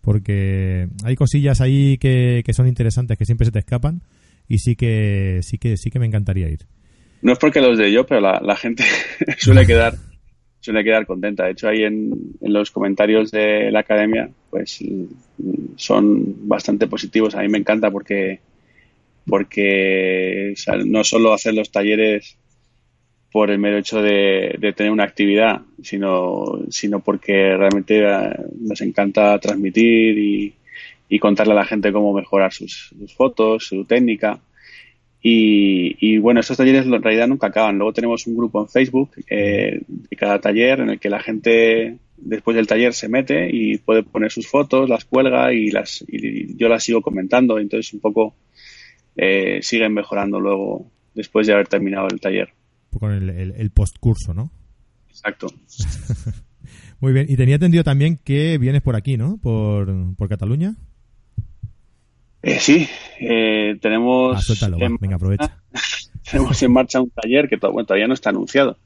Porque 0.02 0.88
hay 1.02 1.16
cosillas 1.16 1.62
ahí 1.62 1.96
que, 1.96 2.42
que 2.44 2.52
son 2.52 2.68
interesantes, 2.68 3.16
que 3.16 3.24
siempre 3.24 3.46
se 3.46 3.52
te 3.52 3.58
escapan, 3.58 4.02
y 4.46 4.58
sí 4.58 4.76
que, 4.76 5.40
sí 5.42 5.56
que, 5.56 5.78
sí 5.78 5.90
que 5.90 5.98
me 5.98 6.06
encantaría 6.06 6.48
ir. 6.48 6.66
No 7.22 7.32
es 7.32 7.38
porque 7.38 7.62
los 7.62 7.78
de 7.78 7.90
yo, 7.90 8.04
pero 8.06 8.20
la 8.20 8.56
gente 8.56 8.84
suele 9.38 9.66
quedar 9.66 9.94
suele 10.60 10.84
quedar 10.84 11.06
contenta. 11.06 11.44
De 11.44 11.52
hecho, 11.52 11.68
ahí 11.68 11.82
en, 11.82 12.12
en, 12.40 12.52
los 12.52 12.70
comentarios 12.70 13.30
de 13.30 13.70
la 13.70 13.80
academia, 13.80 14.30
pues 14.50 14.82
son 15.76 16.48
bastante 16.48 16.86
positivos. 16.86 17.34
A 17.34 17.42
mí 17.42 17.48
me 17.48 17.58
encanta 17.58 17.90
porque, 17.90 18.40
porque 19.26 20.54
no 20.84 21.04
solo 21.04 21.32
hacer 21.32 21.54
los 21.54 21.70
talleres 21.70 22.36
por 23.32 23.50
el 23.50 23.58
mero 23.58 23.78
hecho 23.78 24.00
de, 24.00 24.56
de, 24.58 24.72
tener 24.72 24.92
una 24.92 25.04
actividad, 25.04 25.60
sino, 25.82 26.60
sino 26.70 27.00
porque 27.00 27.56
realmente 27.56 28.02
nos 28.58 28.80
encanta 28.80 29.38
transmitir 29.38 30.18
y, 30.18 30.54
y 31.08 31.18
contarle 31.18 31.52
a 31.52 31.56
la 31.56 31.64
gente 31.64 31.92
cómo 31.92 32.12
mejorar 32.12 32.52
sus 32.52 32.94
fotos, 33.16 33.66
su 33.66 33.84
técnica. 33.84 34.40
Y, 35.28 35.96
y, 35.98 36.18
bueno, 36.18 36.38
estos 36.38 36.56
talleres 36.56 36.86
en 36.86 37.02
realidad 37.02 37.26
nunca 37.26 37.48
acaban. 37.48 37.78
Luego 37.78 37.92
tenemos 37.92 38.24
un 38.28 38.36
grupo 38.36 38.60
en 38.60 38.68
Facebook 38.68 39.10
eh, 39.28 39.80
de 39.88 40.16
cada 40.16 40.40
taller 40.40 40.78
en 40.78 40.90
el 40.90 41.00
que 41.00 41.10
la 41.10 41.18
gente 41.18 41.98
después 42.16 42.56
del 42.56 42.68
taller 42.68 42.94
se 42.94 43.08
mete 43.08 43.50
y 43.52 43.78
puede 43.78 44.04
poner 44.04 44.30
sus 44.30 44.46
fotos, 44.46 44.88
las 44.88 45.04
cuelga 45.04 45.52
y, 45.52 45.72
las, 45.72 46.04
y 46.06 46.56
yo 46.56 46.68
las 46.68 46.84
sigo 46.84 47.02
comentando. 47.02 47.58
Entonces 47.58 47.92
un 47.92 47.98
poco 47.98 48.36
eh, 49.16 49.58
siguen 49.62 49.94
mejorando 49.94 50.38
luego 50.38 50.92
después 51.12 51.48
de 51.48 51.54
haber 51.54 51.66
terminado 51.66 52.06
el 52.08 52.20
taller. 52.20 52.50
Con 52.96 53.10
el, 53.10 53.28
el, 53.28 53.50
el 53.56 53.70
postcurso, 53.72 54.32
¿no? 54.32 54.52
Exacto. 55.08 55.48
Muy 57.00 57.12
bien. 57.12 57.26
Y 57.28 57.34
tenía 57.34 57.56
entendido 57.56 57.82
también 57.82 58.16
que 58.22 58.58
vienes 58.58 58.80
por 58.80 58.94
aquí, 58.94 59.16
¿no? 59.16 59.38
Por, 59.38 60.14
por 60.14 60.28
Cataluña. 60.28 60.76
Eh, 62.46 62.60
sí, 62.60 62.88
eh, 63.18 63.76
tenemos. 63.80 64.36
Ah, 64.36 64.40
suéltalo. 64.40 64.78
Venga, 65.00 65.16
aprovecha. 65.16 65.58
tenemos 66.30 66.62
en 66.62 66.72
marcha 66.72 67.00
un 67.00 67.10
taller 67.10 67.48
que 67.48 67.56
bueno, 67.56 67.84
todavía 67.84 68.06
no 68.06 68.14
está 68.14 68.30
anunciado. 68.30 68.78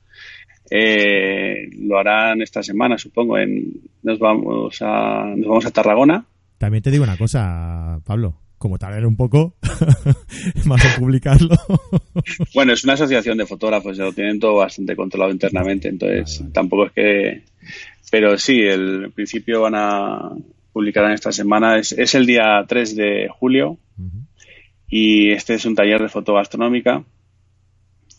Eh, 0.71 1.69
lo 1.79 1.99
harán 1.99 2.41
esta 2.41 2.63
semana, 2.63 2.97
supongo. 2.97 3.37
En, 3.37 3.83
nos 4.03 4.19
vamos 4.19 4.79
a 4.81 5.35
nos 5.37 5.47
vamos 5.47 5.67
a 5.67 5.71
Tarragona. 5.73 6.25
También 6.57 6.83
te 6.83 6.91
digo 6.91 7.05
una 7.05 7.19
cosa, 7.19 8.01
Pablo. 8.07 8.41
Como 8.57 8.79
tardar 8.79 9.05
un 9.05 9.17
poco 9.17 9.57
más 10.65 10.83
en 10.85 11.01
publicarlo. 11.01 11.55
bueno, 12.55 12.73
es 12.73 12.85
una 12.85 12.95
asociación 12.95 13.37
de 13.37 13.47
fotógrafos, 13.47 13.97
ya 13.97 14.05
lo 14.05 14.13
tienen 14.13 14.41
todo 14.41 14.57
bastante 14.57 14.97
controlado 14.97 15.33
internamente, 15.33 15.89
entonces 15.89 16.39
vale, 16.39 16.41
vale. 16.41 16.53
tampoco 16.55 16.87
es 16.87 16.93
que. 16.93 17.43
Pero 18.11 18.39
sí, 18.39 18.61
el, 18.61 19.05
en 19.05 19.13
principio 19.13 19.63
van 19.63 19.75
a 19.77 20.31
publicarán 20.73 21.13
esta 21.13 21.33
semana. 21.33 21.79
Es, 21.79 21.93
es 21.93 22.15
el 22.15 22.27
día 22.27 22.65
3 22.67 22.97
de 22.97 23.29
julio 23.29 23.71
uh 23.71 24.03
-huh. 24.03 24.27
y 24.89 25.31
este 25.31 25.55
es 25.55 25.65
un 25.65 25.75
taller 25.75 26.01
de 26.01 26.09
fotogastronómica 26.09 27.05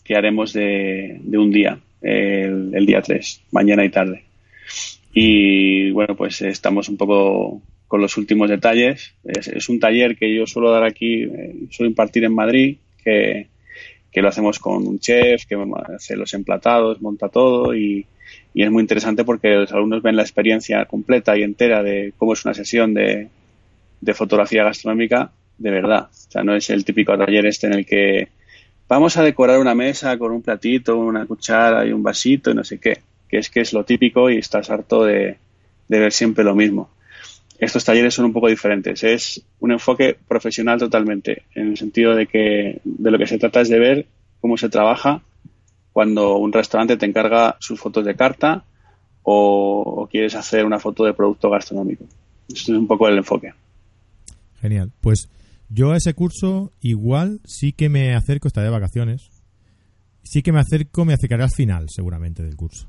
que 0.04 0.16
haremos 0.16 0.52
de, 0.52 1.20
de 1.22 1.38
un 1.38 1.50
día, 1.50 1.78
el, 2.00 2.74
el, 2.74 2.86
día 2.86 3.00
3, 3.00 3.42
mañana 3.52 3.84
y 3.84 3.90
tarde. 3.90 4.24
Y 5.14 5.90
bueno, 5.92 6.16
pues 6.16 6.42
estamos 6.42 6.88
un 6.88 6.96
poco 6.96 7.62
con 7.86 8.00
los 8.00 8.16
últimos 8.16 8.48
detalles. 8.48 9.14
Es, 9.22 9.48
es 9.48 9.68
un 9.68 9.78
taller 9.78 10.16
que 10.16 10.34
yo 10.34 10.46
suelo 10.46 10.70
dar 10.70 10.84
aquí, 10.84 11.22
eh, 11.22 11.54
suelo 11.70 11.90
impartir 11.90 12.24
en 12.24 12.34
Madrid, 12.34 12.78
que, 13.04 13.48
que 14.10 14.22
lo 14.22 14.28
hacemos 14.28 14.58
con 14.58 14.86
un 14.86 14.98
chef 14.98 15.46
que 15.46 15.56
hace 15.94 16.16
los 16.16 16.34
emplatados, 16.34 17.00
monta 17.00 17.28
todo 17.28 17.74
y, 17.74 18.06
y 18.54 18.62
es 18.62 18.70
muy 18.70 18.82
interesante 18.82 19.24
porque 19.24 19.48
los 19.50 19.72
alumnos 19.72 20.02
ven 20.02 20.16
la 20.16 20.22
experiencia 20.22 20.84
completa 20.84 21.36
y 21.36 21.42
entera 21.42 21.82
de 21.82 22.12
cómo 22.16 22.34
es 22.34 22.44
una 22.44 22.54
sesión 22.54 22.94
de, 22.94 23.28
de 24.00 24.14
fotografía 24.14 24.64
gastronómica 24.64 25.30
de 25.58 25.70
verdad. 25.70 26.08
O 26.10 26.30
sea, 26.30 26.42
no 26.42 26.54
es 26.54 26.68
el 26.70 26.84
típico 26.84 27.16
taller 27.16 27.46
este 27.46 27.66
en 27.66 27.74
el 27.74 27.86
que 27.86 28.28
vamos 28.88 29.16
a 29.16 29.22
decorar 29.22 29.58
una 29.58 29.74
mesa 29.74 30.18
con 30.18 30.32
un 30.32 30.42
platito, 30.42 30.98
una 30.98 31.24
cuchara 31.24 31.86
y 31.86 31.92
un 31.92 32.02
vasito 32.02 32.50
y 32.50 32.54
no 32.54 32.64
sé 32.64 32.78
qué, 32.78 32.98
que 33.28 33.38
es 33.38 33.48
que 33.48 33.60
es 33.60 33.72
lo 33.72 33.84
típico 33.84 34.28
y 34.28 34.38
estás 34.38 34.70
harto 34.70 35.04
de, 35.04 35.38
de 35.88 35.98
ver 35.98 36.12
siempre 36.12 36.44
lo 36.44 36.54
mismo. 36.54 36.90
Estos 37.58 37.84
talleres 37.84 38.14
son 38.14 38.24
un 38.24 38.32
poco 38.32 38.48
diferentes. 38.48 39.04
Es 39.04 39.40
un 39.60 39.72
enfoque 39.72 40.16
profesional 40.26 40.78
totalmente, 40.78 41.44
en 41.54 41.68
el 41.68 41.76
sentido 41.76 42.14
de 42.14 42.26
que 42.26 42.80
de 42.82 43.10
lo 43.10 43.18
que 43.18 43.26
se 43.26 43.38
trata 43.38 43.60
es 43.60 43.68
de 43.68 43.78
ver 43.78 44.06
cómo 44.40 44.56
se 44.56 44.68
trabaja 44.68 45.22
cuando 45.92 46.36
un 46.36 46.52
restaurante 46.52 46.96
te 46.96 47.06
encarga 47.06 47.56
sus 47.60 47.78
fotos 47.78 48.04
de 48.04 48.16
carta 48.16 48.64
o, 49.22 49.82
o, 49.98 50.06
quieres 50.06 50.34
hacer 50.34 50.64
una 50.64 50.78
foto 50.78 51.04
de 51.04 51.14
producto 51.14 51.50
gastronómico. 51.50 52.04
Esto 52.48 52.72
es 52.72 52.78
un 52.78 52.86
poco 52.86 53.08
el 53.08 53.18
enfoque. 53.18 53.52
Genial. 54.60 54.90
Pues 55.00 55.28
yo 55.68 55.92
a 55.92 55.96
ese 55.96 56.14
curso 56.14 56.72
igual 56.80 57.40
sí 57.44 57.72
que 57.72 57.88
me 57.88 58.14
acerco, 58.14 58.48
estaré 58.48 58.66
de 58.66 58.72
vacaciones. 58.72 59.30
Sí 60.22 60.42
que 60.42 60.52
me 60.52 60.60
acerco, 60.60 61.04
me 61.04 61.14
acercaré 61.14 61.42
al 61.44 61.50
final 61.50 61.86
seguramente 61.88 62.42
del 62.42 62.56
curso. 62.56 62.88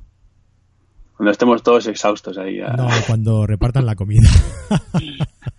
Cuando 1.16 1.32
estemos 1.32 1.64
todos 1.64 1.88
exhaustos 1.88 2.38
ahí. 2.38 2.58
Ya. 2.58 2.74
No, 2.74 2.88
cuando 3.08 3.48
repartan 3.48 3.86
la 3.86 3.96
comida. 3.96 4.30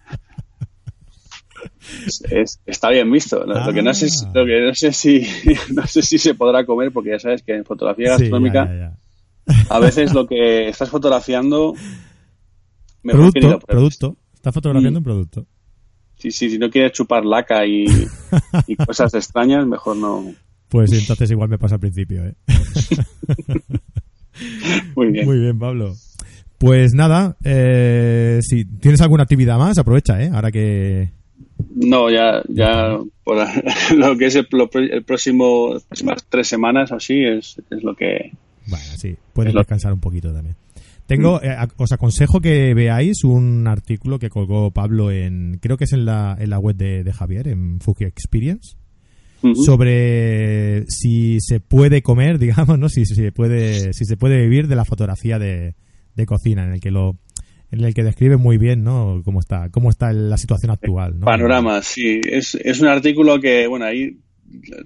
Es, 2.31 2.61
está 2.67 2.91
bien 2.91 3.11
visto. 3.11 3.45
Lo, 3.45 3.57
ah. 3.57 3.67
lo, 3.67 3.73
que 3.73 3.83
no 3.83 3.95
sé, 3.95 4.09
lo 4.35 4.45
que 4.45 4.61
no 4.61 4.75
sé 4.75 4.93
si 4.93 5.27
no 5.75 5.87
sé 5.87 6.03
si 6.03 6.19
se 6.19 6.35
podrá 6.35 6.65
comer 6.65 6.93
porque 6.93 7.11
ya 7.11 7.19
sabes 7.19 7.43
que 7.43 7.55
en 7.55 7.65
fotografía 7.65 8.11
gastronómica 8.11 8.67
sí, 8.67 8.73
ya, 8.73 8.79
ya, 8.79 8.99
ya. 9.47 9.75
a 9.75 9.79
veces 9.79 10.13
lo 10.13 10.27
que 10.27 10.69
estás 10.69 10.91
fotografiando 10.91 11.75
producto, 13.03 13.59
producto. 13.61 14.17
Estás 14.35 14.55
fotografiando 14.55 15.01
mm. 15.01 15.01
un 15.01 15.05
producto. 15.05 15.47
Sí, 16.17 16.31
sí, 16.31 16.51
si 16.51 16.59
no 16.59 16.71
quieres 16.71 16.93
chupar 16.93 17.25
laca 17.25 17.67
y, 17.67 17.87
y 18.67 18.77
cosas 18.77 19.15
extrañas, 19.15 19.67
mejor 19.67 19.97
no. 19.97 20.35
Pues 20.69 20.93
entonces 20.93 21.31
igual 21.31 21.49
me 21.49 21.59
pasa 21.59 21.77
al 21.77 21.81
principio, 21.81 22.25
¿eh? 22.25 22.35
Muy 24.97 25.13
bien. 25.13 25.27
Muy 25.27 25.39
bien, 25.39 25.59
Pablo. 25.59 25.95
Pues 26.59 26.95
nada, 26.95 27.37
eh, 27.45 28.41
si 28.43 28.65
tienes 28.65 29.01
alguna 29.01 29.25
actividad 29.25 29.59
más, 29.59 29.79
aprovecha, 29.79 30.23
¿eh? 30.23 30.31
Ahora 30.33 30.51
que... 30.51 31.13
No, 31.75 32.11
ya, 32.11 32.43
ya 32.49 32.99
por 33.25 33.37
lo 33.97 34.17
que 34.17 34.27
es 34.27 34.37
el, 34.37 34.47
próximo, 34.47 35.75
las 35.75 35.85
próximas 35.85 36.25
tres 36.29 36.49
semanas 36.49 36.93
o 36.93 36.97
así 36.97 37.25
es, 37.25 37.61
es 37.71 37.83
lo 37.83 37.95
que... 37.95 38.33
Bueno, 38.67 38.85
sí, 38.97 39.17
puedes 39.33 39.53
descansar 39.53 39.93
un 39.93 40.01
poquito 40.01 40.33
también. 40.33 40.57
Tengo, 41.07 41.37
mm. 41.37 41.45
eh, 41.45 41.57
os 41.77 41.93
aconsejo 41.93 42.41
que 42.41 42.73
veáis 42.75 43.25
un 43.25 43.67
artículo 43.67 44.19
que 44.19 44.31
colgó 44.31 44.71
Pablo 44.71 45.11
en, 45.11 45.59
creo 45.61 45.77
que 45.77 45.85
es 45.85 45.93
en 45.93 46.07
la, 46.07 46.37
en 46.39 46.51
la 46.51 46.59
web 46.59 46.77
de, 46.77 47.05
de 47.05 47.13
Javier, 47.13 47.49
en 47.49 47.81
Fuki 47.81 48.05
Experience, 48.05 48.77
sobre 49.67 50.87
si 50.89 51.39
se 51.41 51.61
puede 51.61 52.03
comer, 52.03 52.39
digamos, 52.41 52.79
¿no? 52.79 52.89
Si, 52.89 53.05
si, 53.05 53.15
se 53.15 53.33
puede, 53.33 53.93
si 53.93 54.07
se 54.07 54.17
puede 54.17 54.41
vivir 54.41 54.69
de 54.69 54.77
la 54.77 54.87
fotografía 54.87 55.39
de, 55.39 55.75
de 56.15 56.27
cocina, 56.27 56.65
en 56.65 56.73
el 56.73 56.81
que 56.81 56.91
lo, 56.91 57.19
en 57.79 57.85
el 57.85 57.95
que 57.95 58.03
describe 58.03 58.37
muy 58.37 58.59
bien, 58.59 58.83
¿no? 58.83 59.23
Cómo 59.25 59.41
está, 59.41 59.69
cómo 59.71 59.91
está 59.91 60.13
la 60.13 60.37
situación 60.37 60.73
actual, 60.73 61.19
¿no? 61.19 61.27
Panorama, 61.27 61.83
sí. 61.83 62.21
Es, 62.25 62.55
es 62.55 62.81
un 62.81 62.89
artículo 62.89 63.41
que, 63.41 63.67
bueno, 63.67 63.85
ahí 63.85 64.19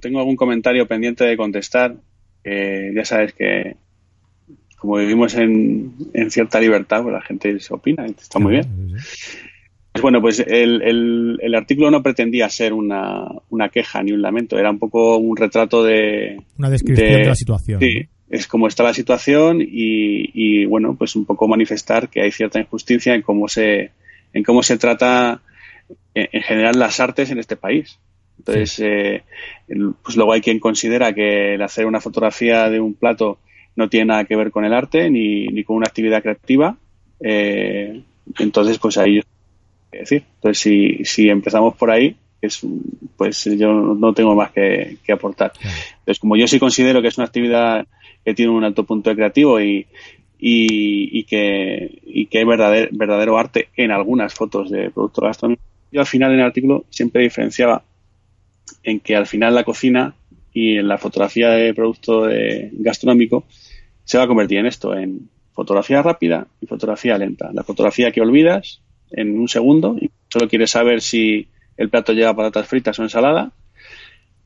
tengo 0.01 0.19
algún 0.19 0.37
comentario 0.37 0.87
pendiente 0.87 1.25
de 1.25 1.37
contestar. 1.37 1.97
ya 2.45 3.05
sabes 3.05 3.33
que 3.35 3.77
como 4.79 4.97
vivimos 4.97 5.35
en, 5.35 5.93
en 6.15 6.31
cierta 6.31 6.61
libertad, 6.61 7.03
pues 7.03 7.13
la 7.13 7.21
gente 7.21 7.59
se 7.59 7.75
opina, 7.75 8.07
está 8.07 8.39
muy 8.39 8.53
bien. 8.53 8.95
Pues 9.93 10.03
bueno, 10.03 10.21
pues 10.21 10.39
el, 10.39 11.39
el, 11.41 11.55
artículo 11.55 11.91
no 11.91 12.03
pretendía 12.03 12.49
ser 12.49 12.73
una, 12.73 13.27
una, 13.51 13.69
queja 13.69 14.03
ni 14.03 14.13
un 14.13 14.23
lamento, 14.23 14.57
era 14.57 14.71
un 14.71 14.79
poco 14.79 15.17
un 15.17 15.37
retrato 15.37 15.83
de... 15.83 16.37
Una 16.57 16.71
descripción 16.71 17.13
de, 17.13 17.25
la 17.25 17.35
situación. 17.35 17.81
Sí, 17.81 18.09
es 18.31 18.47
como 18.47 18.69
está 18.69 18.83
la 18.83 18.95
situación 18.95 19.61
y, 19.61 20.31
y, 20.35 20.65
bueno, 20.67 20.95
pues 20.97 21.17
un 21.17 21.25
poco 21.25 21.49
manifestar 21.49 22.09
que 22.09 22.23
hay 22.23 22.31
cierta 22.31 22.61
injusticia 22.61 23.15
en 23.15 23.23
cómo 23.23 23.49
se, 23.49 23.91
en 24.33 24.43
cómo 24.43 24.63
se 24.63 24.77
trata 24.77 25.41
en, 26.15 26.43
general 26.43 26.79
las 26.79 27.01
artes 27.01 27.31
en 27.31 27.39
este 27.39 27.57
país. 27.57 27.99
Entonces, 28.39 28.81
eh, 28.81 29.23
pues 30.03 30.17
luego 30.17 30.33
hay 30.33 30.41
quien 30.41 30.61
considera 30.61 31.13
que 31.13 31.55
el 31.55 31.63
hacer 31.63 31.87
una 31.87 32.01
fotografía 32.01 32.69
de 32.69 32.81
un 32.81 32.95
plato 32.95 33.39
no 33.77 33.89
tiene 33.89 34.07
nada 34.07 34.25
que 34.25 34.37
ver 34.37 34.51
con 34.51 34.65
el 34.65 34.75
arte 34.75 35.11
ni, 35.11 35.47
ni 35.47 35.65
con 35.65 35.77
una 35.77 35.87
actividad 35.87 36.23
creativa. 36.23 36.77
Eh, 37.21 38.03
entonces, 38.39 38.79
pues 38.79 38.99
ahí 38.99 39.21
decir. 39.91 40.25
Entonces, 40.35 40.59
si, 40.59 41.05
si 41.05 41.29
empezamos 41.29 41.75
por 41.77 41.91
ahí, 41.91 42.17
es, 42.41 42.61
pues 43.17 43.45
yo 43.45 43.73
no 43.73 44.13
tengo 44.13 44.35
más 44.35 44.53
que, 44.53 44.99
aportar. 45.13 45.53
Entonces, 45.61 46.19
como 46.21 46.37
yo 46.37 46.47
sí 46.47 46.59
considero 46.59 47.03
que 47.03 47.09
es 47.09 47.19
una 47.19 47.27
actividad 47.27 47.87
que 48.25 48.35
tiene 48.35 48.53
un 48.53 48.65
alto 48.65 48.85
punto 48.85 49.11
de 49.11 49.17
creativo 49.17 49.61
y, 49.61 49.87
y, 50.39 51.25
que, 51.25 52.01
y 52.05 52.27
que 52.27 52.39
hay 52.39 52.45
verdadero, 52.45 52.89
verdadero 52.93 53.39
arte 53.39 53.69
en 53.77 53.91
algunas 53.91 54.35
fotos 54.35 54.71
de 54.71 54.91
productos 54.91 55.25
gastronómicos, 55.25 55.67
yo 55.91 56.01
al 56.01 56.07
final 56.07 56.33
en 56.33 56.41
el 56.41 56.47
artículo 56.47 56.85
siempre 56.91 57.23
diferenciaba 57.23 57.83
en 58.83 59.01
que 59.01 59.17
al 59.17 59.27
final 59.27 59.55
la 59.55 59.65
cocina 59.65 60.15
y 60.53 60.77
en 60.77 60.89
la 60.89 60.99
fotografía 60.99 61.51
de 61.51 61.75
producto 61.75 62.29
gastronómico 62.73 63.45
se 64.05 64.19
va 64.19 64.25
a 64.25 64.29
convertir 64.29 64.59
en 64.59 64.67
esto, 64.67 64.95
en 64.95 65.29
fotografía 65.53 66.03
rápida 66.03 66.47
y 66.61 66.67
fotografía 66.67 67.19
lenta. 67.19 67.51
La 67.53 67.65
fotografía 67.65 68.13
que 68.13 68.21
olvidas 68.21 68.81
en 69.11 69.39
un 69.39 69.49
segundo 69.49 69.97
y 70.01 70.11
solo 70.29 70.49
quieres 70.49 70.71
saber 70.71 71.01
si 71.01 71.49
el 71.77 71.91
plato 71.91 72.13
lleva 72.13 72.35
patatas 72.35 72.69
fritas 72.69 72.99
o 72.99 73.03
ensalada, 73.03 73.53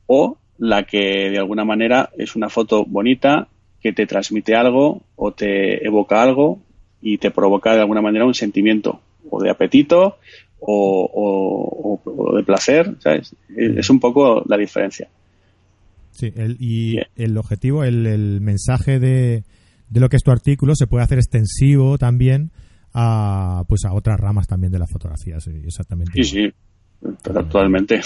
o 0.05 0.37
la 0.57 0.83
que 0.83 1.29
de 1.31 1.37
alguna 1.37 1.65
manera 1.65 2.09
es 2.17 2.35
una 2.35 2.49
foto 2.49 2.85
bonita 2.85 3.47
que 3.83 3.93
te 3.93 4.07
transmite 4.07 4.55
algo 4.55 5.03
o 5.15 5.33
te 5.33 5.85
evoca 5.85 6.23
algo 6.23 6.61
y 7.01 7.17
te 7.17 7.29
provoca 7.29 7.75
de 7.75 7.81
alguna 7.81 8.01
manera 8.01 8.25
un 8.25 8.33
sentimiento 8.33 9.01
o 9.29 9.43
de 9.43 9.51
apetito 9.51 10.17
o, 10.65 11.99
de 12.37 12.43
placer, 12.43 12.95
¿sabes? 12.99 13.35
Es 13.55 13.89
un 13.89 13.99
poco 13.99 14.43
la 14.47 14.55
diferencia. 14.57 15.09
Sí, 16.11 16.31
y 16.59 16.95
el 17.17 17.37
objetivo, 17.37 17.83
el 17.83 18.39
mensaje 18.39 18.99
de, 18.99 19.43
de 19.93 19.99
lo 19.99 20.09
que 20.09 20.15
es 20.15 20.23
tu 20.23 20.31
artículo 20.31 20.75
se 20.75 20.87
puede 20.87 21.03
hacer 21.03 21.19
extensivo 21.19 21.97
también 21.97 22.51
a 22.93 23.63
pues 23.67 23.85
a 23.85 23.93
otras 23.93 24.19
ramas 24.19 24.47
también 24.47 24.71
de 24.71 24.79
la 24.79 24.87
fotografía 24.87 25.37
exactamente 25.65 26.11
sí 26.13 26.23
sí 26.23 26.53
actualmente 27.35 28.01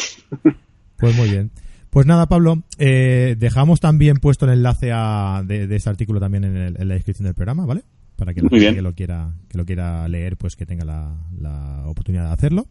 pues 0.98 1.16
muy 1.16 1.30
bien 1.30 1.52
pues 1.90 2.06
nada 2.06 2.28
Pablo 2.28 2.64
eh, 2.78 3.36
dejamos 3.38 3.80
también 3.80 4.18
puesto 4.18 4.46
el 4.46 4.54
enlace 4.54 4.92
a, 4.94 5.44
de, 5.46 5.74
este 5.76 5.90
artículo 5.90 6.20
también 6.20 6.44
en, 6.44 6.88
la 6.88 6.94
descripción 6.94 7.26
del 7.26 7.36
programa 7.36 7.66
vale 7.66 7.84
para 8.16 8.34
que 8.34 8.42
la 8.42 8.50
gente 8.50 8.76
que 8.76 8.82
lo 8.82 8.94
quiera 8.94 9.34
que 9.48 9.58
lo 9.58 9.66
quiera 9.66 10.08
leer 10.08 10.38
pues 10.38 10.56
que 10.56 10.66
tenga 10.66 10.86
la, 10.86 11.84
oportunidad 11.86 12.28
de 12.28 12.34
hacerlo. 12.34 12.68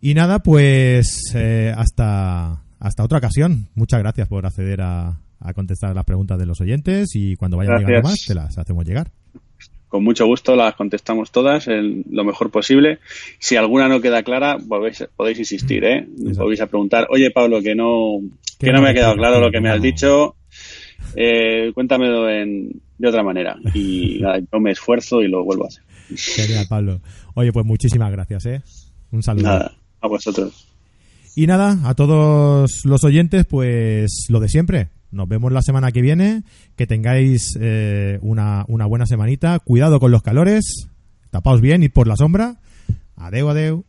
Y 0.00 0.14
nada 0.14 0.40
pues 0.40 1.32
eh, 1.34 1.72
hasta 1.76 2.62
hasta 2.78 3.04
otra 3.04 3.18
ocasión. 3.18 3.68
Muchas 3.74 4.00
gracias 4.00 4.26
por 4.28 4.44
acceder 4.46 4.80
a, 4.82 5.20
a 5.38 5.54
contestar 5.54 5.94
las 5.94 6.04
preguntas 6.04 6.38
de 6.38 6.46
los 6.46 6.60
oyentes 6.60 7.10
y 7.14 7.36
cuando 7.36 7.56
vayan 7.56 7.78
llegando 7.78 8.08
más 8.08 8.24
te 8.26 8.34
las 8.34 8.56
hacemos 8.58 8.84
llegar. 8.84 9.10
Con 9.92 10.04
mucho 10.04 10.24
gusto 10.24 10.56
las 10.56 10.74
contestamos 10.74 11.30
todas 11.30 11.68
en 11.68 12.02
lo 12.10 12.24
mejor 12.24 12.50
posible. 12.50 12.98
Si 13.38 13.56
alguna 13.56 13.88
no 13.88 14.00
queda 14.00 14.22
clara, 14.22 14.56
podéis 14.56 15.38
insistir, 15.38 15.84
¿eh? 15.84 16.08
Podéis 16.34 16.62
a 16.62 16.66
preguntar, 16.66 17.08
oye 17.10 17.30
Pablo, 17.30 17.60
que 17.60 17.74
no, 17.74 18.20
que 18.58 18.72
no 18.72 18.80
me 18.80 18.88
ha 18.88 18.94
quedado 18.94 19.16
claro 19.16 19.38
lo 19.38 19.50
que 19.50 19.60
me 19.60 19.68
has 19.68 19.82
dicho, 19.82 20.36
eh, 21.14 21.72
cuéntamelo 21.74 22.26
en, 22.26 22.80
de 22.96 23.06
otra 23.06 23.22
manera. 23.22 23.54
Y 23.74 24.18
yo 24.20 24.60
me 24.60 24.70
esfuerzo 24.70 25.20
y 25.20 25.28
lo 25.28 25.44
vuelvo 25.44 25.64
a 25.64 25.68
hacer. 25.68 25.82
Genial, 26.16 26.64
Pablo. 26.70 27.02
Oye, 27.34 27.52
pues 27.52 27.66
muchísimas 27.66 28.10
gracias, 28.10 28.46
¿eh? 28.46 28.62
Un 29.10 29.22
saludo. 29.22 29.44
Nada, 29.44 29.74
a 30.00 30.08
vosotros. 30.08 30.68
Y 31.36 31.46
nada, 31.46 31.80
a 31.84 31.94
todos 31.94 32.80
los 32.86 33.04
oyentes, 33.04 33.44
pues 33.44 34.24
lo 34.30 34.40
de 34.40 34.48
siempre. 34.48 34.88
Nos 35.12 35.28
vemos 35.28 35.52
la 35.52 35.62
semana 35.62 35.92
que 35.92 36.00
viene. 36.00 36.42
Que 36.74 36.86
tengáis 36.86 37.56
eh, 37.60 38.18
una, 38.22 38.64
una 38.66 38.86
buena 38.86 39.06
semanita. 39.06 39.58
Cuidado 39.60 40.00
con 40.00 40.10
los 40.10 40.22
calores. 40.22 40.88
Tapaos 41.30 41.60
bien 41.60 41.82
y 41.82 41.88
por 41.88 42.08
la 42.08 42.16
sombra. 42.16 42.56
Adeu, 43.16 43.48
adeu. 43.48 43.84